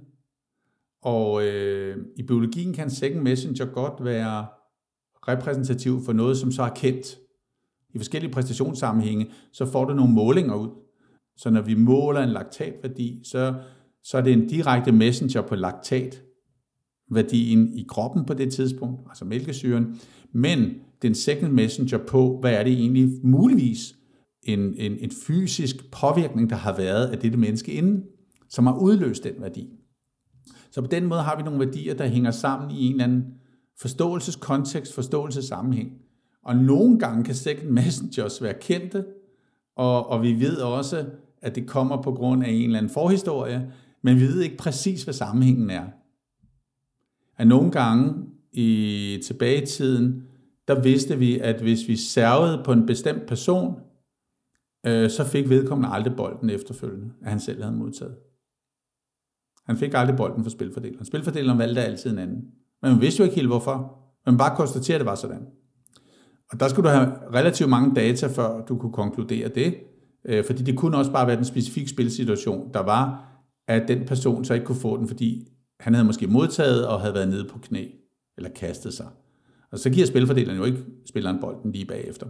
Og 1.02 1.44
øh, 1.44 1.98
i 2.18 2.24
biologien 2.24 2.74
kan 2.74 2.90
second 2.90 3.22
messenger 3.22 3.66
godt 3.66 4.06
være 4.06 4.46
repræsentativ 5.28 6.02
for 6.06 6.14
noget, 6.14 6.38
som 6.38 6.52
så 6.52 6.64
er 6.64 6.70
kendt. 6.70 7.18
I 7.94 7.98
forskellige 7.98 8.32
præstationssammenhænge, 8.32 9.32
så 9.52 9.66
får 9.66 9.86
du 9.86 9.94
nogle 9.94 10.14
målinger 10.14 10.56
ud. 10.56 10.70
Så 11.38 11.50
når 11.50 11.62
vi 11.62 11.74
måler 11.74 12.22
en 12.22 12.30
laktatværdi, 12.30 13.22
så, 13.24 13.54
så 14.04 14.18
er 14.18 14.22
det 14.22 14.34
en 14.34 14.48
direkte 14.48 14.92
messenger 14.92 15.42
på 15.42 15.56
laktat, 15.56 16.22
værdien 17.12 17.74
i 17.74 17.86
kroppen 17.90 18.26
på 18.26 18.34
det 18.34 18.54
tidspunkt, 18.54 19.02
altså 19.10 19.26
mælkesyren, 19.26 20.00
men 20.34 20.74
den 21.02 21.16
second 21.16 21.52
messenger 21.54 21.98
på, 21.98 22.38
hvad 22.40 22.54
er 22.54 22.64
det 22.64 22.74
egentlig 22.74 23.10
muligvis 23.24 23.96
en, 24.44 24.60
en, 24.60 24.98
en 25.00 25.12
fysisk 25.28 25.92
påvirkning, 25.92 26.50
der 26.50 26.56
har 26.56 26.78
været 26.78 27.08
af 27.08 27.18
dette 27.18 27.38
menneske 27.38 27.72
inden, 27.72 28.04
som 28.50 28.68
har 28.68 28.78
udløst 28.78 29.24
den 29.24 29.34
værdi. 29.40 29.81
Så 30.72 30.82
på 30.82 30.88
den 30.88 31.06
måde 31.06 31.22
har 31.22 31.38
vi 31.38 31.44
nogle 31.44 31.66
værdier, 31.66 31.94
der 31.94 32.08
hænger 32.08 32.32
sammen 32.32 32.72
i 32.72 32.86
en 32.86 32.92
eller 32.92 33.04
anden 33.04 33.26
forståelseskontekst, 33.78 34.94
forståelsessammenhæng. 34.94 35.92
Og 36.44 36.56
nogle 36.56 37.00
gange 37.00 37.24
kan 37.24 37.36
second 37.36 37.70
messengers 37.70 38.42
være 38.42 38.54
kendte, 38.62 39.06
og, 39.76 40.10
og 40.10 40.24
vi 40.24 40.40
ved 40.40 40.58
også, 40.58 41.06
at 41.42 41.56
det 41.56 41.68
kommer 41.68 42.02
på 42.02 42.12
grund 42.12 42.44
af 42.44 42.50
en 42.50 42.64
eller 42.64 42.78
anden 42.78 42.94
forhistorie, 42.94 43.72
men 44.02 44.16
vi 44.16 44.22
ved 44.22 44.42
ikke 44.42 44.58
præcis, 44.58 45.04
hvad 45.04 45.14
sammenhængen 45.14 45.70
er 45.70 45.86
at 47.42 47.48
nogle 47.48 47.72
gange 47.72 48.14
i 48.54 49.24
tilbage 49.26 49.64
i 49.64 49.66
tiden, 49.66 50.24
der 50.68 50.82
vidste 50.82 51.20
vi, 51.20 51.40
at 51.40 51.62
hvis 51.62 51.88
vi 51.88 51.96
servede 51.96 52.62
på 52.66 52.72
en 52.72 52.86
bestemt 52.86 53.26
person, 53.28 53.76
øh, 54.86 55.10
så 55.10 55.24
fik 55.24 55.50
vedkommende 55.50 55.90
aldrig 55.90 56.16
bolden 56.16 56.50
efterfølgende, 56.50 57.10
at 57.22 57.30
han 57.30 57.40
selv 57.40 57.64
havde 57.64 57.76
modtaget. 57.76 58.16
Han 59.72 59.78
fik 59.78 59.94
aldrig 59.94 60.18
bolden 60.18 60.44
for 60.44 60.52
spilfordeleren. 60.52 61.06
Spilfordeleren 61.06 61.60
valgte 61.60 61.82
altid 61.82 62.12
en 62.12 62.18
anden. 62.18 62.42
Men 62.82 62.92
man 62.92 63.02
vidste 63.02 63.20
jo 63.20 63.24
ikke 63.24 63.36
helt 63.36 63.48
hvorfor. 63.48 63.98
Man 64.26 64.38
bare 64.38 64.56
konstaterede, 64.56 64.96
at 64.96 65.00
det 65.00 65.06
var 65.06 65.16
sådan. 65.16 65.48
Og 66.52 66.60
der 66.60 66.68
skulle 66.68 66.90
du 66.90 66.96
have 66.96 67.12
relativt 67.34 67.70
mange 67.70 67.96
data, 67.96 68.28
før 68.28 68.66
du 68.66 68.78
kunne 68.78 68.92
konkludere 68.92 69.48
det. 69.48 69.76
Øh, 70.26 70.46
fordi 70.46 70.64
det 70.64 70.78
kunne 70.78 70.98
også 70.98 71.12
bare 71.12 71.28
være 71.28 71.36
den 71.36 71.46
specifikke 71.46 71.90
spilsituation, 71.90 72.74
der 72.74 72.80
var, 72.80 73.32
at 73.68 73.88
den 73.88 74.06
person 74.06 74.46
så 74.46 74.54
ikke 74.54 74.66
kunne 74.66 74.80
få 74.80 74.98
den, 74.98 75.08
fordi 75.08 75.48
han 75.80 75.94
havde 75.94 76.06
måske 76.06 76.28
modtaget 76.28 76.88
og 76.88 77.02
havde 77.02 77.14
været 77.14 77.28
nede 77.28 77.48
på 77.50 77.60
knæ, 77.60 77.86
eller 78.38 78.50
kastet 78.50 78.94
sig. 78.94 79.08
Og 79.72 79.80
så 79.80 79.90
giver 79.90 80.08
spilfordeleren 80.08 80.58
jo 80.58 80.64
ikke 80.64 80.80
spilleren 81.10 81.38
bolden 81.42 81.72
lige 81.72 81.86
bagefter. 81.86 82.26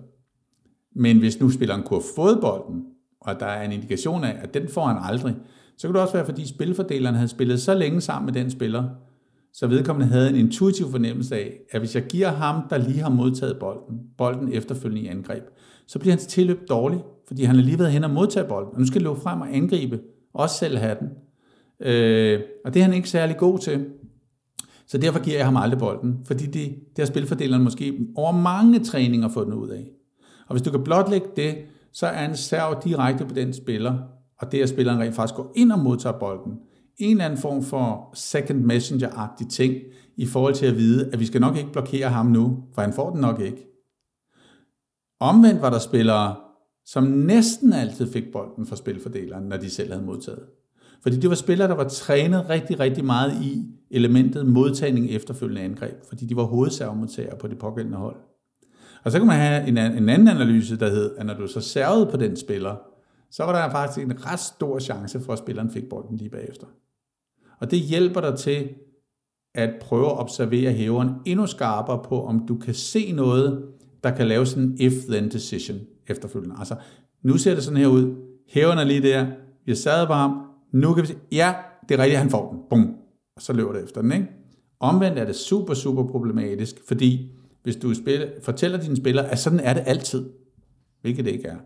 Men 0.96 1.20
hvis 1.20 1.40
nu 1.40 1.50
spilleren 1.50 1.84
kunne 1.84 2.00
have 2.00 2.14
fået 2.16 2.38
bolden, 2.42 2.86
og 3.22 3.40
der 3.40 3.46
er 3.46 3.64
en 3.64 3.72
indikation 3.72 4.24
af, 4.24 4.40
at 4.42 4.54
den 4.54 4.68
får 4.68 4.86
han 4.86 4.98
aldrig, 5.02 5.36
så 5.78 5.88
kunne 5.88 5.94
det 5.94 6.02
også 6.02 6.14
være, 6.14 6.26
fordi 6.26 6.48
spilfordeleren 6.48 7.16
havde 7.16 7.28
spillet 7.28 7.62
så 7.62 7.74
længe 7.74 8.02
sammen 8.02 8.26
med 8.26 8.44
den 8.44 8.52
spiller, 8.52 8.84
så 9.54 9.68
vedkommende 9.68 10.08
havde 10.14 10.30
en 10.30 10.36
intuitiv 10.36 10.92
fornemmelse 10.92 11.36
af, 11.36 11.54
at 11.72 11.82
hvis 11.82 11.96
jeg 11.96 12.04
giver 12.04 12.30
ham, 12.30 12.68
der 12.70 12.78
lige 12.78 13.00
har 13.00 13.10
modtaget 13.10 13.58
bolden, 13.60 14.00
bolden 14.18 14.54
efterfølgende 14.54 15.02
i 15.02 15.08
angreb, 15.08 15.44
så 15.88 16.00
bliver 16.00 16.12
hans 16.12 16.26
tilløb 16.26 16.70
dårlig, 16.70 17.00
fordi 17.28 17.44
han 17.44 17.56
har 17.56 17.64
lige 17.64 17.80
været 17.80 17.92
hen 17.92 18.04
og 18.04 18.10
modtaget 18.10 18.48
bolden, 18.48 18.74
og 18.74 18.80
nu 18.80 18.86
skal 18.86 19.02
løbe 19.02 19.16
frem 19.16 19.42
og 19.42 19.56
angribe, 19.56 20.00
også 20.34 20.58
selv 20.58 20.78
have 20.78 20.98
den. 21.00 21.10
Øh, 21.88 22.42
og 22.66 22.74
det 22.74 22.80
er 22.80 22.84
han 22.84 22.94
ikke 22.94 23.10
særlig 23.10 23.38
god 23.38 23.60
til. 23.60 23.86
Så 24.88 24.98
derfor 24.98 25.24
giver 25.24 25.38
jeg 25.38 25.46
ham 25.46 25.58
aldrig 25.58 25.80
bolden, 25.80 26.20
fordi 26.26 26.46
det, 26.46 26.76
det 26.96 26.98
har 26.98 27.06
spilfordeleren 27.06 27.64
måske 27.64 28.08
over 28.16 28.32
mange 28.32 28.80
træninger 28.80 29.28
fået 29.30 29.46
den 29.46 29.54
ud 29.54 29.70
af. 29.70 29.88
Og 30.48 30.54
hvis 30.54 30.62
du 30.62 30.72
kan 30.72 30.84
blotlægge 30.84 31.28
det, 31.36 31.56
så 31.94 32.08
er 32.08 32.30
en 32.30 32.36
serv 32.36 32.82
direkte 32.84 33.26
på 33.26 33.34
den 33.34 33.54
spiller, 33.54 33.98
og 34.42 34.52
det 34.52 34.60
er, 34.60 34.64
at 34.64 34.70
spilleren 34.70 35.00
rent 35.00 35.16
faktisk 35.16 35.36
går 35.36 35.52
ind 35.56 35.72
og 35.72 35.80
modtager 35.80 36.20
bolden. 36.20 36.54
En 36.98 37.12
eller 37.12 37.26
anden 37.26 37.40
form 37.40 37.64
for 37.64 38.12
second 38.16 38.66
messenger-agtig 38.66 39.50
ting, 39.50 39.76
i 40.18 40.26
forhold 40.26 40.54
til 40.54 40.66
at 40.66 40.78
vide, 40.78 41.10
at 41.14 41.20
vi 41.20 41.26
skal 41.26 41.42
nok 41.42 41.58
ikke 41.58 41.72
blokere 41.72 42.10
ham 42.10 42.26
nu, 42.26 42.64
for 42.74 42.82
han 42.82 42.94
får 42.94 43.10
den 43.10 43.22
nok 43.22 43.42
ikke. 43.42 43.68
Omvendt 45.20 45.62
var 45.62 45.70
der 45.70 45.80
spillere, 45.80 46.36
som 46.86 47.04
næsten 47.04 47.74
altid 47.74 48.12
fik 48.12 48.32
bolden 48.32 48.66
fra 48.66 48.76
spilfordeleren, 48.76 49.44
når 49.44 49.58
de 49.58 49.70
selv 49.70 49.92
havde 49.92 50.06
modtaget. 50.06 50.44
Fordi 51.04 51.16
det 51.16 51.30
var 51.30 51.36
spillere, 51.36 51.68
der 51.68 51.76
var 51.76 51.88
trænet 51.88 52.50
rigtig, 52.50 52.80
rigtig 52.80 53.06
meget 53.06 53.44
i 53.44 53.66
elementet 53.92 54.46
modtagning 54.46 55.10
efterfølgende 55.10 55.62
angreb, 55.62 55.96
fordi 56.10 56.26
de 56.26 56.36
var 56.36 56.44
hovedservemodtagere 56.44 57.38
på 57.38 57.48
det 57.48 57.58
pågældende 57.58 57.98
hold. 57.98 58.16
Og 59.04 59.12
så 59.12 59.18
kan 59.18 59.28
man 59.28 59.36
have 59.36 59.68
en, 59.68 59.78
en 59.78 60.10
anden 60.10 60.28
analyse, 60.28 60.80
der 60.80 60.90
hed, 60.90 61.16
at 61.18 61.26
når 61.26 61.34
du 61.34 61.48
så 61.48 61.62
servede 61.62 62.06
på 62.12 62.18
den 62.18 62.36
spiller, 62.36 62.76
så 63.32 63.44
var 63.44 63.62
der 63.62 63.72
faktisk 63.72 64.06
en 64.06 64.26
ret 64.26 64.40
stor 64.40 64.80
chance 64.80 65.20
for, 65.20 65.34
at 65.34 65.40
spilleren 65.40 65.72
fik 65.72 65.90
bolden 65.90 66.18
lige 66.18 66.30
bagefter. 66.30 66.68
Og 67.60 67.72
det 67.72 67.80
hjælper 67.80 68.22
dig 68.22 68.38
til 68.38 68.70
at 69.56 69.74
prøve 69.82 70.06
at 70.06 70.20
observere 70.20 70.72
hæveren 70.72 71.10
endnu 71.26 71.48
skarpere 71.48 72.04
på, 72.04 72.26
om 72.26 72.46
du 72.48 72.58
kan 72.58 72.74
se 72.74 73.12
noget, 73.12 73.66
der 74.04 74.12
kan 74.12 74.28
lave 74.28 74.46
sådan 74.46 74.64
en 74.64 74.78
if-then 74.80 75.30
decision 75.30 75.80
efterfølgende. 76.08 76.56
Altså, 76.60 76.76
nu 77.24 77.38
ser 77.38 77.56
det 77.56 77.64
sådan 77.64 77.78
her 77.78 77.88
ud. 77.88 78.16
Hæveren 78.50 78.80
er 78.80 78.84
lige 78.84 79.02
der. 79.02 79.26
Vi 79.66 79.72
har 79.72 79.76
sad 79.76 80.08
på 80.08 80.14
ham. 80.14 80.42
Nu 80.74 80.94
kan 80.94 81.02
vi 81.02 81.08
se, 81.08 81.16
ja, 81.32 81.56
det 81.90 82.00
er 82.00 82.04
rigtigt, 82.04 82.20
han 82.20 82.30
får 82.30 82.52
den. 82.52 82.60
Bum. 82.70 82.96
Og 83.36 83.42
så 83.42 83.54
løber 83.54 83.74
det 83.74 83.84
efter 83.84 84.02
den, 84.02 84.12
ikke? 84.12 84.28
Omvendt 84.80 85.20
er 85.20 85.26
det 85.26 85.36
super, 85.36 85.74
super 85.74 86.08
problematisk, 86.08 86.76
fordi 86.88 87.32
hvis 87.64 87.76
du 87.76 87.94
spiller, 87.94 88.28
fortæller 88.42 88.78
dine 88.78 88.96
spillere, 88.96 89.30
at 89.30 89.40
sådan 89.40 89.60
er 89.60 89.74
det 89.74 89.84
altid, 89.86 90.30
hvilket 91.02 91.26
det 91.26 91.32
ikke 91.32 91.48
er. 91.48 91.58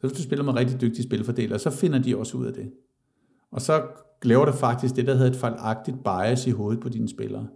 Så 0.00 0.06
hvis 0.06 0.18
du 0.18 0.22
spiller 0.22 0.44
med 0.44 0.54
rigtig 0.54 0.80
dygtige 0.80 1.02
spilfordelere, 1.02 1.58
så 1.58 1.70
finder 1.70 1.98
de 1.98 2.16
også 2.16 2.36
ud 2.36 2.46
af 2.46 2.52
det. 2.52 2.70
Og 3.50 3.60
så 3.60 3.82
laver 4.22 4.44
det 4.44 4.54
faktisk 4.54 4.96
det, 4.96 5.06
der 5.06 5.14
hedder 5.14 5.30
et 5.30 5.36
fejlagtigt 5.36 5.96
bias 6.04 6.46
i 6.46 6.50
hovedet 6.50 6.80
på 6.80 6.88
dine 6.88 7.08
spillere. 7.08 7.48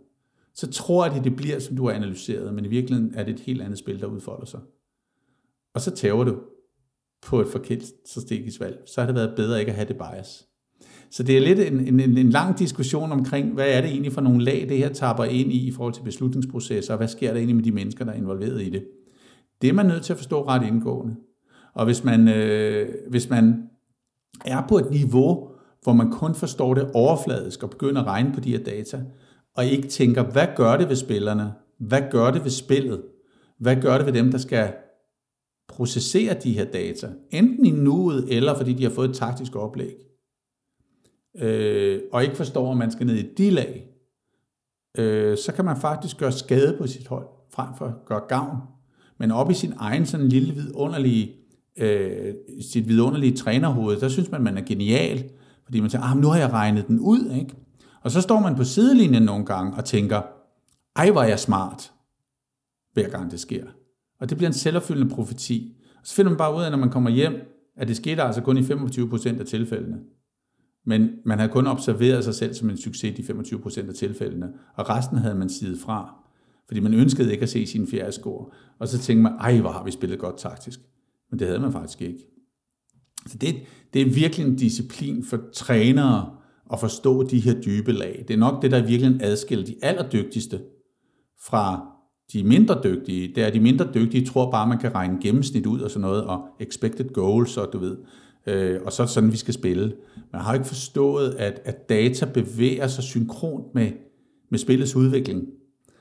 Så 0.55 0.71
tror 0.71 1.09
de, 1.09 1.25
det 1.25 1.37
bliver, 1.37 1.59
som 1.59 1.77
du 1.77 1.87
har 1.87 1.95
analyseret, 1.95 2.55
men 2.55 2.65
i 2.65 2.69
virkeligheden 2.69 3.15
er 3.15 3.25
det 3.25 3.35
et 3.35 3.41
helt 3.41 3.63
andet 3.63 3.79
spil, 3.79 4.01
der 4.01 4.07
udfolder 4.07 4.47
sig. 4.47 4.61
Og 5.75 5.81
så 5.81 5.91
tæver 5.91 6.25
du 6.25 6.37
på 7.23 7.41
et 7.41 7.49
forkert 7.49 7.83
strategisk 8.07 8.61
valg. 8.61 8.83
Så 8.87 9.01
har 9.01 9.07
det 9.07 9.15
været 9.15 9.37
bedre 9.37 9.61
ikke 9.61 9.71
at 9.71 9.77
have 9.77 9.89
det 9.89 9.97
bias. 9.97 10.47
Så 11.11 11.23
det 11.23 11.37
er 11.37 11.41
lidt 11.41 11.59
en, 11.59 12.01
en, 12.01 12.19
en 12.19 12.31
lang 12.31 12.59
diskussion 12.59 13.13
omkring, 13.13 13.55
hvad 13.55 13.69
er 13.69 13.81
det 13.81 13.91
egentlig 13.91 14.13
for 14.13 14.21
nogle 14.21 14.45
lag, 14.45 14.67
det 14.69 14.79
her 14.79 14.93
tapper 14.93 15.25
ind 15.25 15.53
i 15.53 15.67
i 15.67 15.71
forhold 15.71 15.95
til 15.95 16.03
beslutningsprocesser, 16.03 16.95
og 16.95 16.99
hvad 16.99 17.09
sker 17.09 17.29
der 17.29 17.37
egentlig 17.37 17.57
med 17.57 17.65
de 17.65 17.73
mennesker, 17.73 18.05
der 18.05 18.13
er 18.13 18.17
involveret 18.17 18.63
i 18.63 18.71
det. 18.71 18.87
Det 19.63 19.69
er 19.69 19.73
man 19.73 19.87
nødt 19.87 20.03
til 20.03 20.13
at 20.13 20.17
forstå 20.17 20.47
ret 20.49 20.67
indgående. 20.67 21.17
Og 21.75 21.85
hvis 21.85 22.05
man, 22.05 22.29
øh, 22.29 22.95
hvis 23.11 23.31
man 23.31 23.71
er 24.45 24.67
på 24.69 24.79
et 24.79 24.91
niveau, 24.91 25.49
hvor 25.83 25.93
man 25.93 26.11
kun 26.11 26.35
forstår 26.35 26.75
det 26.75 26.91
overfladisk 26.95 27.63
og 27.63 27.71
begynder 27.71 28.01
at 28.01 28.07
regne 28.07 28.33
på 28.33 28.41
de 28.41 28.51
her 28.51 28.65
data, 28.65 29.03
og 29.57 29.65
ikke 29.65 29.89
tænker, 29.89 30.23
hvad 30.23 30.47
gør 30.57 30.77
det 30.77 30.89
ved 30.89 30.97
spillerne? 30.97 31.53
Hvad 31.79 32.03
gør 32.11 32.31
det 32.31 32.45
ved 32.45 32.51
spillet? 32.51 33.03
Hvad 33.59 33.77
gør 33.77 33.97
det 33.97 34.07
ved 34.07 34.13
dem, 34.13 34.31
der 34.31 34.39
skal 34.39 34.73
processere 35.69 36.35
de 36.35 36.53
her 36.53 36.65
data? 36.65 37.09
Enten 37.31 37.67
i 37.67 37.71
nuet, 37.71 38.37
eller 38.37 38.57
fordi 38.57 38.73
de 38.73 38.83
har 38.83 38.91
fået 38.91 39.09
et 39.09 39.17
taktisk 39.17 39.57
oplæg. 39.57 39.95
Øh, 41.39 42.01
og 42.13 42.23
ikke 42.23 42.37
forstår, 42.37 42.71
at 42.71 42.77
man 42.77 42.91
skal 42.91 43.07
ned 43.07 43.15
i 43.15 43.35
de 43.35 43.51
lag, 43.51 43.87
øh, 44.99 45.39
så 45.39 45.53
kan 45.53 45.65
man 45.65 45.77
faktisk 45.77 46.19
gøre 46.19 46.33
skade 46.33 46.77
på 46.79 46.87
sit 46.87 47.07
hold, 47.07 47.27
frem 47.55 47.69
for 47.79 47.87
at 47.87 47.95
gøre 48.07 48.23
gavn. 48.29 48.59
Men 49.19 49.31
op 49.31 49.51
i 49.51 49.55
sin 49.55 49.73
egen 49.77 50.07
sådan 50.07 50.29
lille 50.29 50.55
vidunderlige, 50.55 51.44
øh, 51.79 52.35
sit 52.73 52.89
vidunderlige 52.89 53.37
trænerhoved, 53.37 54.01
der 54.01 54.09
synes 54.09 54.31
man, 54.31 54.43
man 54.43 54.59
er 54.59 54.63
genial, 54.63 55.31
fordi 55.65 55.81
man 55.81 55.91
tænker, 55.91 56.09
ah, 56.09 56.17
nu 56.17 56.29
har 56.29 56.39
jeg 56.39 56.53
regnet 56.53 56.89
den 56.89 57.01
ud, 57.01 57.31
ikke? 57.31 57.55
Og 58.03 58.11
så 58.11 58.21
står 58.21 58.41
man 58.41 58.57
på 58.57 58.65
sidelinjen 58.65 59.23
nogle 59.23 59.47
gange 59.47 59.77
og 59.77 59.85
tænker, 59.85 60.23
ej, 60.97 61.11
hvor 61.11 61.23
er 61.23 61.29
jeg 61.29 61.41
smart, 61.41 61.93
hver 62.93 63.09
gang 63.09 63.31
det 63.31 63.41
sker. 63.41 63.65
Og 64.21 64.31
det 64.31 64.37
bliver 64.37 64.49
en 64.49 64.55
selvopfyldende 64.55 65.15
profeti. 65.15 65.77
Og 66.01 66.07
så 66.07 66.15
finder 66.15 66.31
man 66.31 66.39
bare 66.39 66.57
ud 66.57 66.63
af, 66.63 66.71
når 66.71 66.79
man 66.79 66.91
kommer 66.91 67.11
hjem, 67.11 67.35
at 67.77 67.89
det 67.89 67.97
skete 67.97 68.23
altså 68.23 68.41
kun 68.41 68.59
i 68.59 68.61
25% 68.61 69.41
af 69.41 69.47
tilfældene. 69.47 69.99
Men 70.87 71.11
man 71.25 71.39
havde 71.39 71.53
kun 71.53 71.67
observeret 71.67 72.25
sig 72.25 72.35
selv 72.35 72.55
som 72.55 72.71
en 72.71 72.77
succes 72.77 73.19
i 73.19 73.23
25% 73.23 73.89
af 73.89 73.95
tilfældene, 73.95 74.53
og 74.75 74.91
resten 74.91 75.19
havde 75.19 75.35
man 75.35 75.49
sidet 75.49 75.81
fra. 75.81 76.15
Fordi 76.67 76.81
man 76.81 76.95
ønskede 76.95 77.33
ikke 77.33 77.43
at 77.43 77.49
se 77.49 77.67
sin 77.67 77.87
fjerde 77.87 78.13
score. 78.13 78.47
Og 78.79 78.89
så 78.89 78.99
tænkte 78.99 79.23
man, 79.23 79.33
ej, 79.33 79.61
hvor 79.61 79.71
har 79.71 79.85
vi 79.85 79.91
spillet 79.91 80.19
godt 80.19 80.39
taktisk. 80.39 80.81
Men 81.35 81.39
det 81.39 81.47
havde 81.47 81.61
man 81.61 81.73
faktisk 81.73 82.03
ikke. 82.03 82.19
Så 83.27 83.39
det, 83.39 83.55
det 83.95 84.03
er 84.03 84.15
virkelig 84.15 84.47
en 84.47 84.57
disciplin 84.57 85.25
for 85.25 85.41
trænere 85.55 86.37
at 86.73 86.81
forstå 86.81 87.23
de 87.23 87.41
her 87.41 87.61
dybe 87.61 87.93
lag. 87.93 88.25
Det 88.29 88.35
er 88.35 88.39
nok 88.39 88.63
det, 88.63 88.71
der 88.71 88.87
virkelig 88.87 89.23
adskiller 89.23 89.65
de 89.65 89.77
allerdygtigste 89.83 90.61
fra 91.47 91.87
de 92.33 92.45
mindre 92.45 92.81
dygtige. 92.85 93.35
Det 93.35 93.45
er, 93.45 93.51
de 93.51 93.61
mindre 93.61 93.89
dygtige 93.95 94.27
tror 94.27 94.51
bare, 94.51 94.69
man 94.69 94.79
kan 94.79 94.95
regne 94.95 95.19
gennemsnit 95.23 95.67
ud 95.67 95.81
og 95.81 95.91
sådan 95.91 96.01
noget, 96.01 96.25
og 96.25 96.47
expected 96.61 97.13
goals, 97.13 97.57
og 97.57 97.73
du 97.73 97.79
ved, 97.79 97.97
øh, 98.47 98.81
og 98.85 98.93
så 98.93 99.03
er 99.03 99.07
det 99.07 99.15
sådan, 99.15 99.33
vi 99.33 99.37
skal 99.37 99.55
spille. 99.55 99.95
Man 100.33 100.41
har 100.41 100.55
ikke 100.55 100.67
forstået, 100.67 101.35
at, 101.35 101.61
at 101.65 101.89
data 101.89 102.25
bevæger 102.35 102.87
sig 102.87 103.05
synkront 103.05 103.75
med, 103.75 103.93
med 104.51 104.59
spillets 104.59 104.97
udvikling. 104.97 105.47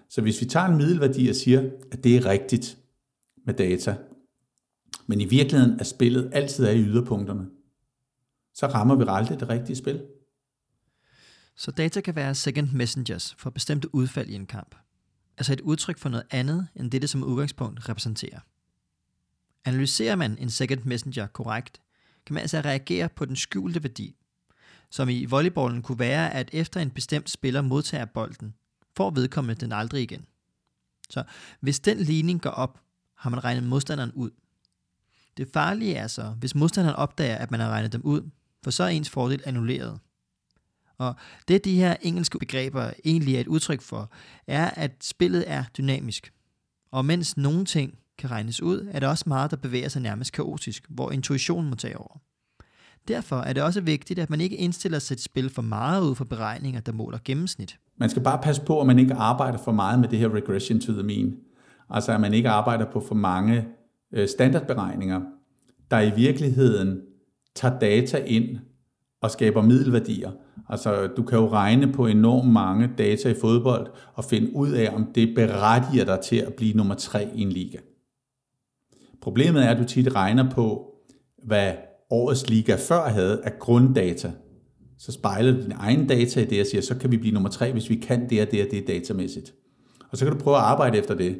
Så 0.10 0.22
hvis 0.22 0.42
vi 0.42 0.46
tager 0.46 0.66
en 0.66 0.78
middelværdi 0.78 1.30
og 1.30 1.36
siger, 1.36 1.70
at 1.92 2.04
det 2.04 2.16
er 2.16 2.26
rigtigt 2.26 2.78
med 3.46 3.54
data, 3.54 3.96
men 5.08 5.22
i 5.22 5.26
virkeligheden 5.26 5.80
er 5.80 5.84
spillet 5.84 6.30
altid 6.34 6.66
er 6.66 6.72
i 6.72 6.84
yderpunkterne, 6.84 7.50
så 8.54 8.68
rammer 8.68 8.96
vi 8.96 9.04
aldrig 9.08 9.40
det 9.40 9.50
rigtige 9.50 9.76
spil. 9.76 10.06
Så 11.56 11.72
data 11.72 12.02
kan 12.02 12.16
være 12.16 12.36
second 12.36 12.72
messengers 12.72 13.36
for 13.38 13.50
bestemte 13.50 13.96
udfald 13.96 14.30
i 14.30 14.36
en 14.36 14.46
kamp. 14.46 14.76
Altså 15.38 15.54
et 15.54 15.62
udtryk 15.62 15.98
for 15.98 16.10
noget 16.10 16.26
andet, 16.32 16.68
end 16.76 16.92
det, 16.92 17.02
det 17.02 17.10
som 17.10 17.24
udgangspunkt 17.24 17.90
repræsenterer. 17.90 18.40
Analyserer 19.66 20.16
man 20.16 20.38
en 20.38 20.50
second 20.50 20.84
messenger 20.84 21.28
korrekt, 21.28 21.82
kan 22.26 22.34
man 22.34 22.42
altså 22.42 22.62
reagere 22.62 23.10
på 23.10 23.26
den 23.26 23.36
skjulte 23.36 23.84
værdi, 23.84 24.16
som 24.90 25.10
i 25.10 25.26
volleyballen 25.26 25.82
kunne 25.82 26.00
være, 26.00 26.34
at 26.34 26.50
efter 26.54 26.80
en 26.80 26.92
bestemt 26.92 27.30
spiller 27.30 27.62
modtager 27.62 28.06
bolden, 28.06 28.54
får 28.96 29.12
vedkommende 29.12 29.62
den 29.62 29.72
aldrig 29.72 30.04
igen. 30.04 30.26
Så 31.10 31.24
hvis 31.60 31.80
den 31.80 31.98
ligning 31.98 32.42
går 32.42 32.50
op, 32.50 32.80
har 33.18 33.30
man 33.30 33.44
regnet 33.44 33.64
modstanderen 33.64 34.12
ud. 34.12 34.32
Det 35.38 35.48
farlige 35.54 35.96
er 35.96 36.08
så, 36.08 36.24
hvis 36.40 36.56
modstanderen 36.56 36.96
opdager, 36.96 37.36
at 37.36 37.52
man 37.52 37.60
har 37.60 37.70
regnet 37.70 37.94
dem 37.94 38.02
ud, 38.02 38.30
for 38.64 38.72
så 38.72 38.84
er 38.84 38.88
ens 38.88 39.10
fordel 39.10 39.42
annulleret. 39.46 40.00
Og 40.98 41.16
det 41.48 41.66
de 41.66 41.76
her 41.76 41.96
engelske 42.02 42.40
begreber 42.40 42.92
egentlig 43.06 43.36
er 43.36 43.40
et 43.40 43.48
udtryk 43.48 43.82
for, 43.82 44.12
er, 44.48 44.70
at 44.70 44.92
spillet 45.02 45.44
er 45.48 45.64
dynamisk. 45.78 46.34
Og 46.92 47.06
mens 47.06 47.38
nogle 47.38 47.66
ting 47.66 47.98
kan 48.18 48.32
regnes 48.32 48.62
ud, 48.62 48.88
er 48.92 49.00
der 49.00 49.08
også 49.08 49.24
meget, 49.28 49.52
der 49.52 49.58
bevæger 49.58 49.90
sig 49.90 50.02
nærmest 50.02 50.32
kaotisk, 50.32 50.86
hvor 50.90 51.12
intuitionen 51.12 51.70
må 51.70 51.76
tage 51.76 51.98
over. 51.98 52.18
Derfor 53.08 53.36
er 53.36 53.54
det 53.54 53.64
også 53.64 53.82
vigtigt, 53.82 54.20
at 54.20 54.30
man 54.30 54.42
ikke 54.42 54.56
indstiller 54.56 55.00
sit 55.00 55.22
spil 55.22 55.50
for 55.50 55.62
meget 55.62 56.02
ud 56.02 56.16
for 56.16 56.26
beregninger, 56.26 56.82
der 56.82 56.92
måler 56.92 57.18
gennemsnit. 57.26 57.80
Man 57.98 58.10
skal 58.10 58.24
bare 58.24 58.42
passe 58.44 58.62
på, 58.62 58.82
at 58.82 58.88
man 58.88 59.00
ikke 59.00 59.14
arbejder 59.14 59.58
for 59.58 59.72
meget 59.72 60.00
med 60.00 60.10
det 60.10 60.20
her 60.20 60.30
regression 60.30 60.80
to 60.80 60.94
the 60.94 61.04
mean. 61.04 61.38
Altså 61.90 62.12
at 62.12 62.22
man 62.22 62.34
ikke 62.34 62.50
arbejder 62.50 62.92
på 62.92 63.04
for 63.08 63.16
mange 63.16 63.66
Øh, 64.14 64.28
standardberegninger, 64.28 65.22
der 65.92 66.00
i 66.00 66.12
virkeligheden 66.16 67.02
tager 67.56 67.80
data 67.80 68.18
ind 68.18 68.58
og 69.22 69.32
skaber 69.32 69.62
middelværdier. 69.62 70.32
Altså, 70.70 71.08
du 71.08 71.24
kan 71.24 71.40
jo 71.40 71.50
regne 71.50 71.92
på 71.92 72.08
enormt 72.08 72.50
mange 72.50 72.90
data 72.98 73.30
i 73.30 73.36
fodbold 73.42 73.88
og 74.14 74.24
finde 74.24 74.56
ud 74.56 74.72
af, 74.72 74.94
om 74.96 75.12
det 75.16 75.36
berettiger 75.36 76.06
dig 76.06 76.20
til 76.20 76.36
at 76.36 76.54
blive 76.54 76.74
nummer 76.74 76.96
tre 76.96 77.28
i 77.36 77.42
en 77.42 77.50
liga. 77.50 77.78
Problemet 79.22 79.64
er, 79.64 79.70
at 79.70 79.78
du 79.78 79.84
tit 79.84 80.16
regner 80.16 80.52
på, 80.52 80.96
hvad 81.44 81.74
årets 82.10 82.50
liga 82.50 82.76
før 82.76 83.10
havde 83.10 83.42
af 83.44 83.60
grunddata. 83.60 84.32
Så 84.98 85.12
spejler 85.12 85.52
du 85.52 85.62
din 85.62 85.74
egen 85.76 86.08
data 86.08 86.42
i 86.42 86.46
det 86.46 86.62
og 86.62 86.68
siger, 86.68 86.82
så 86.82 86.98
kan 86.98 87.12
vi 87.12 87.18
blive 87.18 87.34
nummer 87.34 87.50
tre, 87.50 87.72
hvis 87.72 87.90
vi 87.90 87.96
kan 87.96 88.30
det 88.30 88.42
og 88.42 88.52
det 88.52 88.66
og 88.66 88.72
det 88.72 88.88
datamæssigt. 88.88 89.54
Og 90.10 90.18
så 90.18 90.26
kan 90.26 90.34
du 90.34 90.40
prøve 90.40 90.58
at 90.58 90.64
arbejde 90.64 90.98
efter 90.98 91.16
det. 91.16 91.40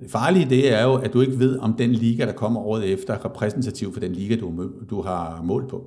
Det 0.00 0.10
farlige 0.10 0.50
det 0.50 0.72
er 0.72 0.84
jo, 0.84 0.94
at 0.94 1.12
du 1.12 1.20
ikke 1.20 1.38
ved, 1.38 1.58
om 1.58 1.74
den 1.74 1.92
liga, 1.92 2.26
der 2.26 2.32
kommer 2.32 2.60
året 2.60 2.92
efter, 2.92 3.14
er 3.14 3.24
repræsentativ 3.24 3.92
for 3.92 4.00
den 4.00 4.12
liga, 4.12 4.36
du, 4.36 4.70
du 4.90 5.02
har 5.02 5.42
målt 5.42 5.68
på. 5.68 5.84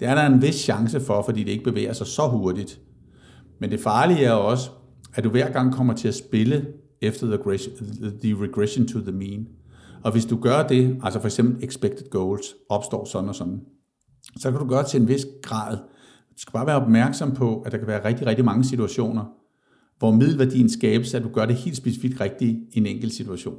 Det 0.00 0.08
er 0.08 0.14
der 0.14 0.26
en 0.26 0.42
vis 0.42 0.54
chance 0.54 1.00
for, 1.00 1.22
fordi 1.22 1.44
det 1.44 1.50
ikke 1.50 1.64
bevæger 1.64 1.92
sig 1.92 2.06
så 2.06 2.28
hurtigt. 2.28 2.80
Men 3.58 3.70
det 3.70 3.80
farlige 3.80 4.24
er 4.24 4.32
også, 4.32 4.70
at 5.14 5.24
du 5.24 5.30
hver 5.30 5.52
gang 5.52 5.72
kommer 5.72 5.94
til 5.94 6.08
at 6.08 6.14
spille 6.14 6.66
efter 7.00 7.26
the 7.26 7.36
regression, 7.36 7.74
the 8.22 8.34
regression 8.34 8.88
to 8.88 9.00
the 9.00 9.12
mean. 9.12 9.48
Og 10.04 10.12
hvis 10.12 10.24
du 10.24 10.36
gør 10.36 10.66
det, 10.66 10.98
altså 11.02 11.20
for 11.20 11.26
eksempel 11.26 11.64
expected 11.64 12.10
goals 12.10 12.46
opstår 12.68 13.04
sådan 13.04 13.28
og 13.28 13.34
sådan, 13.34 13.60
så 14.36 14.50
kan 14.50 14.60
du 14.60 14.68
gøre 14.68 14.82
det 14.82 14.90
til 14.90 15.00
en 15.00 15.08
vis 15.08 15.26
grad. 15.42 15.76
Du 16.32 16.38
skal 16.38 16.52
bare 16.52 16.66
være 16.66 16.82
opmærksom 16.82 17.34
på, 17.34 17.60
at 17.60 17.72
der 17.72 17.78
kan 17.78 17.86
være 17.86 18.04
rigtig, 18.04 18.26
rigtig 18.26 18.44
mange 18.44 18.64
situationer, 18.64 19.24
hvor 20.02 20.10
middelværdien 20.10 20.68
skabes, 20.68 21.14
at 21.14 21.22
du 21.22 21.28
gør 21.28 21.46
det 21.46 21.56
helt 21.56 21.76
specifikt 21.76 22.20
rigtigt 22.20 22.58
i 22.72 22.78
en 22.78 22.86
enkelt 22.86 23.12
situation. 23.12 23.58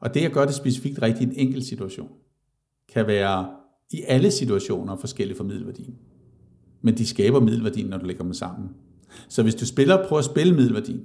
Og 0.00 0.14
det 0.14 0.20
at 0.20 0.32
gøre 0.32 0.46
det 0.46 0.54
specifikt 0.54 1.02
rigtigt 1.02 1.32
i 1.32 1.34
en 1.34 1.46
enkelt 1.46 1.66
situation, 1.66 2.08
kan 2.92 3.06
være 3.06 3.50
i 3.90 4.02
alle 4.08 4.30
situationer 4.30 4.96
forskellige 4.96 5.36
for 5.36 5.44
middelværdien. 5.44 5.98
Men 6.80 6.96
de 6.96 7.06
skaber 7.06 7.40
middelværdien, 7.40 7.86
når 7.86 7.98
du 7.98 8.06
lægger 8.06 8.22
dem 8.22 8.32
sammen. 8.32 8.68
Så 9.28 9.42
hvis 9.42 9.54
du 9.54 9.66
spiller, 9.66 10.08
prøver 10.08 10.18
at 10.18 10.24
spille 10.24 10.54
middelværdien, 10.54 11.04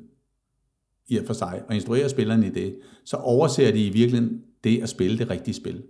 i 1.07 1.18
og 1.18 1.26
for 1.26 1.34
sig, 1.34 1.63
og 1.70 1.76
instruerer 1.76 2.07
spilleren 2.07 2.43
i 2.43 2.49
det, 2.49 2.76
så 3.05 3.18
overser 3.18 3.72
de 3.72 3.86
i 3.86 3.89
virkeligheden 3.89 4.41
det 4.63 4.84
at 4.84 4.89
spille 4.89 5.18
det 5.18 5.30
rigtige 5.30 5.55
spil. 5.55 5.84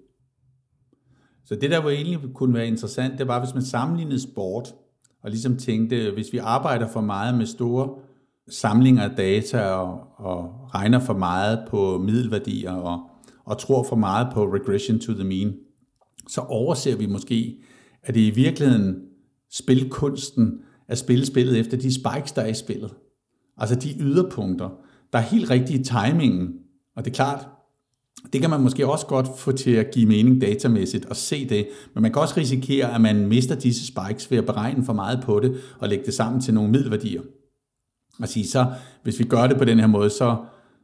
Så 1.46 1.56
det, 1.56 1.72
der 1.72 1.82
jo 1.82 1.90
egentlig 1.90 2.20
kunne 2.34 2.54
være 2.54 2.68
interessant, 2.68 3.20
det 3.20 3.28
var, 3.28 3.40
hvis 3.46 3.54
man 3.54 3.64
sammenlignede 3.64 4.22
sport, 4.22 4.76
og 5.22 5.30
ligesom 5.30 5.58
tænkte, 5.58 6.12
hvis 6.12 6.34
vi 6.34 6.38
arbejder 6.38 6.88
for 6.88 7.02
meget 7.02 7.38
med 7.38 7.46
store 7.46 8.07
samlinger 8.50 9.04
af 9.04 9.16
data 9.18 9.62
og, 9.62 10.00
og 10.18 10.70
regner 10.76 11.00
for 11.00 11.14
meget 11.14 11.60
på 11.70 11.98
middelværdier 11.98 12.72
og, 12.72 13.00
og 13.46 13.58
tror 13.58 13.84
for 13.84 13.96
meget 13.96 14.28
på 14.34 14.46
regression 14.46 15.00
to 15.00 15.14
the 15.14 15.24
mean, 15.24 15.54
så 16.28 16.42
overser 16.42 16.98
vi 16.98 17.06
måske, 17.06 17.58
at 18.04 18.16
det 18.16 18.22
i 18.22 18.30
virkeligheden 18.30 18.96
spilkunsten 19.52 20.60
at 20.88 20.98
spille 20.98 21.26
spillet 21.26 21.60
efter 21.60 21.78
de 21.78 21.94
spikes, 21.94 22.32
der 22.32 22.42
er 22.42 22.48
i 22.48 22.54
spillet. 22.54 22.94
Altså 23.58 23.76
de 23.76 23.96
yderpunkter, 24.00 24.70
der 25.14 25.20
er 25.20 25.24
helt 25.24 25.50
rigtige 25.50 25.84
timingen. 25.84 26.54
Og 26.96 27.06
det 27.06 27.12
er 27.12 27.16
klart, 27.16 27.48
det 28.34 28.42
kan 28.42 28.50
man 28.50 28.62
måske 28.62 28.88
også 28.88 29.06
godt 29.06 29.28
få 29.38 29.52
til 29.52 29.72
at 29.72 29.92
give 29.92 30.06
mening 30.06 30.42
datamæssigt 30.42 31.06
og 31.06 31.16
se 31.16 31.50
det, 31.50 31.68
men 31.94 32.02
man 32.02 32.14
kan 32.14 32.22
også 32.22 32.34
risikere, 32.38 32.96
at 32.96 33.02
man 33.02 33.28
mister 33.28 33.56
disse 33.56 33.88
spikes 33.88 34.32
ved 34.32 34.38
at 34.38 34.46
beregne 34.46 34.86
for 34.86 34.94
meget 34.94 35.24
på 35.24 35.40
det 35.40 35.56
og 35.80 35.90
lægge 35.90 36.06
det 36.06 36.14
sammen 36.14 36.42
til 36.42 36.54
nogle 36.54 36.72
middelværdier. 36.72 37.22
Og 38.22 38.28
sige, 38.28 38.48
så 38.48 38.66
hvis 39.04 39.20
vi 39.20 39.24
gør 39.24 39.48
det 39.48 39.58
på 39.58 39.66
den 39.66 39.80
her 39.80 39.88
måde, 39.88 40.10
så, 40.10 40.38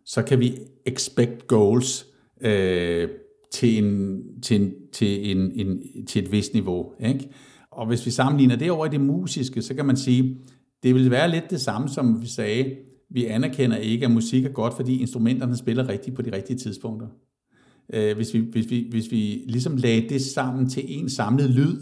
så 0.05 0.23
kan 0.23 0.39
vi 0.39 0.57
expect 0.85 1.47
goals 1.47 2.05
øh, 2.41 3.09
til, 3.51 3.83
en, 3.83 4.21
til, 4.41 4.61
en, 4.61 4.73
til, 4.91 5.31
en, 5.31 5.51
en, 5.55 5.81
til 6.05 6.23
et 6.23 6.31
vist 6.31 6.53
niveau. 6.53 6.93
Ikke? 6.99 7.29
Og 7.71 7.87
hvis 7.87 8.05
vi 8.05 8.11
sammenligner 8.11 8.55
det 8.55 8.71
over 8.71 8.85
i 8.85 8.89
det 8.89 9.01
musiske, 9.01 9.61
så 9.61 9.73
kan 9.73 9.85
man 9.85 9.97
sige, 9.97 10.37
det 10.83 10.95
vil 10.95 11.11
være 11.11 11.31
lidt 11.31 11.49
det 11.49 11.61
samme, 11.61 11.89
som 11.89 12.21
vi 12.21 12.27
sagde, 12.27 12.75
vi 13.09 13.25
anerkender 13.25 13.77
ikke, 13.77 14.05
at 14.05 14.11
musik 14.11 14.45
er 14.45 14.49
godt, 14.49 14.73
fordi 14.73 15.01
instrumenterne 15.01 15.57
spiller 15.57 15.89
rigtigt 15.89 16.15
på 16.15 16.21
de 16.21 16.35
rigtige 16.35 16.57
tidspunkter. 16.57 17.07
Øh, 17.93 18.15
hvis, 18.15 18.33
vi, 18.33 18.39
hvis, 18.39 18.69
vi, 18.69 18.87
hvis 18.91 19.11
vi 19.11 19.43
ligesom 19.47 19.77
lagde 19.77 20.09
det 20.09 20.21
sammen 20.21 20.69
til 20.69 20.83
en 20.87 21.09
samlet 21.09 21.49
lyd, 21.49 21.77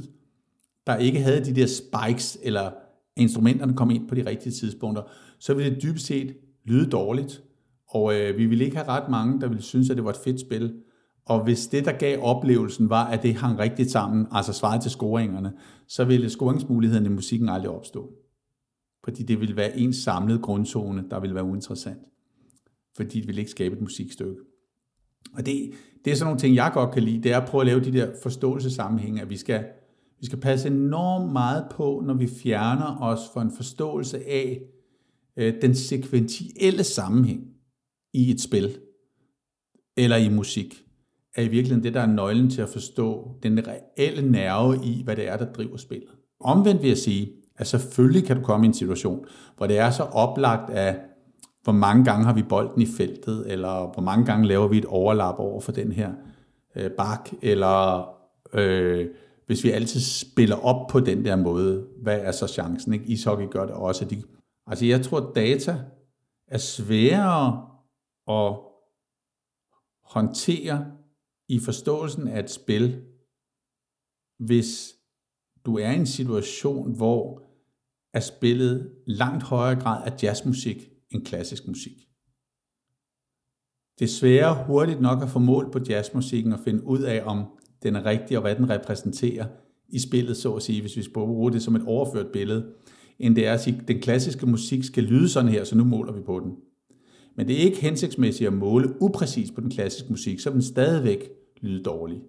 der 0.88 0.96
ikke 0.96 1.20
havde 1.20 1.46
de 1.46 1.56
der 1.56 1.68
spikes, 1.68 2.38
eller 2.44 2.72
instrumenterne 3.18 3.74
kom 3.74 3.92
ind 3.92 4.08
på 4.08 4.16
de 4.16 4.26
rigtige 4.26 4.54
tidspunkter, 4.54 5.04
så 5.42 5.54
ville 5.54 5.76
det 5.76 5.84
dybest 5.84 6.06
set 6.06 6.38
lyde 6.66 6.90
dårligt. 6.90 7.44
Og 7.88 8.16
øh, 8.16 8.38
vi 8.38 8.46
ville 8.46 8.66
ikke 8.66 8.78
have 8.78 8.88
ret 8.88 9.10
mange, 9.10 9.42
der 9.42 9.48
ville 9.48 9.64
synes, 9.64 9.90
at 9.90 9.98
det 9.98 10.06
var 10.06 10.10
et 10.10 10.22
fedt 10.24 10.40
spil. 10.40 10.74
Og 11.26 11.44
hvis 11.44 11.68
det, 11.68 11.86
der 11.86 11.92
gav 11.92 12.20
oplevelsen, 12.22 12.90
var, 12.90 13.06
at 13.06 13.24
det 13.24 13.36
hang 13.36 13.60
rigtigt 13.60 13.92
sammen, 13.92 14.28
altså 14.32 14.54
svaret 14.54 14.82
til 14.82 14.92
scoringerne, 14.92 15.54
så 15.88 16.06
ville 16.06 16.30
scoringsmulighederne 16.30 17.06
i 17.06 17.10
musikken 17.10 17.50
aldrig 17.50 17.72
opstå. 17.72 18.12
Fordi 19.04 19.24
det 19.24 19.40
ville 19.40 19.56
være 19.56 19.78
en 19.78 19.94
samlet 19.94 20.42
grundzone, 20.42 21.04
der 21.12 21.20
ville 21.20 21.36
være 21.36 21.44
uinteressant. 21.44 22.00
Fordi 22.96 23.20
det 23.20 23.28
ville 23.28 23.42
ikke 23.42 23.52
skabe 23.52 23.76
et 23.76 23.82
musikstykke. 23.82 24.42
Og 25.34 25.46
det, 25.46 25.72
det 26.06 26.12
er 26.12 26.16
sådan 26.16 26.28
nogle 26.28 26.40
ting, 26.40 26.56
jeg 26.56 26.72
godt 26.74 26.94
kan 26.94 27.04
lide, 27.04 27.24
det 27.24 27.32
er 27.32 27.40
at 27.40 27.50
prøve 27.50 27.62
at 27.62 27.68
lave 27.68 27.80
de 27.80 27.94
der 27.94 28.12
forståelsessammenhænge, 28.24 29.22
at 29.22 29.30
vi 29.30 29.38
skal, 29.38 29.66
vi 30.20 30.26
skal 30.26 30.40
passe 30.40 30.68
enormt 30.68 31.32
meget 31.32 31.66
på, 31.72 32.04
når 32.06 32.14
vi 32.14 32.28
fjerner 32.28 33.02
os 33.02 33.20
for 33.34 33.42
en 33.42 33.52
forståelse 33.52 34.30
af 34.30 34.62
Øh, 35.38 35.54
den 35.62 35.76
sekventielle 35.76 36.84
sammenhæng 36.84 37.42
i 38.14 38.32
et 38.32 38.42
spil 38.42 38.78
eller 39.98 40.18
i 40.18 40.30
musik 40.30 40.86
er 41.36 41.42
i 41.42 41.48
virkeligheden 41.48 41.84
det, 41.84 41.94
der 41.94 42.02
er 42.02 42.06
nøglen 42.06 42.50
til 42.50 42.62
at 42.62 42.70
forstå 42.70 43.36
den 43.44 43.68
reelle 43.68 44.32
nerve 44.32 44.80
i, 44.84 45.04
hvad 45.04 45.16
det 45.16 45.28
er, 45.28 45.38
der 45.38 45.54
driver 45.54 45.78
spillet. 45.78 46.10
Omvendt 46.40 46.82
vil 46.82 46.88
jeg 46.88 46.98
sige, 46.98 47.32
at 47.58 47.68
selvfølgelig 47.68 48.24
kan 48.24 48.36
du 48.36 48.44
komme 48.44 48.66
i 48.66 48.68
en 48.68 48.74
situation, 48.74 49.26
hvor 49.58 49.68
det 49.68 49.78
er 49.78 49.92
så 49.92 50.04
oplagt 50.04 50.70
af, 50.70 51.00
hvor 51.64 51.74
mange 51.74 52.06
gange 52.06 52.26
har 52.26 52.34
vi 52.34 52.42
bolden 52.42 52.82
i 52.82 52.86
feltet, 52.86 53.52
eller 53.52 53.94
hvor 53.94 54.02
mange 54.02 54.26
gange 54.26 54.48
laver 54.48 54.68
vi 54.68 54.78
et 54.78 54.86
overlap 54.86 55.36
over 55.40 55.62
for 55.62 55.72
den 55.72 55.92
her 55.92 56.12
øh, 56.76 56.92
bak, 56.92 57.30
eller 57.42 58.10
øh, 58.54 59.08
hvis 59.48 59.64
vi 59.64 59.72
altid 59.72 60.00
spiller 60.00 60.56
op 60.56 60.88
på 60.88 61.00
den 61.00 61.26
der 61.26 61.36
måde, 61.36 61.86
hvad 62.02 62.20
er 62.20 62.32
så 62.32 62.48
chancen? 62.48 62.94
Ikke? 62.94 63.06
Ishockey 63.06 63.50
gør 63.50 63.66
det 63.66 63.76
også. 63.76 64.06
at 64.06 64.12
De, 64.12 64.24
altså 64.68 64.86
jeg 64.86 65.06
tror, 65.06 65.18
at 65.20 65.36
data 65.36 65.86
er 66.48 66.58
sværere 66.58 67.70
at 68.28 68.60
håndtere 70.04 70.92
i 71.48 71.60
forståelsen 71.60 72.28
af 72.28 72.40
et 72.40 72.50
spil, 72.50 73.06
hvis 74.40 74.96
du 75.66 75.78
er 75.78 75.92
i 75.92 75.96
en 75.96 76.06
situation, 76.06 76.96
hvor 76.96 77.44
er 78.14 78.20
spillet 78.20 78.96
langt 79.08 79.44
højere 79.44 79.80
grad 79.80 80.12
af 80.12 80.24
jazzmusik 80.24 80.90
end 81.12 81.26
klassisk 81.26 81.68
musik. 81.68 82.08
Det 84.00 84.06
er 84.06 84.10
sværere 84.10 84.66
hurtigt 84.66 85.02
nok 85.02 85.22
at 85.22 85.30
få 85.30 85.40
mål 85.40 85.72
på 85.72 85.80
jazzmusikken 85.90 86.54
og 86.54 86.60
finde 86.60 86.84
ud 86.84 87.02
af, 87.02 87.24
om 87.26 87.46
den 87.84 87.96
er 87.96 88.06
rigtig 88.06 88.38
og 88.38 88.42
hvad 88.42 88.56
den 88.56 88.70
repræsenterer 88.70 89.48
i 89.90 90.00
spillet, 90.00 90.38
så 90.38 90.54
at 90.54 90.64
sige, 90.64 90.82
hvis 90.82 90.98
vi 90.98 91.04
bruger 91.14 91.50
det 91.50 91.64
som 91.64 91.76
et 91.76 91.84
overført 91.86 92.32
billede, 92.32 92.74
end 93.22 93.36
det 93.36 93.48
er 93.48 93.54
at 93.54 93.62
sige, 93.62 93.78
at 93.82 93.88
den 93.88 94.00
klassiske 94.00 94.46
musik 94.46 94.84
skal 94.84 95.04
lyde 95.04 95.30
sådan 95.30 95.52
her, 95.52 95.64
så 95.64 95.78
nu 95.78 95.84
måler 95.84 96.14
vi 96.14 96.22
på 96.22 96.40
den. 96.40 96.52
Men 97.38 97.48
det 97.48 97.56
er 97.56 97.64
ikke 97.64 97.82
hensigtsmæssigt 97.82 98.48
at 98.48 98.54
måle 98.54 99.02
upræcis 99.02 99.52
på 99.52 99.62
den 99.62 99.70
klassiske 99.70 100.10
musik, 100.10 100.40
så 100.40 100.50
den 100.50 100.62
stadigvæk 100.62 101.30
lyde 101.62 101.84
dårlig. 101.84 102.22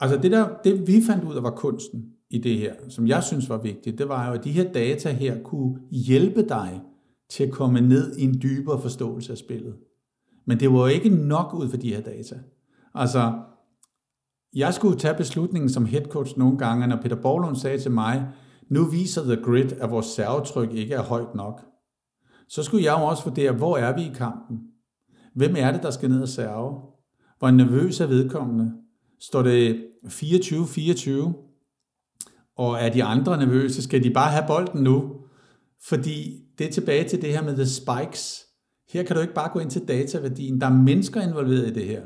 Altså 0.00 0.18
det, 0.22 0.30
der, 0.30 0.48
det 0.64 0.86
vi 0.86 1.02
fandt 1.06 1.24
ud 1.24 1.36
af 1.36 1.42
var 1.42 1.50
kunsten 1.50 2.04
i 2.30 2.38
det 2.38 2.58
her, 2.58 2.74
som 2.88 3.06
jeg 3.06 3.22
synes 3.22 3.48
var 3.48 3.58
vigtigt, 3.58 3.98
det 3.98 4.08
var 4.08 4.28
jo, 4.28 4.32
at 4.32 4.44
de 4.44 4.52
her 4.52 4.72
data 4.72 5.10
her 5.10 5.42
kunne 5.42 5.78
hjælpe 5.90 6.42
dig 6.48 6.80
til 7.30 7.44
at 7.44 7.50
komme 7.50 7.80
ned 7.80 8.16
i 8.16 8.24
en 8.24 8.40
dybere 8.42 8.80
forståelse 8.80 9.32
af 9.32 9.38
spillet. 9.38 9.74
Men 10.46 10.60
det 10.60 10.72
var 10.72 10.78
jo 10.78 10.86
ikke 10.86 11.08
nok 11.08 11.54
ud 11.54 11.68
for 11.68 11.76
de 11.76 11.94
her 11.94 12.00
data. 12.00 12.40
Altså, 12.94 13.32
jeg 14.54 14.74
skulle 14.74 14.98
tage 14.98 15.14
beslutningen 15.14 15.68
som 15.68 15.84
head 15.84 16.04
coach 16.04 16.38
nogle 16.38 16.58
gange, 16.58 16.86
når 16.86 16.98
Peter 17.02 17.16
Borlund 17.16 17.56
sagde 17.56 17.78
til 17.78 17.90
mig, 17.90 18.28
nu 18.72 18.84
viser 18.84 19.22
The 19.22 19.42
Grid, 19.42 19.72
at 19.72 19.90
vores 19.90 20.06
servetryk 20.06 20.72
ikke 20.72 20.94
er 20.94 21.02
højt 21.02 21.34
nok. 21.34 21.62
Så 22.48 22.62
skulle 22.62 22.84
jeg 22.84 22.98
jo 23.00 23.04
også 23.04 23.24
vurdere, 23.24 23.52
hvor 23.52 23.76
er 23.76 23.94
vi 23.96 24.02
i 24.02 24.12
kampen? 24.14 24.58
Hvem 25.34 25.54
er 25.58 25.72
det, 25.72 25.82
der 25.82 25.90
skal 25.90 26.10
ned 26.10 26.22
og 26.22 26.28
serve? 26.28 26.80
Hvor 27.38 27.50
nervøs 27.50 28.00
er 28.00 28.06
vedkommende? 28.06 28.72
Står 29.20 29.42
det 29.42 29.84
24-24? 30.04 31.10
Og 32.56 32.78
er 32.80 32.88
de 32.92 33.04
andre 33.04 33.36
nervøse? 33.36 33.82
Skal 33.82 34.04
de 34.04 34.10
bare 34.10 34.30
have 34.30 34.44
bolden 34.46 34.82
nu? 34.82 35.16
Fordi 35.88 36.42
det 36.58 36.66
er 36.66 36.72
tilbage 36.72 37.08
til 37.08 37.22
det 37.22 37.32
her 37.32 37.42
med 37.42 37.54
the 37.54 37.66
spikes. 37.66 38.46
Her 38.92 39.02
kan 39.02 39.16
du 39.16 39.22
ikke 39.22 39.34
bare 39.34 39.50
gå 39.52 39.58
ind 39.58 39.70
til 39.70 39.88
dataværdien. 39.88 40.60
Der 40.60 40.66
er 40.66 40.74
mennesker 40.74 41.20
involveret 41.20 41.66
i 41.66 41.74
det 41.74 41.84
her. 41.84 42.02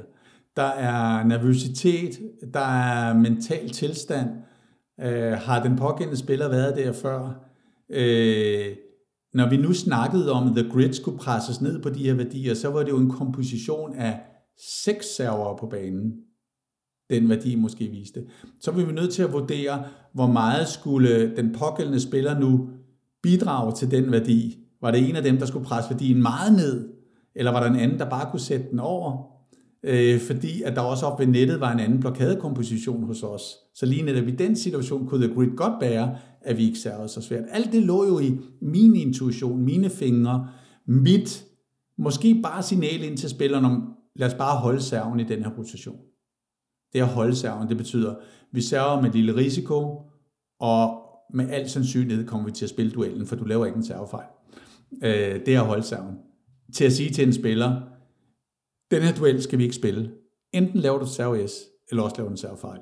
Der 0.57 0.63
er 0.63 1.25
nervøsitet, 1.25 2.21
der 2.55 2.61
er 2.61 3.15
mental 3.15 3.71
tilstand. 3.71 4.29
Øh, 5.01 5.33
har 5.33 5.63
den 5.63 5.77
pågældende 5.77 6.19
spiller 6.19 6.49
været 6.49 6.77
der 6.77 6.93
før? 6.93 7.47
Øh, 7.91 8.77
når 9.35 9.51
vi 9.51 9.57
nu 9.57 9.73
snakkede 9.73 10.33
om, 10.33 10.49
at 10.49 10.57
the 10.57 10.71
grid 10.71 10.93
skulle 10.93 11.19
presses 11.19 11.61
ned 11.61 11.83
på 11.83 11.91
de 11.91 12.05
her 12.05 12.15
værdier, 12.15 12.55
så 12.55 12.69
var 12.69 12.83
det 12.83 12.89
jo 12.89 12.99
en 12.99 13.11
komposition 13.11 13.95
af 13.95 14.21
seks 14.85 15.07
servere 15.17 15.57
på 15.61 15.67
banen, 15.67 16.13
den 17.11 17.29
værdi 17.29 17.55
måske 17.55 17.89
viste. 17.89 18.25
Så 18.61 18.71
var 18.71 18.85
vi 18.85 18.93
nødt 18.93 19.13
til 19.13 19.23
at 19.23 19.33
vurdere, 19.33 19.85
hvor 20.13 20.27
meget 20.27 20.69
skulle 20.69 21.37
den 21.37 21.55
pågældende 21.59 22.01
spiller 22.01 22.39
nu 22.39 22.69
bidrage 23.23 23.73
til 23.73 23.91
den 23.91 24.13
værdi. 24.13 24.59
Var 24.81 24.91
det 24.91 25.09
en 25.09 25.17
af 25.17 25.23
dem, 25.23 25.39
der 25.39 25.47
skulle 25.47 25.67
presse 25.67 25.91
værdien 25.91 26.23
meget 26.23 26.53
ned, 26.53 26.89
eller 27.35 27.53
var 27.53 27.61
der 27.61 27.71
en 27.71 27.81
anden, 27.81 27.99
der 27.99 28.11
bare 28.11 28.31
kunne 28.31 28.41
sætte 28.41 28.71
den 28.71 28.81
over? 28.81 29.36
Øh, 29.89 30.21
fordi 30.21 30.63
at 30.63 30.77
der 30.77 30.81
også 30.81 31.07
op 31.07 31.21
ved 31.21 31.27
nettet 31.27 31.61
var 31.61 31.73
en 31.73 31.81
anden 31.81 32.01
blokadekomposition 32.01 33.05
hos 33.05 33.23
os. 33.23 33.57
Så 33.75 33.87
lige 33.87 34.03
netop 34.03 34.29
i 34.29 34.31
den 34.31 34.57
situation 34.57 35.07
kunne 35.07 35.27
The 35.27 35.35
Grid 35.35 35.57
godt 35.57 35.81
bære, 35.81 36.17
at 36.41 36.57
vi 36.57 36.65
ikke 36.65 36.79
servede 36.79 37.09
så 37.09 37.21
svært. 37.21 37.45
Alt 37.51 37.73
det 37.73 37.83
lå 37.83 38.07
jo 38.07 38.19
i 38.19 38.39
min 38.63 38.97
intuition, 38.97 39.65
mine 39.65 39.91
fingre, 39.91 40.49
mit, 40.87 41.45
måske 41.99 42.41
bare 42.43 42.63
signal 42.63 43.03
ind 43.03 43.17
til 43.17 43.31
spilleren 43.31 43.65
om, 43.65 43.93
lad 44.17 44.29
os 44.29 44.35
bare 44.35 44.59
holde 44.59 44.81
serven 44.81 45.21
i 45.21 45.25
den 45.25 45.43
her 45.43 45.51
rotation. 45.59 45.97
Det 46.93 47.01
at 47.01 47.07
holde 47.07 47.37
serven, 47.37 47.69
det 47.69 47.77
betyder, 47.77 48.11
at 48.11 48.17
vi 48.53 48.61
server 48.61 49.03
med 49.03 49.11
lille 49.11 49.37
risiko, 49.37 50.01
og 50.61 51.03
med 51.35 51.51
al 51.51 51.71
sandsynlighed 51.71 52.27
kommer 52.27 52.47
vi 52.47 52.53
til 52.53 52.65
at 52.65 52.71
spille 52.71 52.93
duellen, 52.93 53.27
for 53.27 53.37
du 53.37 53.45
laver 53.45 53.67
ikke 53.67 53.77
en 53.77 53.85
servefejl. 53.85 54.27
Øh, 55.05 55.41
det 55.47 55.55
er 55.55 55.61
at 55.61 55.67
holde 55.67 55.83
serven. 55.83 56.15
Til 56.75 56.85
at 56.85 56.93
sige 56.93 57.11
til 57.11 57.27
en 57.27 57.33
spiller, 57.33 57.96
den 58.91 59.03
her 59.03 59.15
duel 59.15 59.43
skal 59.43 59.59
vi 59.59 59.63
ikke 59.63 59.77
spille. 59.77 60.13
Enten 60.53 60.81
laver 60.81 60.99
du 60.99 61.07
serve 61.07 61.49
S, 61.49 61.53
eller 61.91 62.03
også 62.03 62.17
laver 62.17 62.29
du 62.29 62.33
en 62.33 62.37
servefejl. 62.37 62.81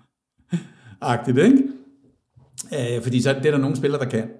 Agtigt, 1.00 1.38
ikke? 1.38 1.62
Øh, 2.96 3.02
fordi 3.02 3.22
så 3.22 3.32
det 3.32 3.46
er 3.46 3.50
der 3.50 3.58
nogle 3.58 3.76
spillere, 3.76 4.04
der 4.04 4.10
kan. 4.10 4.30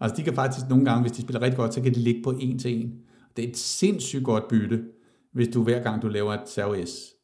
Altså 0.00 0.16
de 0.16 0.22
kan 0.22 0.34
faktisk 0.34 0.68
nogle 0.68 0.84
gange, 0.84 1.02
hvis 1.02 1.12
de 1.12 1.22
spiller 1.22 1.42
rigtig 1.42 1.56
godt, 1.56 1.74
så 1.74 1.82
kan 1.82 1.94
de 1.94 2.00
ligge 2.00 2.22
på 2.22 2.30
en 2.30 2.58
til 2.58 2.80
en. 2.80 3.00
Det 3.36 3.44
er 3.44 3.48
et 3.48 3.56
sindssygt 3.56 4.24
godt 4.24 4.48
bytte, 4.48 4.84
hvis 5.32 5.48
du 5.48 5.62
hver 5.62 5.82
gang 5.82 6.02
du 6.02 6.08
laver 6.08 6.34
et 6.34 6.48
serve 6.48 6.86
S, 6.86 7.14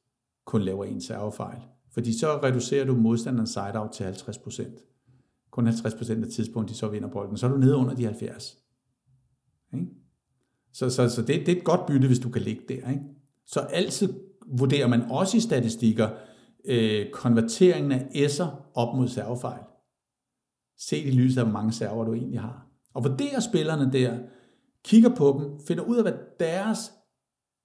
kun 0.46 0.62
laver 0.62 0.84
en 0.84 1.00
servefejl. 1.00 1.58
Fordi 1.92 2.18
så 2.18 2.40
reducerer 2.42 2.84
du 2.84 2.94
modstanderens 2.94 3.50
side-out 3.50 3.90
til 3.90 4.04
50%. 4.04 5.48
Kun 5.50 5.68
50% 5.68 6.24
af 6.24 6.28
tidspunkt, 6.28 6.70
de 6.70 6.74
så 6.74 6.88
vinder 6.88 7.08
bolden. 7.08 7.36
Så 7.36 7.46
er 7.46 7.50
du 7.50 7.56
nede 7.56 7.76
under 7.76 7.94
de 7.94 8.04
70. 8.04 8.58
Ikke? 9.74 9.86
Så, 10.74 10.90
så, 10.90 11.08
så 11.08 11.22
det, 11.22 11.46
det 11.46 11.48
er 11.48 11.56
et 11.56 11.64
godt 11.64 11.86
bytte, 11.86 12.06
hvis 12.06 12.18
du 12.18 12.28
kan 12.28 12.42
ligge 12.42 12.62
der. 12.68 12.90
Ikke? 12.90 13.02
Så 13.46 13.60
altid 13.60 14.14
vurderer 14.46 14.86
man 14.86 15.02
også 15.10 15.36
i 15.36 15.40
statistikker 15.40 16.08
øh, 16.64 17.10
konverteringen 17.10 17.92
af 17.92 18.08
S'er 18.14 18.72
op 18.74 18.96
mod 18.96 19.08
servefejl. 19.08 19.62
Se 20.78 20.98
i 20.98 21.10
lyset 21.10 21.38
af, 21.38 21.44
hvor 21.44 21.52
mange 21.52 21.72
server 21.72 22.04
du 22.04 22.14
egentlig 22.14 22.40
har. 22.40 22.66
Og 22.94 23.04
vurderer 23.04 23.40
spillerne 23.40 23.92
der, 23.92 24.18
kigger 24.84 25.14
på 25.14 25.40
dem, 25.40 25.66
finder 25.66 25.84
ud 25.84 25.96
af, 25.96 26.02
hvad 26.02 26.12
deres 26.40 26.92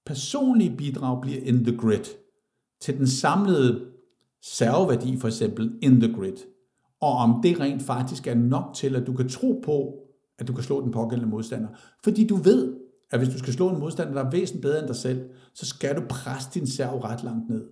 personlige 0.06 0.76
bidrag 0.76 1.20
bliver 1.22 1.40
in 1.42 1.64
the 1.64 1.76
grid 1.76 2.04
til 2.80 2.98
den 2.98 3.06
samlede 3.06 3.86
serveværdi 4.42 5.16
for 5.16 5.28
eksempel 5.28 5.78
in 5.82 6.00
the 6.00 6.12
grid, 6.12 6.36
og 7.00 7.12
om 7.12 7.40
det 7.42 7.60
rent 7.60 7.82
faktisk 7.82 8.26
er 8.26 8.34
nok 8.34 8.74
til, 8.74 8.96
at 8.96 9.06
du 9.06 9.12
kan 9.12 9.28
tro 9.28 9.60
på, 9.64 9.94
at 10.38 10.48
du 10.48 10.52
kan 10.52 10.64
slå 10.64 10.84
den 10.84 10.92
pågældende 10.92 11.30
modstander. 11.30 11.68
Fordi 12.04 12.26
du 12.26 12.36
ved, 12.36 12.76
at 13.10 13.20
hvis 13.20 13.34
du 13.34 13.38
skal 13.38 13.52
slå 13.52 13.68
en 13.68 13.80
modstander, 13.80 14.14
der 14.14 14.24
er 14.24 14.30
væsentligt 14.30 14.62
bedre 14.62 14.78
end 14.78 14.88
dig 14.88 14.96
selv, 14.96 15.30
så 15.54 15.66
skal 15.66 15.96
du 15.96 16.02
presse 16.08 16.50
din 16.54 16.66
serv 16.66 16.98
ret 16.98 17.24
langt 17.24 17.50
ned. 17.50 17.64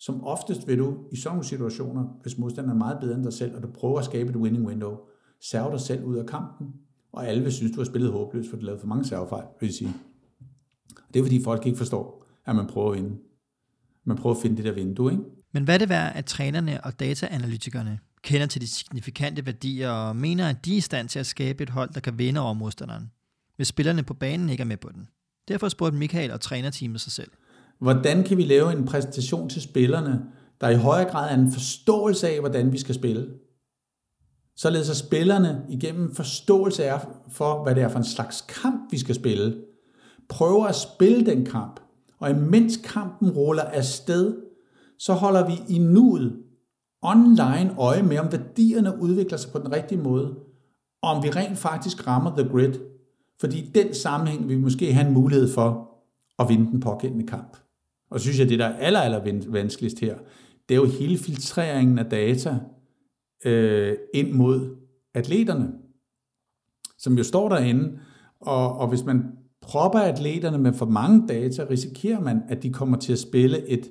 Som 0.00 0.24
oftest 0.24 0.68
vil 0.68 0.78
du 0.78 0.96
i 1.12 1.16
sådan 1.16 1.34
nogle 1.34 1.48
situationer, 1.48 2.18
hvis 2.22 2.38
modstanderen 2.38 2.76
er 2.76 2.84
meget 2.84 2.98
bedre 3.00 3.14
end 3.14 3.24
dig 3.24 3.32
selv, 3.32 3.56
og 3.56 3.62
du 3.62 3.68
prøver 3.68 3.98
at 3.98 4.04
skabe 4.04 4.30
et 4.30 4.36
winning 4.36 4.66
window, 4.66 4.96
serve 5.40 5.72
dig 5.72 5.80
selv 5.80 6.04
ud 6.04 6.16
af 6.16 6.26
kampen, 6.26 6.66
og 7.12 7.28
alle 7.28 7.42
vil 7.42 7.52
synes, 7.52 7.72
du 7.72 7.80
har 7.80 7.84
spillet 7.84 8.12
håbløst, 8.12 8.50
for 8.50 8.56
du 8.56 8.64
lavede 8.64 8.80
for 8.80 8.86
mange 8.86 9.04
servefejl, 9.04 9.44
vil 9.60 9.66
jeg 9.66 9.74
sige. 9.74 9.94
Det 11.14 11.20
er 11.20 11.24
fordi 11.24 11.42
folk 11.42 11.66
ikke 11.66 11.78
forstår, 11.78 12.26
at 12.46 12.56
man 12.56 12.66
prøver 12.66 12.90
at 12.90 12.96
vinde. 12.96 13.16
Man 14.04 14.16
prøver 14.16 14.36
at 14.36 14.42
finde 14.42 14.56
det 14.56 14.64
der 14.64 14.72
vindue, 14.72 15.12
ikke? 15.12 15.24
Men 15.52 15.64
hvad 15.64 15.74
er 15.74 15.78
det 15.78 15.88
værd, 15.88 16.16
at 16.16 16.24
trænerne 16.24 16.84
og 16.84 17.00
dataanalytikerne 17.00 17.98
kender 18.22 18.46
til 18.46 18.60
de 18.60 18.66
signifikante 18.66 19.46
værdier 19.46 19.90
og 19.90 20.16
mener, 20.16 20.48
at 20.48 20.64
de 20.64 20.72
er 20.72 20.76
i 20.76 20.80
stand 20.80 21.08
til 21.08 21.18
at 21.18 21.26
skabe 21.26 21.62
et 21.62 21.70
hold, 21.70 21.90
der 21.94 22.00
kan 22.00 22.18
vinde 22.18 22.40
over 22.40 22.52
modstanderen, 22.52 23.10
hvis 23.56 23.68
spillerne 23.68 24.02
på 24.02 24.14
banen 24.14 24.48
ikke 24.48 24.60
er 24.60 24.66
med 24.66 24.76
på 24.76 24.88
den? 24.94 25.08
Derfor 25.48 25.68
spurgte 25.68 25.98
Michael 25.98 26.30
og 26.30 26.40
trænerteamet 26.40 27.00
sig 27.00 27.12
selv. 27.12 27.30
Hvordan 27.78 28.24
kan 28.24 28.36
vi 28.36 28.44
lave 28.44 28.72
en 28.72 28.84
præsentation 28.84 29.48
til 29.48 29.62
spillerne, 29.62 30.22
der 30.60 30.68
i 30.68 30.76
højere 30.76 31.10
grad 31.10 31.30
er 31.30 31.34
en 31.34 31.52
forståelse 31.52 32.28
af, 32.28 32.40
hvordan 32.40 32.72
vi 32.72 32.78
skal 32.78 32.94
spille? 32.94 33.28
Således 34.56 34.90
at 34.90 34.96
spillerne 34.96 35.62
igennem 35.68 36.14
forståelse 36.14 36.84
af 36.84 37.00
for, 37.30 37.62
hvad 37.62 37.74
det 37.74 37.82
er 37.82 37.88
for 37.88 37.98
en 37.98 38.04
slags 38.04 38.40
kamp, 38.40 38.92
vi 38.92 38.98
skal 38.98 39.14
spille, 39.14 39.62
prøver 40.28 40.66
at 40.66 40.74
spille 40.74 41.26
den 41.26 41.46
kamp, 41.46 41.80
og 42.20 42.30
imens 42.30 42.76
kampen 42.84 43.30
ruller 43.30 43.62
afsted, 43.62 44.36
så 44.98 45.12
holder 45.12 45.46
vi 45.46 45.74
i 45.74 45.78
nuet 45.78 46.36
online 47.02 47.74
øje 47.78 48.02
med, 48.02 48.18
om 48.18 48.32
værdierne 48.32 49.00
udvikler 49.00 49.38
sig 49.38 49.52
på 49.52 49.58
den 49.58 49.72
rigtige 49.72 50.00
måde, 50.00 50.34
og 51.02 51.10
om 51.10 51.22
vi 51.22 51.30
rent 51.30 51.58
faktisk 51.58 52.06
rammer 52.06 52.36
the 52.36 52.48
grid. 52.48 52.74
Fordi 53.40 53.58
i 53.58 53.70
den 53.74 53.94
sammenhæng 53.94 54.48
vil 54.48 54.56
vi 54.56 54.62
måske 54.62 54.92
have 54.92 55.06
en 55.06 55.14
mulighed 55.14 55.52
for 55.52 55.90
at 56.38 56.48
vinde 56.48 56.70
den 56.70 56.80
pågældende 56.80 57.26
kamp. 57.26 57.56
Og 58.10 58.20
så 58.20 58.24
synes 58.24 58.38
jeg, 58.38 58.48
det 58.48 58.58
der 58.58 58.66
er 58.66 58.76
aller, 58.76 59.00
aller 59.00 59.50
vanskeligst 59.50 60.00
her, 60.00 60.16
det 60.68 60.74
er 60.74 60.78
jo 60.78 60.86
hele 60.86 61.18
filtreringen 61.18 61.98
af 61.98 62.04
data 62.04 62.58
øh, 63.44 63.96
ind 64.14 64.32
mod 64.32 64.76
atleterne, 65.14 65.72
som 66.98 67.16
jo 67.18 67.24
står 67.24 67.48
derinde, 67.48 67.98
og, 68.40 68.78
og 68.78 68.88
hvis 68.88 69.04
man 69.04 69.22
propper 69.60 69.98
atleterne 69.98 70.58
med 70.58 70.72
for 70.72 70.86
mange 70.86 71.28
data, 71.28 71.66
risikerer 71.70 72.20
man, 72.20 72.42
at 72.48 72.62
de 72.62 72.72
kommer 72.72 72.98
til 72.98 73.12
at 73.12 73.18
spille 73.18 73.68
et, 73.68 73.90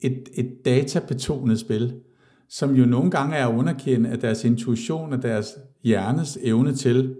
et, 0.00 0.28
et 0.34 0.64
databetonet 0.64 1.60
spil, 1.60 2.00
som 2.48 2.74
jo 2.74 2.86
nogle 2.86 3.10
gange 3.10 3.36
er 3.36 3.46
underkendt 3.46 4.06
af 4.06 4.18
deres 4.18 4.44
intuition 4.44 5.12
og 5.12 5.22
deres 5.22 5.58
hjernes 5.82 6.38
evne 6.42 6.74
til 6.74 7.16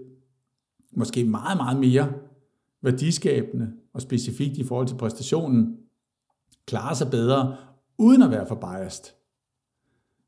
måske 0.95 1.23
meget, 1.23 1.57
meget 1.57 1.79
mere 1.79 2.13
værdiskabende 2.81 3.71
og 3.93 4.01
specifikt 4.01 4.57
i 4.57 4.63
forhold 4.63 4.87
til 4.87 4.95
præstationen, 4.95 5.77
klarer 6.67 6.93
sig 6.93 7.11
bedre, 7.11 7.57
uden 7.97 8.21
at 8.21 8.31
være 8.31 8.47
for 8.47 8.55
biased. 8.55 9.03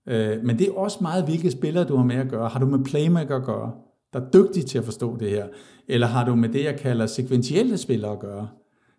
Øh, 0.07 0.43
men 0.43 0.59
det 0.59 0.67
er 0.67 0.73
også 0.73 0.97
meget, 1.01 1.25
hvilke 1.25 1.51
spillere 1.51 1.83
du 1.83 1.95
har 1.95 2.03
med 2.03 2.15
at 2.15 2.29
gøre. 2.29 2.49
Har 2.49 2.59
du 2.59 2.65
med 2.65 2.85
playmaker 2.85 3.35
at 3.35 3.45
gøre, 3.45 3.71
der 4.13 4.19
er 4.19 4.29
dygtig 4.29 4.65
til 4.65 4.77
at 4.77 4.85
forstå 4.85 5.17
det 5.17 5.29
her? 5.29 5.47
Eller 5.87 6.07
har 6.07 6.25
du 6.25 6.35
med 6.35 6.49
det, 6.49 6.63
jeg 6.63 6.79
kalder 6.79 7.05
sekventielle 7.05 7.77
spillere 7.77 8.11
at 8.11 8.19
gøre, 8.19 8.49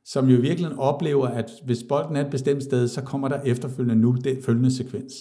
som 0.05 0.29
jo 0.29 0.41
virkelig 0.41 0.79
oplever, 0.79 1.27
at 1.27 1.51
hvis 1.65 1.83
bolden 1.89 2.17
er 2.17 2.25
et 2.25 2.31
bestemt 2.31 2.63
sted, 2.63 2.89
så 2.89 3.03
kommer 3.03 3.29
der 3.29 3.41
efterfølgende 3.41 4.03
nu 4.03 4.13
den 4.25 4.43
følgende 4.43 4.71
sekvens. 4.71 5.13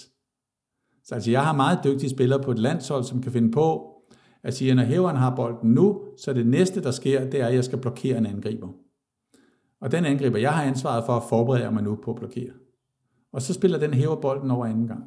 Så 1.06 1.16
altså, 1.16 1.32
jeg 1.32 1.44
har 1.44 1.54
meget 1.54 1.80
dygtige 1.84 2.10
spillere 2.10 2.44
på 2.44 2.52
et 2.52 2.60
landshold, 2.60 3.04
som 3.04 3.22
kan 3.22 3.32
finde 3.32 3.52
på 3.52 3.97
at 4.44 4.54
sige, 4.54 4.72
at 4.72 4.78
når 4.78 4.84
hæveren 4.84 5.16
har 5.16 5.36
bolden 5.36 5.72
nu, 5.72 6.02
så 6.18 6.34
det 6.34 6.48
næste, 6.48 6.84
der 6.84 6.92
sker, 6.92 7.30
det 7.30 7.42
er, 7.42 7.48
at 7.48 7.54
jeg 7.54 7.64
skal 7.64 7.80
blokere 7.80 8.18
en 8.18 8.26
angriber. 8.26 8.68
Og 9.82 9.92
den 9.92 10.06
angriber, 10.06 10.38
jeg 10.38 10.54
har 10.54 10.64
ansvaret 10.64 11.06
for 11.06 11.14
at 11.14 11.24
forberede 11.30 11.72
mig 11.72 11.84
nu 11.84 11.96
på 11.96 12.12
at 12.12 12.18
blokere. 12.18 12.52
Og 13.32 13.42
så 13.42 13.54
spiller 13.54 13.80
den 13.80 13.94
hæver 13.94 14.22
bolden 14.22 14.52
over 14.52 14.66
anden 14.66 14.88
gang. 14.88 15.04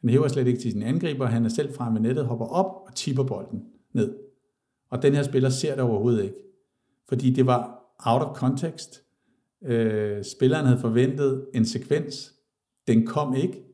Han 0.00 0.10
hæver 0.10 0.28
slet 0.28 0.46
ikke 0.46 0.60
til 0.60 0.72
sin 0.72 0.82
angriber, 0.82 1.26
han 1.26 1.44
er 1.44 1.48
selv 1.48 1.74
fremme 1.74 1.94
ved 1.94 2.08
nettet, 2.08 2.26
hopper 2.26 2.46
op 2.46 2.82
og 2.86 2.94
tipper 2.94 3.24
bolden 3.24 3.62
ned. 3.92 4.16
Og 4.90 5.02
den 5.02 5.14
her 5.14 5.22
spiller 5.22 5.48
ser 5.48 5.74
det 5.74 5.84
overhovedet 5.84 6.24
ikke. 6.24 6.36
Fordi 7.08 7.30
det 7.30 7.46
var 7.46 7.82
out 8.06 8.22
of 8.22 8.36
context. 8.36 9.02
Øh, 9.64 10.24
spilleren 10.24 10.66
havde 10.66 10.80
forventet 10.80 11.46
en 11.54 11.64
sekvens. 11.64 12.34
Den 12.86 13.06
kom 13.06 13.34
ikke. 13.34 13.64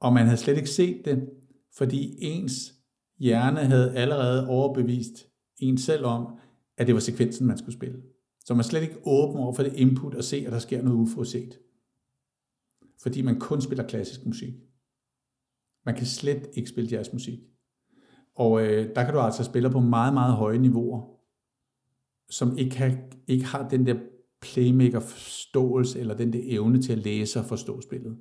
Og 0.00 0.12
man 0.12 0.24
havde 0.24 0.36
slet 0.36 0.56
ikke 0.56 0.70
set 0.70 1.04
det, 1.04 1.28
fordi 1.76 2.16
ens 2.20 2.74
hjerne 3.18 3.60
havde 3.60 3.96
allerede 3.96 4.48
overbevist 4.48 5.26
en 5.58 5.78
selv 5.78 6.04
om, 6.04 6.38
at 6.76 6.86
det 6.86 6.94
var 6.94 7.00
sekvensen, 7.00 7.46
man 7.46 7.58
skulle 7.58 7.74
spille. 7.74 8.02
Så 8.44 8.54
man 8.54 8.58
er 8.58 8.64
slet 8.64 8.82
ikke 8.82 8.98
åben 9.04 9.36
over 9.36 9.54
for 9.54 9.62
det 9.62 9.72
input 9.72 10.14
og 10.14 10.24
se, 10.24 10.36
at 10.46 10.52
der 10.52 10.58
sker 10.58 10.82
noget 10.82 10.96
uforudset. 10.96 11.58
Fordi 13.02 13.22
man 13.22 13.40
kun 13.40 13.60
spiller 13.60 13.86
klassisk 13.86 14.26
musik. 14.26 14.54
Man 15.86 15.94
kan 15.94 16.06
slet 16.06 16.48
ikke 16.54 16.68
spille 16.68 16.90
jazzmusik. 16.90 17.38
Og 18.34 18.62
øh, 18.62 18.94
der 18.94 19.04
kan 19.04 19.14
du 19.14 19.20
altså 19.20 19.44
spille 19.44 19.70
på 19.70 19.80
meget, 19.80 20.14
meget 20.14 20.34
høje 20.34 20.58
niveauer, 20.58 21.18
som 22.30 22.58
ikke, 22.58 22.78
har, 22.78 22.96
ikke 23.26 23.44
har 23.44 23.68
den 23.68 23.86
der 23.86 23.94
playmaker-forståelse, 24.40 26.00
eller 26.00 26.16
den 26.16 26.32
der 26.32 26.40
evne 26.42 26.82
til 26.82 26.92
at 26.92 26.98
læse 26.98 27.38
og 27.38 27.44
forstå 27.44 27.80
spillet. 27.80 28.18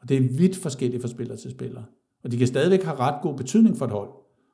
Og 0.00 0.08
det 0.08 0.16
er 0.16 0.36
vidt 0.38 0.56
forskelligt 0.56 1.02
fra 1.02 1.08
spiller 1.08 1.36
til 1.36 1.50
spiller. 1.50 1.82
Og 2.24 2.30
de 2.30 2.38
kan 2.38 2.46
stadigvæk 2.46 2.82
have 2.82 2.98
ret 2.98 3.22
god 3.22 3.36
betydning 3.36 3.76
for 3.76 3.84
et 3.84 3.92
hold, 3.92 4.10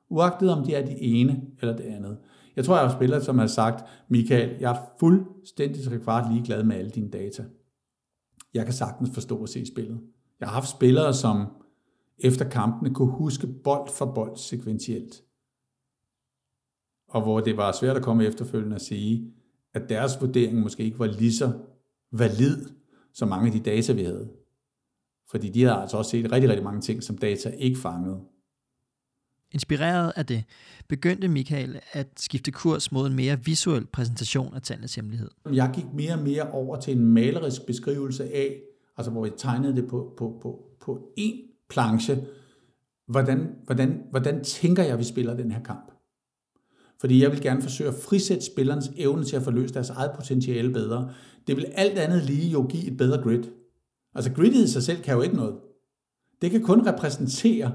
uagtet 0.08 0.50
om 0.50 0.64
de 0.64 0.74
er 0.74 0.86
det 0.86 0.96
ene 1.00 1.42
eller 1.60 1.76
det 1.76 1.84
andet. 1.84 2.18
Jeg 2.56 2.64
tror, 2.64 2.76
jeg 2.76 2.88
har 2.88 2.96
spillere, 2.96 3.20
som 3.20 3.38
har 3.38 3.46
sagt, 3.46 3.84
Michael, 4.08 4.56
jeg 4.60 4.72
er 4.72 4.80
fuldstændig 5.00 5.82
til 5.82 6.02
ligeglad 6.30 6.64
med 6.64 6.76
alle 6.76 6.90
dine 6.90 7.10
data. 7.10 7.44
Jeg 8.54 8.64
kan 8.64 8.74
sagtens 8.74 9.10
forstå 9.14 9.36
og 9.36 9.48
se 9.48 9.66
spillet. 9.66 10.00
Jeg 10.40 10.48
har 10.48 10.54
haft 10.54 10.68
spillere, 10.68 11.14
som 11.14 11.46
efter 12.18 12.48
kampene 12.48 12.94
kunne 12.94 13.12
huske 13.12 13.46
bold 13.46 13.88
for 13.88 14.12
bold 14.14 14.36
sekventielt. 14.36 15.22
Og 17.08 17.22
hvor 17.22 17.40
det 17.40 17.56
var 17.56 17.72
svært 17.72 17.96
at 17.96 18.02
komme 18.02 18.24
efterfølgende 18.24 18.74
og 18.74 18.80
sige, 18.80 19.32
at 19.74 19.88
deres 19.88 20.20
vurdering 20.20 20.58
måske 20.60 20.82
ikke 20.82 20.98
var 20.98 21.06
lige 21.06 21.32
så 21.32 21.52
valid 22.12 22.66
som 23.12 23.28
mange 23.28 23.46
af 23.46 23.52
de 23.52 23.60
data, 23.60 23.92
vi 23.92 24.02
havde. 24.02 24.30
Fordi 25.30 25.48
de 25.48 25.62
havde 25.62 25.80
altså 25.80 25.96
også 25.96 26.10
set 26.10 26.32
rigtig, 26.32 26.50
rigtig 26.50 26.64
mange 26.64 26.80
ting, 26.80 27.02
som 27.02 27.18
data 27.18 27.48
ikke 27.48 27.78
fangede. 27.78 28.20
Inspireret 29.52 30.12
af 30.16 30.26
det, 30.26 30.44
begyndte 30.88 31.28
Michael 31.28 31.80
at 31.92 32.08
skifte 32.16 32.50
kurs 32.50 32.92
mod 32.92 33.06
en 33.06 33.16
mere 33.16 33.44
visuel 33.44 33.86
præsentation 33.86 34.54
af 34.54 34.62
tallets 34.62 34.94
hemmelighed. 34.94 35.30
Jeg 35.52 35.70
gik 35.74 35.84
mere 35.94 36.12
og 36.12 36.18
mere 36.18 36.50
over 36.50 36.80
til 36.80 36.96
en 36.96 37.04
malerisk 37.04 37.66
beskrivelse 37.66 38.34
af, 38.34 38.60
altså 38.96 39.10
hvor 39.10 39.26
jeg 39.26 39.34
tegnede 39.36 39.76
det 39.76 39.88
på, 39.88 40.14
på, 40.18 40.38
på, 40.42 40.64
på 40.80 41.08
én 41.20 41.66
planche, 41.70 42.24
hvordan, 43.06 43.48
hvordan, 43.64 44.02
hvordan 44.10 44.44
tænker 44.44 44.82
jeg, 44.82 44.92
at 44.92 44.98
vi 44.98 45.04
spiller 45.04 45.34
den 45.34 45.52
her 45.52 45.62
kamp? 45.62 45.90
Fordi 47.00 47.22
jeg 47.22 47.30
vil 47.30 47.42
gerne 47.42 47.62
forsøge 47.62 47.88
at 47.88 47.94
frisætte 47.94 48.44
spillernes 48.44 48.90
evne 48.96 49.24
til 49.24 49.36
at 49.36 49.42
forløse 49.42 49.74
deres 49.74 49.90
eget 49.90 50.10
potentiale 50.16 50.72
bedre. 50.72 51.12
Det 51.46 51.56
vil 51.56 51.64
alt 51.74 51.98
andet 51.98 52.24
lige 52.24 52.50
jo 52.50 52.66
give 52.66 52.86
et 52.86 52.96
bedre 52.96 53.22
grid. 53.22 53.44
Altså 54.14 54.32
gridet 54.32 54.64
i 54.64 54.68
sig 54.68 54.82
selv 54.82 55.02
kan 55.02 55.14
jo 55.14 55.22
ikke 55.22 55.36
noget. 55.36 55.56
Det 56.42 56.50
kan 56.50 56.62
kun 56.62 56.86
repræsentere 56.86 57.72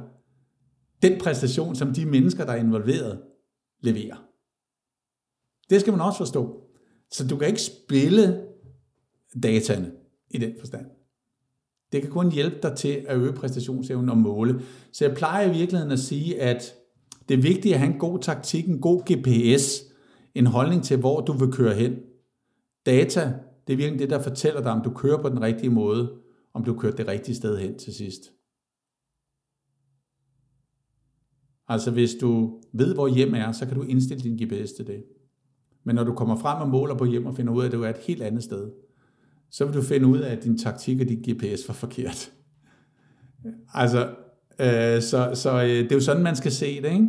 den 1.01 1.19
præstation, 1.21 1.75
som 1.75 1.93
de 1.93 2.05
mennesker, 2.05 2.45
der 2.45 2.51
er 2.51 2.57
involveret, 2.57 3.21
leverer. 3.81 4.23
Det 5.69 5.81
skal 5.81 5.93
man 5.93 6.01
også 6.01 6.17
forstå. 6.17 6.63
Så 7.11 7.27
du 7.27 7.37
kan 7.37 7.47
ikke 7.47 7.61
spille 7.61 8.45
dataene 9.43 9.91
i 10.29 10.37
den 10.37 10.53
forstand. 10.59 10.85
Det 11.91 12.01
kan 12.01 12.11
kun 12.11 12.31
hjælpe 12.31 12.57
dig 12.63 12.77
til 12.77 13.05
at 13.07 13.17
øge 13.17 13.33
præstationsevnen 13.33 14.09
og 14.09 14.17
måle. 14.17 14.61
Så 14.91 15.05
jeg 15.05 15.15
plejer 15.15 15.49
i 15.49 15.57
virkeligheden 15.57 15.91
at 15.91 15.99
sige, 15.99 16.41
at 16.41 16.75
Det 17.29 17.37
er 17.37 17.41
vigtigt 17.41 17.73
at 17.73 17.79
have 17.79 17.93
en 17.93 17.99
god 17.99 18.19
taktik, 18.19 18.67
en 18.67 18.81
god 18.81 19.01
GPS, 19.01 19.83
en 20.35 20.45
holdning 20.45 20.83
til, 20.83 20.97
hvor 20.97 21.21
du 21.21 21.33
vil 21.33 21.51
køre 21.51 21.75
hen. 21.75 21.95
Data, 22.85 23.33
det 23.67 23.73
er 23.73 23.77
virkelig 23.77 23.99
det, 23.99 24.09
der 24.09 24.21
fortæller 24.21 24.61
dig, 24.61 24.71
om 24.71 24.81
du 24.81 24.93
kører 24.93 25.21
på 25.21 25.29
den 25.29 25.41
rigtige 25.41 25.69
måde, 25.69 26.18
om 26.53 26.63
du 26.63 26.73
kører 26.73 26.95
det 26.95 27.07
rigtige 27.07 27.35
sted 27.35 27.57
hen 27.57 27.77
til 27.77 27.93
sidst. 27.93 28.31
Altså 31.67 31.91
hvis 31.91 32.15
du 32.21 32.61
ved, 32.73 32.93
hvor 32.93 33.07
hjem 33.07 33.33
er, 33.33 33.51
så 33.51 33.65
kan 33.65 33.75
du 33.75 33.83
indstille 33.83 34.23
din 34.23 34.47
GPS 34.47 34.71
til 34.71 34.87
det. 34.87 35.03
Men 35.83 35.95
når 35.95 36.03
du 36.03 36.13
kommer 36.13 36.35
frem 36.35 36.61
og 36.61 36.69
måler 36.69 36.95
på 36.95 37.05
hjem 37.05 37.25
og 37.25 37.35
finder 37.35 37.53
ud 37.53 37.61
af, 37.61 37.65
at 37.65 37.71
du 37.71 37.83
er 37.83 37.89
et 37.89 37.97
helt 37.97 38.21
andet 38.21 38.43
sted, 38.43 38.71
så 39.51 39.65
vil 39.65 39.73
du 39.73 39.81
finde 39.81 40.07
ud 40.07 40.19
af, 40.19 40.31
at 40.31 40.43
din 40.43 40.57
taktik 40.57 41.01
og 41.01 41.07
din 41.07 41.21
GPS 41.21 41.67
var 41.67 41.73
forkert. 41.73 42.31
Altså, 43.73 44.15
øh, 44.59 45.01
så, 45.01 45.31
så 45.33 45.61
øh, 45.63 45.67
det 45.67 45.91
er 45.91 45.95
jo 45.95 46.01
sådan, 46.01 46.23
man 46.23 46.35
skal 46.35 46.51
se 46.51 46.81
det, 46.81 46.91
ikke? 46.91 47.07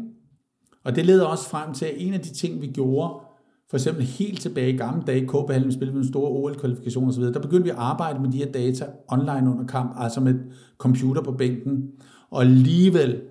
Og 0.85 0.97
det 0.97 1.07
leder 1.07 1.27
også 1.27 1.49
frem 1.49 1.75
til, 1.75 1.85
at 1.85 1.95
en 1.97 2.15
af 2.15 2.21
de 2.21 2.35
ting, 2.35 2.61
vi 2.61 2.67
gjorde, 2.67 3.25
for 3.71 3.77
eksempel 3.77 4.05
helt 4.05 4.41
tilbage 4.41 4.73
i 4.73 4.77
gamle 4.77 5.03
dage, 5.07 5.27
K-behandling, 5.27 5.73
spillede 5.73 5.97
med 5.97 6.03
en 6.03 6.09
stor 6.09 6.29
OL-kvalifikation 6.29 7.09
osv., 7.09 7.23
der 7.23 7.41
begyndte 7.41 7.65
vi 7.65 7.71
at 7.71 7.77
arbejde 7.77 8.21
med 8.21 8.33
de 8.33 8.39
her 8.39 8.53
data 8.53 8.87
online 9.09 9.51
under 9.51 9.67
kamp, 9.67 9.95
altså 9.97 10.21
med 10.21 10.35
computer 10.79 11.23
på 11.23 11.33
bænken. 11.33 11.91
Og 12.31 12.43
alligevel 12.43 13.23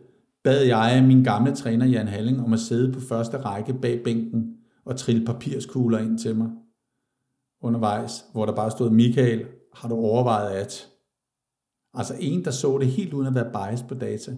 bad 0.44 0.64
jeg 0.64 1.04
min 1.08 1.24
gamle 1.24 1.56
træner 1.56 1.86
Jan 1.86 2.08
Halling 2.08 2.42
om 2.42 2.54
at 2.54 2.60
sidde 2.60 2.94
på 2.94 3.00
første 3.00 3.38
række 3.38 3.74
bag 3.74 4.02
bænken 4.04 4.56
og 4.86 4.96
trille 4.96 5.26
papirskugler 5.26 6.00
ind 6.00 6.20
til 6.20 6.36
mig 6.36 6.50
undervejs, 7.62 8.26
hvor 8.32 8.46
der 8.46 8.56
bare 8.56 8.72
stod, 8.72 8.90
Michael, 8.90 9.46
har 9.74 9.90
du 9.90 9.96
overvejet 9.96 10.50
at? 10.50 10.88
Altså 11.94 12.14
en, 12.20 12.46
der 12.46 12.52
så 12.52 12.78
det 12.78 12.88
helt 12.88 13.14
uden 13.14 13.28
at 13.28 13.36
være 13.36 13.52
biased 13.52 13.88
på 13.88 13.94
data. 13.94 14.32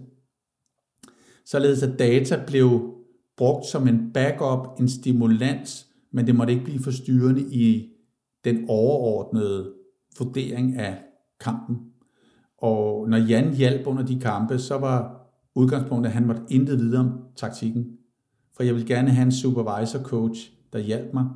Således 1.44 1.82
at 1.82 1.98
data 1.98 2.44
blev 2.46 2.94
brugt 3.36 3.66
som 3.66 3.88
en 3.88 4.12
backup, 4.14 4.80
en 4.80 4.88
stimulans, 4.88 5.91
men 6.12 6.26
det 6.26 6.34
måtte 6.34 6.52
ikke 6.52 6.64
blive 6.64 6.80
forstyrrende 6.80 7.42
i 7.42 7.92
den 8.44 8.64
overordnede 8.68 9.72
vurdering 10.18 10.76
af 10.76 10.98
kampen. 11.40 11.76
Og 12.58 13.08
når 13.08 13.16
Jan 13.16 13.54
hjalp 13.54 13.86
under 13.86 14.02
de 14.02 14.20
kampe, 14.20 14.58
så 14.58 14.78
var 14.78 15.26
udgangspunktet, 15.54 16.10
at 16.10 16.14
han 16.14 16.26
måtte 16.26 16.42
intet 16.50 16.78
vide 16.78 16.98
om 16.98 17.20
taktikken. 17.36 17.98
For 18.56 18.62
jeg 18.62 18.74
vil 18.74 18.86
gerne 18.86 19.10
have 19.10 19.24
en 19.24 19.32
supervisor 19.32 20.02
coach, 20.02 20.52
der 20.72 20.78
hjalp 20.78 21.14
mig, 21.14 21.26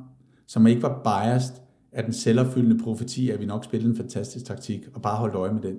som 0.47 0.67
ikke 0.67 0.81
var 0.81 1.01
biased 1.03 1.55
af 1.91 2.03
den 2.03 2.13
selvopfyldende 2.13 2.83
profeti, 2.83 3.29
at 3.29 3.39
vi 3.39 3.45
nok 3.45 3.65
spillede 3.65 3.89
en 3.89 3.97
fantastisk 3.97 4.45
taktik, 4.45 4.87
og 4.93 5.01
bare 5.01 5.17
holdt 5.17 5.35
øje 5.35 5.53
med 5.53 5.61
den. 5.61 5.75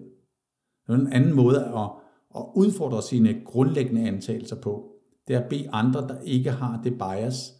Det 0.86 0.94
er 0.94 0.94
en 0.94 1.12
anden 1.12 1.36
måde 1.36 1.64
at, 1.64 1.90
at 2.36 2.44
udfordre 2.54 3.02
sine 3.02 3.40
grundlæggende 3.44 4.08
antagelser 4.08 4.56
på. 4.56 4.92
Det 5.28 5.36
er 5.36 5.40
at 5.40 5.48
bede 5.48 5.68
andre, 5.72 6.00
der 6.00 6.20
ikke 6.20 6.50
har 6.50 6.80
det 6.84 6.92
bias, 6.92 7.57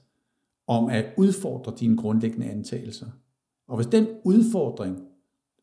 om 0.68 0.88
at 0.88 1.06
udfordre 1.16 1.72
dine 1.80 1.96
grundlæggende 1.96 2.46
antagelser. 2.46 3.06
Og 3.68 3.76
hvis 3.76 3.86
den 3.86 4.06
udfordring 4.24 4.98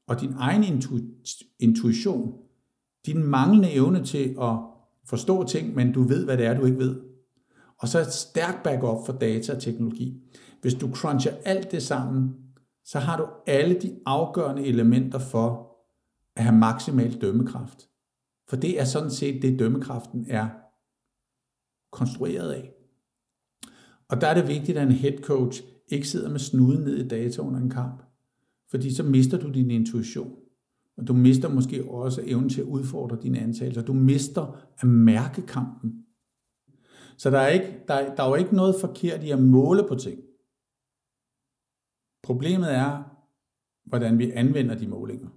og 0.08 0.22
din 0.22 0.34
egen 0.38 0.64
intu- 0.64 1.56
intuition, 1.60 2.34
din 3.06 3.24
manglende 3.24 3.72
evne 3.72 4.04
til 4.04 4.36
at 4.42 4.58
forstå 5.06 5.44
ting, 5.44 5.76
men 5.76 5.94
du 5.94 6.04
ved, 6.04 6.26
hvad 6.26 6.38
det 6.38 6.46
er, 6.46 6.60
du 6.60 6.66
ikke 6.66 6.78
ved, 6.78 7.02
og 7.78 7.88
så 7.88 8.00
et 8.00 8.14
stærkt 8.14 8.64
backup 8.64 9.06
for 9.06 9.14
data 9.14 9.54
og 9.56 9.62
teknologi. 9.62 10.22
Hvis 10.62 10.74
du 10.74 10.92
cruncher 10.94 11.34
alt 11.46 11.72
det 11.72 11.84
sammen, 11.84 12.36
så 12.86 13.00
har 13.00 13.18
du 13.18 13.28
alle 13.48 13.82
de 13.82 14.00
afgørende 14.06 14.66
elementer 14.66 15.20
for 15.20 15.78
at 16.36 16.44
have 16.44 16.56
maksimal 16.56 17.22
dømmekraft. 17.22 17.90
For 18.50 18.56
det 18.56 18.80
er 18.80 18.86
sådan 18.86 19.12
set 19.12 19.42
det, 19.42 19.60
dømmekraften 19.60 20.26
er 20.30 20.50
konstrueret 21.92 22.52
af. 22.52 22.75
Og 24.10 24.22
der 24.22 24.28
er 24.28 24.34
det 24.34 24.48
vigtigt, 24.48 24.78
at 24.78 24.88
en 24.88 24.92
head 24.92 25.18
coach 25.18 25.64
ikke 25.88 26.08
sidder 26.08 26.30
med 26.30 26.40
snuden 26.40 26.84
ned 26.84 26.98
i 26.98 27.08
data 27.08 27.42
under 27.42 27.60
en 27.60 27.70
kamp. 27.70 28.04
Fordi 28.70 28.94
så 28.94 29.04
mister 29.04 29.38
du 29.40 29.52
din 29.52 29.72
intuition. 29.72 30.36
Og 30.98 31.08
du 31.08 31.14
mister 31.14 31.50
måske 31.50 31.90
også 31.90 32.22
evnen 32.26 32.50
til 32.50 32.62
at 32.62 32.68
udfordre 32.68 33.18
dine 33.22 33.40
antagelser. 33.40 33.82
Du 33.82 33.94
mister 33.94 34.62
at 34.80 34.88
mærke 34.88 35.42
kampen. 35.42 36.06
Så 37.18 37.30
der 37.30 37.40
er, 37.40 37.48
ikke, 37.48 37.80
der, 37.88 38.16
der 38.16 38.24
er 38.24 38.30
jo 38.30 38.36
ikke 38.36 38.56
noget 38.56 38.76
forkert 38.82 39.24
i 39.24 39.32
at 39.32 39.42
måle 39.42 39.84
på 39.88 39.96
ting. 39.96 40.20
Problemet 42.24 42.74
er, 42.74 43.04
hvordan 43.86 44.20
vi 44.20 44.32
anvender 44.32 44.76
de 44.76 44.88
målinger. 44.88 45.30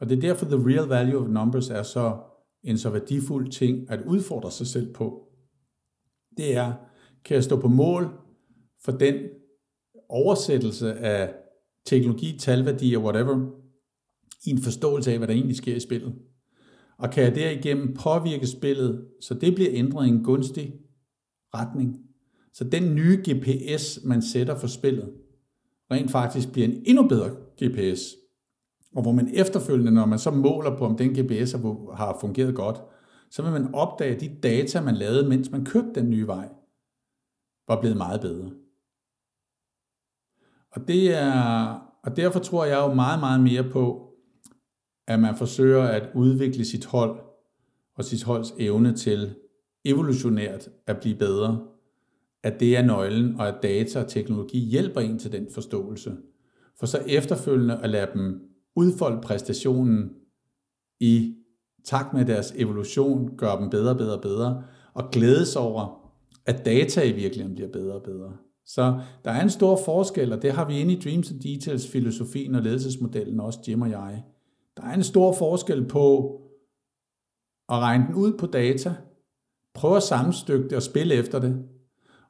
Og 0.00 0.08
det 0.08 0.16
er 0.16 0.20
derfor, 0.20 0.46
the 0.46 0.68
real 0.68 0.88
value 0.88 1.20
of 1.20 1.28
numbers 1.28 1.70
er 1.70 1.82
så 1.82 2.18
en 2.62 2.78
så 2.78 2.90
værdifuld 2.90 3.48
ting 3.48 3.90
at 3.90 4.04
udfordre 4.06 4.50
sig 4.50 4.66
selv 4.66 4.94
på. 4.94 5.31
Det 6.36 6.56
er, 6.56 6.72
kan 7.24 7.34
jeg 7.34 7.44
stå 7.44 7.60
på 7.60 7.68
mål 7.68 8.08
for 8.84 8.92
den 8.92 9.14
oversættelse 10.08 10.94
af 10.94 11.34
teknologi, 11.86 12.38
talværdier, 12.38 12.98
whatever, 12.98 13.50
i 14.46 14.50
en 14.50 14.58
forståelse 14.58 15.12
af, 15.12 15.18
hvad 15.18 15.28
der 15.28 15.34
egentlig 15.34 15.56
sker 15.56 15.76
i 15.76 15.80
spillet. 15.80 16.14
Og 16.98 17.10
kan 17.10 17.24
jeg 17.24 17.34
derigennem 17.34 17.94
påvirke 17.94 18.46
spillet, 18.46 19.06
så 19.20 19.34
det 19.34 19.54
bliver 19.54 19.70
ændret 19.72 20.06
i 20.06 20.08
en 20.08 20.24
gunstig 20.24 20.74
retning. 21.54 21.96
Så 22.52 22.64
den 22.64 22.94
nye 22.94 23.22
GPS, 23.28 24.00
man 24.04 24.22
sætter 24.22 24.58
for 24.58 24.66
spillet, 24.66 25.12
rent 25.90 26.10
faktisk 26.10 26.52
bliver 26.52 26.68
en 26.68 26.82
endnu 26.84 27.08
bedre 27.08 27.30
GPS. 27.62 28.16
Og 28.94 29.02
hvor 29.02 29.12
man 29.12 29.30
efterfølgende, 29.34 29.92
når 29.92 30.06
man 30.06 30.18
så 30.18 30.30
måler 30.30 30.76
på, 30.78 30.84
om 30.84 30.96
den 30.96 31.10
GPS 31.10 31.52
har 31.96 32.18
fungeret 32.20 32.54
godt, 32.54 32.80
så 33.32 33.42
vil 33.42 33.52
man 33.52 33.74
opdage, 33.74 34.14
at 34.14 34.20
de 34.20 34.36
data, 34.42 34.80
man 34.80 34.94
lavede, 34.94 35.28
mens 35.28 35.50
man 35.50 35.64
kørte 35.64 35.92
den 35.94 36.10
nye 36.10 36.26
vej, 36.26 36.48
var 37.68 37.80
blevet 37.80 37.96
meget 37.96 38.20
bedre. 38.20 38.50
Og, 40.70 40.88
det 40.88 41.14
er, 41.14 41.72
og 42.02 42.16
derfor 42.16 42.40
tror 42.40 42.64
jeg 42.64 42.78
jo 42.78 42.94
meget, 42.94 43.20
meget 43.20 43.40
mere 43.40 43.70
på, 43.70 44.14
at 45.06 45.20
man 45.20 45.36
forsøger 45.36 45.82
at 45.82 46.10
udvikle 46.14 46.64
sit 46.64 46.86
hold 46.86 47.20
og 47.94 48.04
sit 48.04 48.22
holds 48.22 48.52
evne 48.58 48.96
til 48.96 49.34
evolutionært 49.84 50.68
at 50.86 51.00
blive 51.00 51.16
bedre, 51.16 51.68
at 52.42 52.60
det 52.60 52.76
er 52.76 52.82
nøglen, 52.82 53.40
og 53.40 53.48
at 53.48 53.62
data 53.62 54.00
og 54.00 54.08
teknologi 54.08 54.58
hjælper 54.58 55.00
en 55.00 55.18
til 55.18 55.32
den 55.32 55.46
forståelse. 55.54 56.16
For 56.78 56.86
så 56.86 56.98
efterfølgende 56.98 57.82
at 57.82 57.90
lade 57.90 58.10
dem 58.14 58.40
udfolde 58.76 59.20
præstationen 59.20 60.10
i 61.00 61.41
takt 61.84 62.14
med 62.14 62.24
deres 62.24 62.52
evolution, 62.56 63.36
gør 63.36 63.56
dem 63.56 63.70
bedre, 63.70 63.96
bedre, 63.96 64.20
bedre, 64.20 64.62
og 64.94 65.10
glædes 65.10 65.56
over, 65.56 66.10
at 66.46 66.64
data 66.64 67.02
i 67.02 67.12
virkeligheden 67.12 67.54
bliver 67.54 67.70
bedre 67.72 67.94
og 67.94 68.02
bedre. 68.02 68.32
Så 68.66 69.00
der 69.24 69.30
er 69.30 69.42
en 69.42 69.50
stor 69.50 69.78
forskel, 69.84 70.32
og 70.32 70.42
det 70.42 70.52
har 70.52 70.64
vi 70.64 70.78
inde 70.78 70.92
i 70.92 71.00
Dreams 71.00 71.30
and 71.30 71.40
Details 71.40 71.88
filosofien 71.88 72.54
og 72.54 72.62
ledelsesmodellen, 72.62 73.40
også 73.40 73.58
Jim 73.68 73.82
og 73.82 73.90
jeg. 73.90 74.24
Der 74.76 74.82
er 74.82 74.94
en 74.94 75.02
stor 75.02 75.32
forskel 75.32 75.88
på 75.88 76.38
at 77.68 77.78
regne 77.78 78.06
den 78.06 78.14
ud 78.14 78.32
på 78.38 78.46
data, 78.46 78.94
prøve 79.74 79.96
at 79.96 80.02
sammenstykke 80.02 80.68
det 80.68 80.76
og 80.76 80.82
spille 80.82 81.14
efter 81.14 81.38
det, 81.38 81.64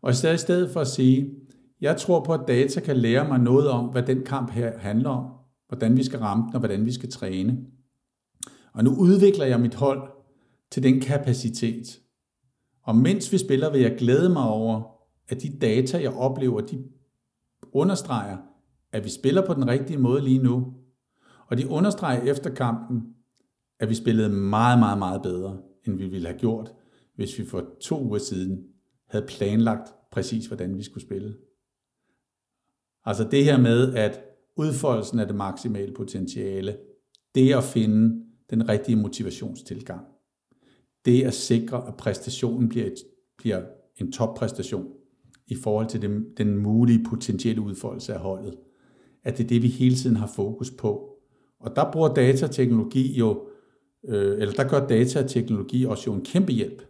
og 0.02 0.10
i 0.10 0.14
stedet, 0.14 0.34
i 0.34 0.38
stedet 0.38 0.70
for 0.70 0.80
at 0.80 0.86
sige, 0.86 1.34
jeg 1.80 1.96
tror 1.96 2.24
på, 2.24 2.32
at 2.32 2.48
data 2.48 2.80
kan 2.80 2.96
lære 2.96 3.28
mig 3.28 3.38
noget 3.38 3.68
om, 3.68 3.84
hvad 3.84 4.02
den 4.02 4.24
kamp 4.24 4.50
her 4.50 4.78
handler 4.78 5.10
om, 5.10 5.30
hvordan 5.68 5.96
vi 5.96 6.04
skal 6.04 6.18
ramme 6.18 6.44
den 6.44 6.54
og 6.54 6.58
hvordan 6.58 6.86
vi 6.86 6.92
skal 6.92 7.10
træne. 7.10 7.58
Og 8.72 8.84
nu 8.84 8.96
udvikler 8.98 9.46
jeg 9.46 9.60
mit 9.60 9.74
hold 9.74 10.10
til 10.70 10.82
den 10.82 11.00
kapacitet. 11.00 12.00
Og 12.82 12.96
mens 12.96 13.32
vi 13.32 13.38
spiller, 13.38 13.70
vil 13.70 13.80
jeg 13.80 13.96
glæde 13.98 14.28
mig 14.28 14.44
over, 14.48 14.82
at 15.28 15.42
de 15.42 15.58
data, 15.60 16.02
jeg 16.02 16.12
oplever, 16.12 16.60
de 16.60 16.84
understreger, 17.72 18.36
at 18.92 19.04
vi 19.04 19.10
spiller 19.10 19.46
på 19.46 19.54
den 19.54 19.68
rigtige 19.68 19.98
måde 19.98 20.22
lige 20.22 20.42
nu, 20.42 20.74
og 21.46 21.58
de 21.58 21.68
understreger 21.68 22.22
efter 22.22 22.54
kampen, 22.54 23.02
at 23.80 23.88
vi 23.88 23.94
spillede 23.94 24.28
meget, 24.28 24.78
meget, 24.78 24.98
meget 24.98 25.22
bedre, 25.22 25.58
end 25.86 25.96
vi 25.96 26.06
ville 26.06 26.28
have 26.28 26.38
gjort, 26.38 26.72
hvis 27.16 27.38
vi 27.38 27.46
for 27.46 27.64
to 27.80 28.04
uger 28.04 28.18
siden 28.18 28.64
havde 29.08 29.26
planlagt 29.26 29.94
præcis, 30.12 30.46
hvordan 30.46 30.76
vi 30.76 30.82
skulle 30.82 31.04
spille. 31.04 31.34
Altså 33.04 33.28
det 33.30 33.44
her 33.44 33.58
med, 33.58 33.94
at 33.94 34.20
udfoldelsen 34.56 35.18
af 35.18 35.26
det 35.26 35.36
maksimale 35.36 35.94
potentiale, 35.94 36.76
det 37.34 37.54
at 37.54 37.64
finde 37.64 38.24
den 38.52 38.68
rigtige 38.68 38.96
motivationstilgang, 38.96 40.06
det 41.04 41.22
at 41.22 41.34
sikre, 41.34 41.88
at 41.88 41.96
præstationen 41.96 42.68
bliver, 42.68 42.86
et, 42.86 42.94
bliver 43.38 43.62
en 43.96 44.12
toppræstation 44.12 44.86
i 45.46 45.54
forhold 45.54 45.88
til 45.88 46.02
den, 46.02 46.24
den 46.36 46.58
mulige 46.58 47.04
potentielle 47.04 47.62
udfoldelse 47.62 48.14
af 48.14 48.20
holdet, 48.20 48.54
at 49.24 49.38
det 49.38 49.44
er 49.44 49.48
det, 49.48 49.62
vi 49.62 49.68
hele 49.68 49.94
tiden 49.94 50.16
har 50.16 50.26
fokus 50.26 50.70
på, 50.70 51.08
og 51.60 51.76
der 51.76 51.92
bruger 51.92 52.14
datateknologi 52.14 53.18
jo, 53.18 53.46
øh, 54.08 54.38
eller 54.38 54.54
der 54.54 54.68
gør 54.68 54.86
datateknologi 54.86 55.84
også 55.84 56.04
jo 56.06 56.14
en 56.14 56.24
kæmpe 56.24 56.52
hjælp. 56.52 56.82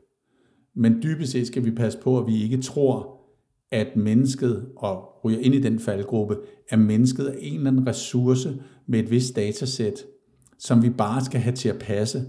Men 0.75 1.03
dybest 1.03 1.33
set 1.33 1.47
skal 1.47 1.65
vi 1.65 1.71
passe 1.71 1.99
på, 1.99 2.19
at 2.19 2.27
vi 2.27 2.43
ikke 2.43 2.63
tror, 2.63 3.23
at 3.71 3.97
mennesket, 3.97 4.69
og 4.77 5.25
ryger 5.25 5.39
ind 5.39 5.55
i 5.55 5.61
den 5.61 5.79
faldgruppe, 5.79 6.39
at 6.69 6.79
mennesket 6.79 7.29
er 7.29 7.35
en 7.39 7.57
eller 7.57 7.71
anden 7.71 7.87
ressource 7.87 8.63
med 8.87 9.01
et 9.01 9.11
vist 9.11 9.37
datasæt, 9.37 10.05
som 10.63 10.83
vi 10.83 10.91
bare 10.91 11.25
skal 11.25 11.41
have 11.41 11.57
til 11.57 11.69
at 11.69 11.79
passe, 11.79 12.25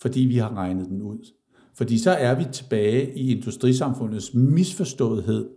fordi 0.00 0.20
vi 0.20 0.36
har 0.36 0.56
regnet 0.56 0.88
den 0.88 1.02
ud. 1.02 1.32
Fordi 1.74 1.98
så 1.98 2.10
er 2.10 2.34
vi 2.34 2.44
tilbage 2.52 3.18
i 3.18 3.36
industrisamfundets 3.36 4.34
misforståethed 4.34 5.50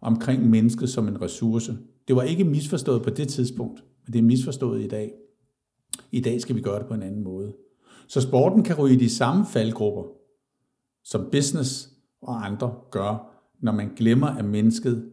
omkring 0.00 0.50
mennesket 0.50 0.90
som 0.90 1.08
en 1.08 1.22
ressource. 1.22 1.78
Det 2.08 2.16
var 2.16 2.22
ikke 2.22 2.44
misforstået 2.44 3.02
på 3.02 3.10
det 3.10 3.28
tidspunkt, 3.28 3.84
men 4.04 4.12
det 4.12 4.18
er 4.18 4.22
misforstået 4.22 4.82
i 4.82 4.88
dag. 4.88 5.12
I 6.10 6.20
dag 6.20 6.40
skal 6.40 6.56
vi 6.56 6.60
gøre 6.60 6.78
det 6.78 6.86
på 6.86 6.94
en 6.94 7.02
anden 7.02 7.24
måde. 7.24 7.52
Så 8.08 8.20
sporten 8.20 8.62
kan 8.62 8.78
ryge 8.78 8.94
i 8.94 8.98
de 8.98 9.10
samme 9.10 9.46
faldgrupper, 9.46 10.04
som 11.04 11.28
business 11.32 11.88
og 12.22 12.46
andre 12.46 12.74
gør, 12.90 13.42
når 13.60 13.72
man 13.72 13.94
glemmer, 13.96 14.26
at 14.26 14.44
mennesket 14.44 15.10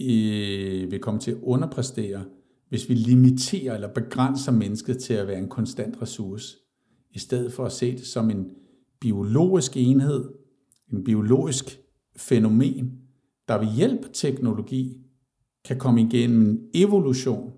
øh, 0.00 0.90
vil 0.90 1.00
komme 1.00 1.20
til 1.20 1.30
at 1.30 1.38
underpræstere, 1.42 2.24
hvis 2.74 2.88
vi 2.88 2.94
limiterer 2.94 3.74
eller 3.74 3.88
begrænser 3.88 4.52
mennesket 4.52 4.98
til 4.98 5.14
at 5.14 5.26
være 5.26 5.38
en 5.38 5.48
konstant 5.48 6.02
ressource, 6.02 6.56
i 7.10 7.18
stedet 7.18 7.52
for 7.52 7.64
at 7.64 7.72
se 7.72 7.92
det 7.92 8.06
som 8.06 8.30
en 8.30 8.46
biologisk 9.00 9.76
enhed, 9.76 10.24
en 10.92 11.04
biologisk 11.04 11.78
fænomen, 12.16 12.92
der 13.48 13.58
ved 13.58 13.66
hjælp 13.66 14.04
af 14.04 14.10
teknologi 14.12 14.96
kan 15.64 15.78
komme 15.78 16.02
igennem 16.02 16.50
en 16.50 16.60
evolution, 16.74 17.52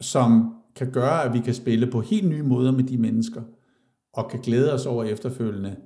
som 0.00 0.54
kan 0.76 0.92
gøre, 0.92 1.24
at 1.24 1.32
vi 1.32 1.40
kan 1.40 1.54
spille 1.54 1.90
på 1.90 2.00
helt 2.00 2.28
nye 2.28 2.42
måder 2.42 2.72
med 2.72 2.84
de 2.84 2.98
mennesker, 2.98 3.42
og 4.12 4.30
kan 4.30 4.40
glæde 4.40 4.72
os 4.72 4.86
over 4.86 5.04
efterfølgende, 5.04 5.76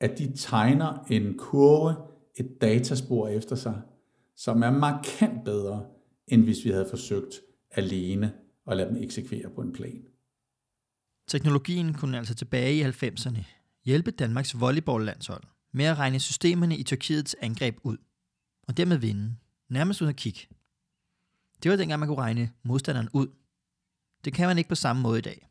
at 0.00 0.18
de 0.18 0.32
tegner 0.36 1.04
en 1.10 1.34
kurve, 1.38 1.94
et 2.36 2.60
dataspor 2.60 3.28
efter 3.28 3.56
sig, 3.56 3.80
som 4.36 4.62
er 4.62 4.70
markant 4.70 5.44
bedre, 5.44 5.84
end 6.28 6.44
hvis 6.44 6.64
vi 6.64 6.70
havde 6.70 6.86
forsøgt 6.90 7.40
alene 7.70 8.34
og 8.64 8.76
lade 8.76 8.88
dem 8.88 9.02
eksekvere 9.02 9.50
på 9.54 9.60
en 9.60 9.72
plan. 9.72 10.04
Teknologien 11.28 11.94
kunne 11.94 12.18
altså 12.18 12.34
tilbage 12.34 12.74
i 12.74 12.82
90'erne 12.82 13.44
hjælpe 13.84 14.10
Danmarks 14.10 14.60
volleyballlandshold 14.60 15.44
med 15.72 15.84
at 15.84 15.98
regne 15.98 16.20
systemerne 16.20 16.76
i 16.76 16.82
Tyrkiets 16.82 17.36
angreb 17.40 17.78
ud, 17.82 17.96
og 18.68 18.76
dermed 18.76 18.96
vinde, 18.96 19.36
nærmest 19.68 20.02
uden 20.02 20.08
at 20.08 20.16
kigge. 20.16 20.40
Det 21.62 21.70
var 21.70 21.76
dengang, 21.76 22.00
man 22.00 22.08
kunne 22.08 22.18
regne 22.18 22.52
modstanderen 22.62 23.08
ud. 23.12 23.26
Det 24.24 24.32
kan 24.32 24.48
man 24.48 24.58
ikke 24.58 24.68
på 24.68 24.74
samme 24.74 25.02
måde 25.02 25.18
i 25.18 25.22
dag. 25.22 25.48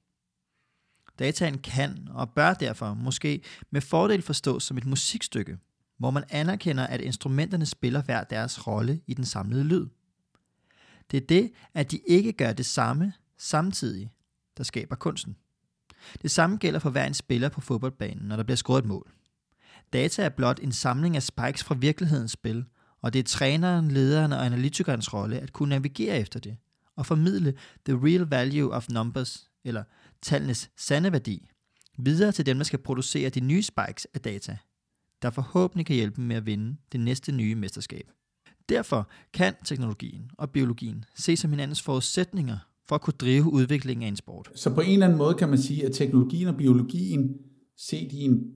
Dataen 1.19 1.57
kan 1.57 2.07
og 2.11 2.33
bør 2.33 2.53
derfor 2.53 2.93
måske 2.93 3.41
med 3.71 3.81
fordel 3.81 4.21
forstås 4.21 4.63
som 4.63 4.77
et 4.77 4.85
musikstykke, 4.85 5.57
hvor 5.97 6.11
man 6.11 6.23
anerkender, 6.29 6.87
at 6.87 7.01
instrumenterne 7.01 7.65
spiller 7.65 8.03
hver 8.03 8.23
deres 8.23 8.67
rolle 8.67 9.01
i 9.07 9.13
den 9.13 9.25
samlede 9.25 9.63
lyd. 9.63 9.87
Det 11.11 11.23
er 11.23 11.27
det, 11.27 11.51
at 11.73 11.91
de 11.91 11.99
ikke 12.07 12.33
gør 12.33 12.53
det 12.53 12.65
samme 12.65 13.13
samtidig, 13.37 14.11
der 14.57 14.63
skaber 14.63 14.95
kunsten. 14.95 15.35
Det 16.21 16.31
samme 16.31 16.57
gælder 16.57 16.79
for 16.79 16.89
hver 16.89 17.05
en 17.05 17.13
spiller 17.13 17.49
på 17.49 17.61
fodboldbanen, 17.61 18.27
når 18.27 18.35
der 18.35 18.43
bliver 18.43 18.57
scoret 18.57 18.81
et 18.81 18.87
mål. 18.87 19.11
Data 19.93 20.23
er 20.23 20.29
blot 20.29 20.59
en 20.59 20.71
samling 20.71 21.15
af 21.15 21.23
spikes 21.23 21.63
fra 21.63 21.75
virkelighedens 21.75 22.31
spil, 22.31 22.65
og 23.01 23.13
det 23.13 23.19
er 23.19 23.23
træneren, 23.23 23.91
lederen 23.91 24.31
og 24.31 24.45
analytikernes 24.45 25.13
rolle 25.13 25.39
at 25.39 25.53
kunne 25.53 25.69
navigere 25.69 26.19
efter 26.19 26.39
det 26.39 26.57
og 26.97 27.05
formidle 27.05 27.53
the 27.85 27.99
real 28.03 28.21
value 28.21 28.71
of 28.71 28.89
numbers, 28.89 29.49
eller 29.63 29.83
tallenes 30.21 30.69
sande 30.77 31.11
værdi, 31.11 31.49
videre 31.97 32.31
til 32.31 32.45
dem, 32.45 32.57
der 32.57 32.63
skal 32.63 32.79
producere 32.79 33.29
de 33.29 33.39
nye 33.39 33.63
spikes 33.63 34.07
af 34.13 34.21
data, 34.21 34.57
der 35.21 35.29
forhåbentlig 35.29 35.85
kan 35.85 35.95
hjælpe 35.95 36.15
dem 36.15 36.25
med 36.25 36.35
at 36.35 36.45
vinde 36.45 36.77
det 36.91 36.99
næste 36.99 37.31
nye 37.31 37.55
mesterskab. 37.55 38.11
Derfor 38.69 39.09
kan 39.33 39.53
teknologien 39.65 40.31
og 40.37 40.49
biologien 40.49 41.05
ses 41.15 41.39
som 41.39 41.51
hinandens 41.51 41.81
forudsætninger 41.81 42.57
for 42.87 42.95
at 42.95 43.01
kunne 43.01 43.13
drive 43.19 43.53
udviklingen 43.53 44.03
af 44.03 44.07
en 44.07 44.15
sport. 44.15 44.51
Så 44.55 44.73
på 44.73 44.81
en 44.81 44.93
eller 44.93 45.05
anden 45.05 45.17
måde 45.17 45.33
kan 45.33 45.49
man 45.49 45.57
sige, 45.57 45.85
at 45.85 45.91
teknologien 45.93 46.47
og 46.47 46.57
biologien 46.57 47.37
set 47.77 48.11
i 48.11 48.21
en 48.21 48.53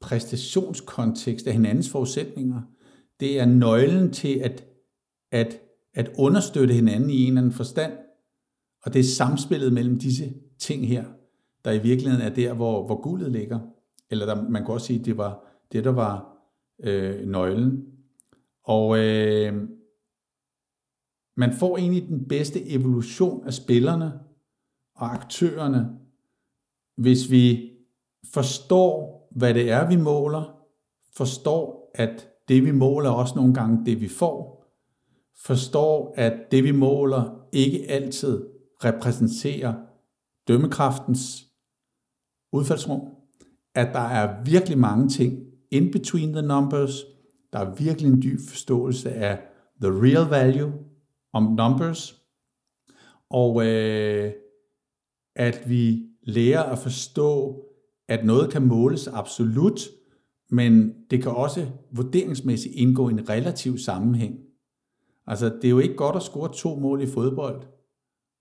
præstationskontekst 0.00 1.46
af 1.46 1.52
hinandens 1.52 1.90
forudsætninger, 1.90 2.62
det 3.20 3.40
er 3.40 3.44
nøglen 3.44 4.12
til 4.12 4.38
at, 4.38 4.64
at, 5.32 5.60
at 5.94 6.10
understøtte 6.18 6.74
hinanden 6.74 7.10
i 7.10 7.22
en 7.22 7.28
eller 7.28 7.40
anden 7.40 7.52
forstand. 7.52 7.92
Og 8.84 8.92
det 8.92 9.00
er 9.00 9.04
samspillet 9.04 9.72
mellem 9.72 9.98
disse 9.98 10.32
ting 10.58 10.88
her, 10.88 11.04
der 11.64 11.72
i 11.72 11.82
virkeligheden 11.82 12.26
er 12.26 12.34
der, 12.34 12.52
hvor, 12.52 12.86
hvor 12.86 13.02
guldet 13.02 13.32
ligger. 13.32 13.60
Eller 14.10 14.26
der, 14.26 14.48
man 14.48 14.64
kan 14.64 14.74
også 14.74 14.86
sige, 14.86 15.00
at 15.00 15.06
det 15.06 15.16
var 15.16 15.44
det, 15.72 15.84
der 15.84 15.90
var 15.90 16.38
øh, 16.84 17.26
nøglen. 17.26 17.91
Og 18.64 18.98
øh, 18.98 19.68
man 21.36 21.52
får 21.52 21.78
egentlig 21.78 22.08
den 22.08 22.28
bedste 22.28 22.68
evolution 22.68 23.46
af 23.46 23.54
spillerne 23.54 24.20
og 24.96 25.12
aktørerne, 25.12 25.98
hvis 26.96 27.30
vi 27.30 27.72
forstår, 28.32 29.28
hvad 29.30 29.54
det 29.54 29.70
er, 29.70 29.88
vi 29.88 29.96
måler, 29.96 30.58
forstår, 31.16 31.90
at 31.94 32.28
det, 32.48 32.64
vi 32.64 32.70
måler, 32.70 33.10
også 33.10 33.34
nogle 33.34 33.54
gange 33.54 33.86
det, 33.86 34.00
vi 34.00 34.08
får, 34.08 34.64
forstår, 35.36 36.14
at 36.16 36.32
det, 36.50 36.64
vi 36.64 36.72
måler, 36.72 37.46
ikke 37.52 37.90
altid 37.90 38.46
repræsenterer 38.84 39.74
dømmekraftens 40.48 41.48
udfaldsrum, 42.52 43.00
at 43.74 43.94
der 43.94 44.00
er 44.00 44.44
virkelig 44.44 44.78
mange 44.78 45.08
ting 45.08 45.46
in 45.70 45.90
between 45.90 46.32
the 46.32 46.42
numbers, 46.42 47.04
der 47.52 47.58
er 47.58 47.74
virkelig 47.74 48.12
en 48.12 48.22
dyb 48.22 48.38
forståelse 48.48 49.12
af 49.12 49.38
the 49.82 49.90
real 49.90 50.28
value 50.28 50.72
om 51.32 51.42
numbers, 51.42 52.22
og 53.30 53.66
øh, 53.66 54.32
at 55.36 55.62
vi 55.68 56.06
lærer 56.22 56.62
at 56.62 56.78
forstå, 56.78 57.62
at 58.08 58.24
noget 58.24 58.50
kan 58.50 58.66
måles 58.66 59.08
absolut, 59.08 59.80
men 60.50 60.94
det 61.10 61.22
kan 61.22 61.32
også 61.32 61.66
vurderingsmæssigt 61.90 62.74
indgå 62.74 63.08
i 63.08 63.12
en 63.12 63.28
relativ 63.28 63.78
sammenhæng. 63.78 64.38
Altså, 65.26 65.46
det 65.46 65.64
er 65.64 65.70
jo 65.70 65.78
ikke 65.78 65.94
godt 65.94 66.16
at 66.16 66.22
score 66.22 66.52
to 66.54 66.76
mål 66.76 67.02
i 67.02 67.06
fodbold, 67.06 67.62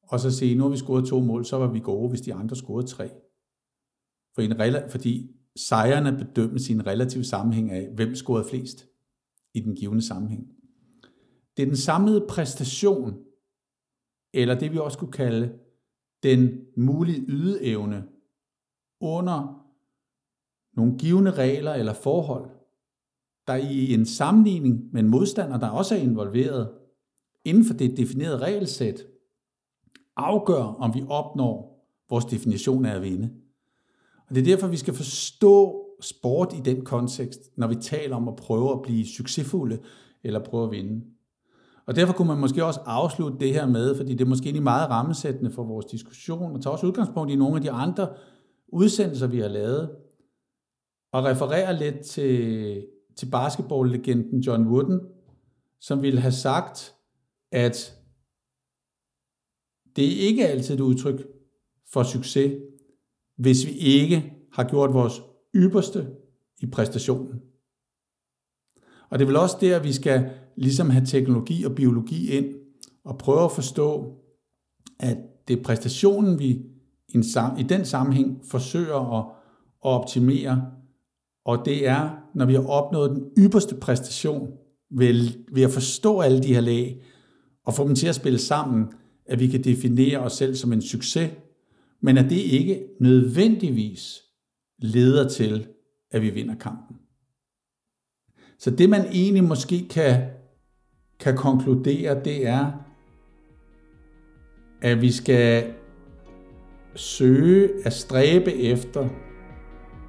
og 0.03 0.19
så 0.19 0.31
sige, 0.31 0.55
nu 0.55 0.63
har 0.63 0.69
vi 0.69 0.77
scoret 0.77 1.07
to 1.07 1.19
mål, 1.19 1.45
så 1.45 1.57
var 1.57 1.67
vi 1.67 1.79
gode, 1.79 2.09
hvis 2.09 2.21
de 2.21 2.33
andre 2.33 2.55
scorede 2.55 2.87
tre. 2.87 3.09
For 4.35 4.41
en, 4.41 4.89
fordi 4.89 5.31
sejrene 5.55 6.17
bedømmes 6.17 6.69
i 6.69 6.73
en 6.73 6.87
relativ 6.87 7.23
sammenhæng 7.23 7.71
af, 7.71 7.89
hvem 7.95 8.15
scorede 8.15 8.45
flest 8.49 8.90
i 9.53 9.59
den 9.59 9.75
givende 9.75 10.01
sammenhæng. 10.01 10.47
Det 11.57 11.63
er 11.63 11.67
den 11.67 11.77
samlede 11.77 12.25
præstation, 12.29 13.23
eller 14.33 14.59
det 14.59 14.71
vi 14.71 14.77
også 14.77 14.97
kunne 14.97 15.11
kalde 15.11 15.59
den 16.23 16.65
mulige 16.77 17.25
ydeevne 17.27 18.07
under 19.01 19.67
nogle 20.73 20.97
givende 20.97 21.31
regler 21.31 21.73
eller 21.73 21.93
forhold, 21.93 22.49
der 23.47 23.55
i 23.55 23.93
en 23.93 24.05
sammenligning 24.05 24.93
med 24.93 25.01
en 25.01 25.09
modstander, 25.09 25.59
der 25.59 25.69
også 25.69 25.95
er 25.95 25.99
involveret 25.99 26.73
inden 27.45 27.65
for 27.65 27.73
det 27.73 27.97
definerede 27.97 28.37
regelsæt, 28.37 29.07
afgør, 30.15 30.63
om 30.63 30.93
vi 30.93 31.03
opnår 31.09 31.85
vores 32.09 32.25
definition 32.25 32.85
af 32.85 32.95
at 32.95 33.01
vinde. 33.01 33.29
Og 34.29 34.35
det 34.35 34.41
er 34.41 34.45
derfor, 34.45 34.67
vi 34.67 34.77
skal 34.77 34.93
forstå 34.93 35.85
sport 36.01 36.53
i 36.53 36.59
den 36.59 36.85
kontekst, 36.85 37.39
når 37.57 37.67
vi 37.67 37.75
taler 37.75 38.15
om 38.15 38.27
at 38.27 38.35
prøve 38.35 38.71
at 38.71 38.81
blive 38.81 39.07
succesfulde 39.07 39.79
eller 40.23 40.39
prøve 40.39 40.63
at 40.63 40.71
vinde. 40.71 41.05
Og 41.85 41.95
derfor 41.95 42.13
kunne 42.13 42.27
man 42.27 42.37
måske 42.37 42.65
også 42.65 42.79
afslutte 42.85 43.39
det 43.39 43.53
her 43.53 43.65
med, 43.65 43.95
fordi 43.95 44.13
det 44.13 44.21
er 44.21 44.29
måske 44.29 44.47
ikke 44.47 44.61
meget 44.61 44.89
rammesættende 44.89 45.51
for 45.51 45.63
vores 45.63 45.85
diskussion, 45.85 46.55
og 46.55 46.61
tage 46.61 46.73
også 46.73 46.87
udgangspunkt 46.87 47.31
i 47.31 47.35
nogle 47.35 47.55
af 47.55 47.61
de 47.61 47.71
andre 47.71 48.09
udsendelser, 48.67 49.27
vi 49.27 49.39
har 49.39 49.47
lavet, 49.47 49.95
og 51.11 51.23
referere 51.23 51.77
lidt 51.77 52.01
til, 52.01 52.85
til 53.15 53.25
basketballlegenden 53.25 54.39
John 54.39 54.67
Wooden, 54.67 54.99
som 55.79 56.01
ville 56.01 56.19
have 56.19 56.31
sagt, 56.31 56.95
at 57.51 57.97
det 59.95 60.05
er 60.05 60.27
ikke 60.27 60.47
altid 60.47 60.75
et 60.75 60.81
udtryk 60.81 61.27
for 61.93 62.03
succes, 62.03 62.61
hvis 63.37 63.65
vi 63.65 63.71
ikke 63.71 64.33
har 64.53 64.69
gjort 64.69 64.93
vores 64.93 65.21
ypperste 65.55 66.07
i 66.59 66.65
præstationen. 66.65 67.41
Og 69.09 69.19
det 69.19 69.25
er 69.25 69.27
vel 69.27 69.35
også 69.35 69.57
der, 69.61 69.79
vi 69.79 69.93
skal 69.93 70.29
ligesom 70.55 70.89
have 70.89 71.05
teknologi 71.05 71.63
og 71.63 71.75
biologi 71.75 72.31
ind 72.31 72.55
og 73.03 73.17
prøve 73.17 73.43
at 73.43 73.51
forstå, 73.51 74.15
at 74.99 75.17
det 75.47 75.59
er 75.59 75.63
præstationen, 75.63 76.39
vi 76.39 76.61
i 77.57 77.63
den 77.69 77.85
sammenhæng 77.85 78.41
forsøger 78.45 79.19
at, 79.19 79.25
optimere, 79.83 80.71
og 81.45 81.65
det 81.65 81.87
er, 81.87 82.09
når 82.35 82.45
vi 82.45 82.53
har 82.53 82.67
opnået 82.67 83.11
den 83.11 83.45
ypperste 83.45 83.75
præstation 83.75 84.51
ved, 84.91 85.29
ved 85.53 85.63
at 85.63 85.71
forstå 85.71 86.19
alle 86.19 86.43
de 86.43 86.53
her 86.53 86.61
lag 86.61 87.03
og 87.65 87.73
få 87.73 87.87
dem 87.87 87.95
til 87.95 88.07
at 88.07 88.15
spille 88.15 88.39
sammen, 88.39 88.85
at 89.25 89.39
vi 89.39 89.47
kan 89.47 89.63
definere 89.63 90.19
os 90.19 90.33
selv 90.33 90.55
som 90.55 90.73
en 90.73 90.81
succes, 90.81 91.31
men 92.01 92.17
at 92.17 92.29
det 92.29 92.35
ikke 92.35 92.83
nødvendigvis 92.99 94.21
leder 94.81 95.29
til, 95.29 95.67
at 96.11 96.21
vi 96.21 96.29
vinder 96.29 96.55
kampen. 96.55 96.97
Så 98.57 98.71
det 98.71 98.89
man 98.89 99.05
egentlig 99.05 99.43
måske 99.43 99.87
kan, 99.89 100.29
kan 101.19 101.37
konkludere, 101.37 102.23
det 102.23 102.47
er, 102.47 102.71
at 104.81 105.01
vi 105.01 105.11
skal 105.11 105.73
søge 106.95 107.85
at 107.85 107.93
stræbe 107.93 108.53
efter 108.53 109.09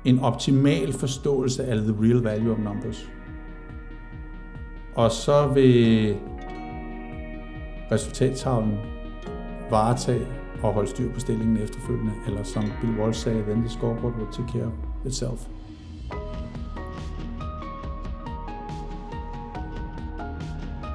en 0.04 0.18
optimal 0.18 0.92
forståelse 0.92 1.64
af 1.64 1.76
the 1.76 1.96
real 2.00 2.22
value 2.22 2.52
of 2.52 2.58
numbers. 2.58 3.08
Og 4.94 5.10
så 5.10 5.46
vil 5.46 6.16
resultattavlen 7.92 8.78
varetage 9.70 10.41
og 10.62 10.72
holde 10.72 10.90
styr 10.90 11.12
på 11.12 11.20
stillingen 11.20 11.56
efterfølgende, 11.56 12.12
eller 12.26 12.42
som 12.42 12.64
Bill 12.80 13.00
Walsh 13.00 13.20
sagde, 13.20 13.42
then 13.42 13.60
the 13.60 13.68
scoreboard 13.68 14.14
will 14.14 14.32
take 14.32 14.52
care 14.52 14.66
of 14.66 14.72
itself. 15.06 15.48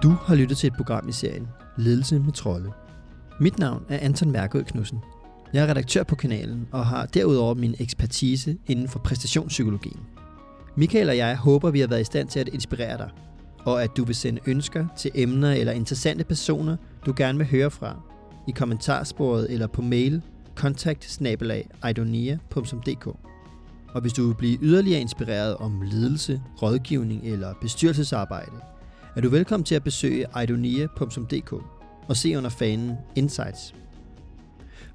Du 0.03 0.09
har 0.09 0.35
lyttet 0.35 0.57
til 0.57 0.67
et 0.67 0.73
program 0.73 1.09
i 1.09 1.11
serien 1.11 1.47
Ledelse 1.77 2.19
med 2.19 2.33
trolde. 2.33 2.71
Mit 3.39 3.59
navn 3.59 3.83
er 3.89 3.99
Anton 3.99 4.31
Mærkød 4.31 4.63
Knudsen. 4.63 4.99
Jeg 5.53 5.63
er 5.63 5.69
redaktør 5.69 6.03
på 6.03 6.15
kanalen 6.15 6.67
og 6.71 6.85
har 6.85 7.05
derudover 7.05 7.53
min 7.53 7.75
ekspertise 7.79 8.57
inden 8.67 8.87
for 8.87 8.99
præstationspsykologien. 8.99 9.99
Michael 10.75 11.09
og 11.09 11.17
jeg 11.17 11.37
håber, 11.37 11.71
vi 11.71 11.79
har 11.79 11.87
været 11.87 12.01
i 12.01 12.03
stand 12.03 12.27
til 12.27 12.39
at 12.39 12.47
inspirere 12.47 12.97
dig, 12.97 13.09
og 13.65 13.83
at 13.83 13.97
du 13.97 14.05
vil 14.05 14.15
sende 14.15 14.41
ønsker 14.45 14.85
til 14.97 15.11
emner 15.15 15.51
eller 15.51 15.73
interessante 15.73 16.23
personer, 16.23 16.77
du 17.05 17.13
gerne 17.17 17.37
vil 17.37 17.47
høre 17.47 17.71
fra, 17.71 18.01
i 18.47 18.51
kommentarsporet 18.51 19.51
eller 19.53 19.67
på 19.67 19.81
mail 19.81 20.21
kontakt 20.55 21.21
Og 23.87 24.01
hvis 24.01 24.13
du 24.13 24.27
vil 24.27 24.35
blive 24.35 24.57
yderligere 24.61 25.01
inspireret 25.01 25.57
om 25.57 25.81
ledelse, 25.81 26.41
rådgivning 26.61 27.23
eller 27.23 27.53
bestyrelsesarbejde, 27.61 28.51
er 29.15 29.21
du 29.21 29.29
velkommen 29.29 29.63
til 29.63 29.75
at 29.75 29.83
besøge 29.83 30.25
idonia.dk 30.43 31.53
og 32.07 32.17
se 32.17 32.37
under 32.37 32.49
fanen 32.49 32.91
Insights. 33.15 33.75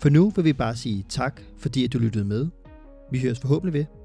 For 0.01 0.09
nu 0.09 0.31
vil 0.31 0.45
vi 0.45 0.53
bare 0.53 0.77
sige 0.77 1.05
tak, 1.09 1.41
fordi 1.59 1.85
at 1.85 1.93
du 1.93 1.99
lyttede 1.99 2.25
med. 2.25 2.49
Vi 3.13 3.19
høres 3.19 3.41
forhåbentlig 3.41 3.73
ved 3.73 4.02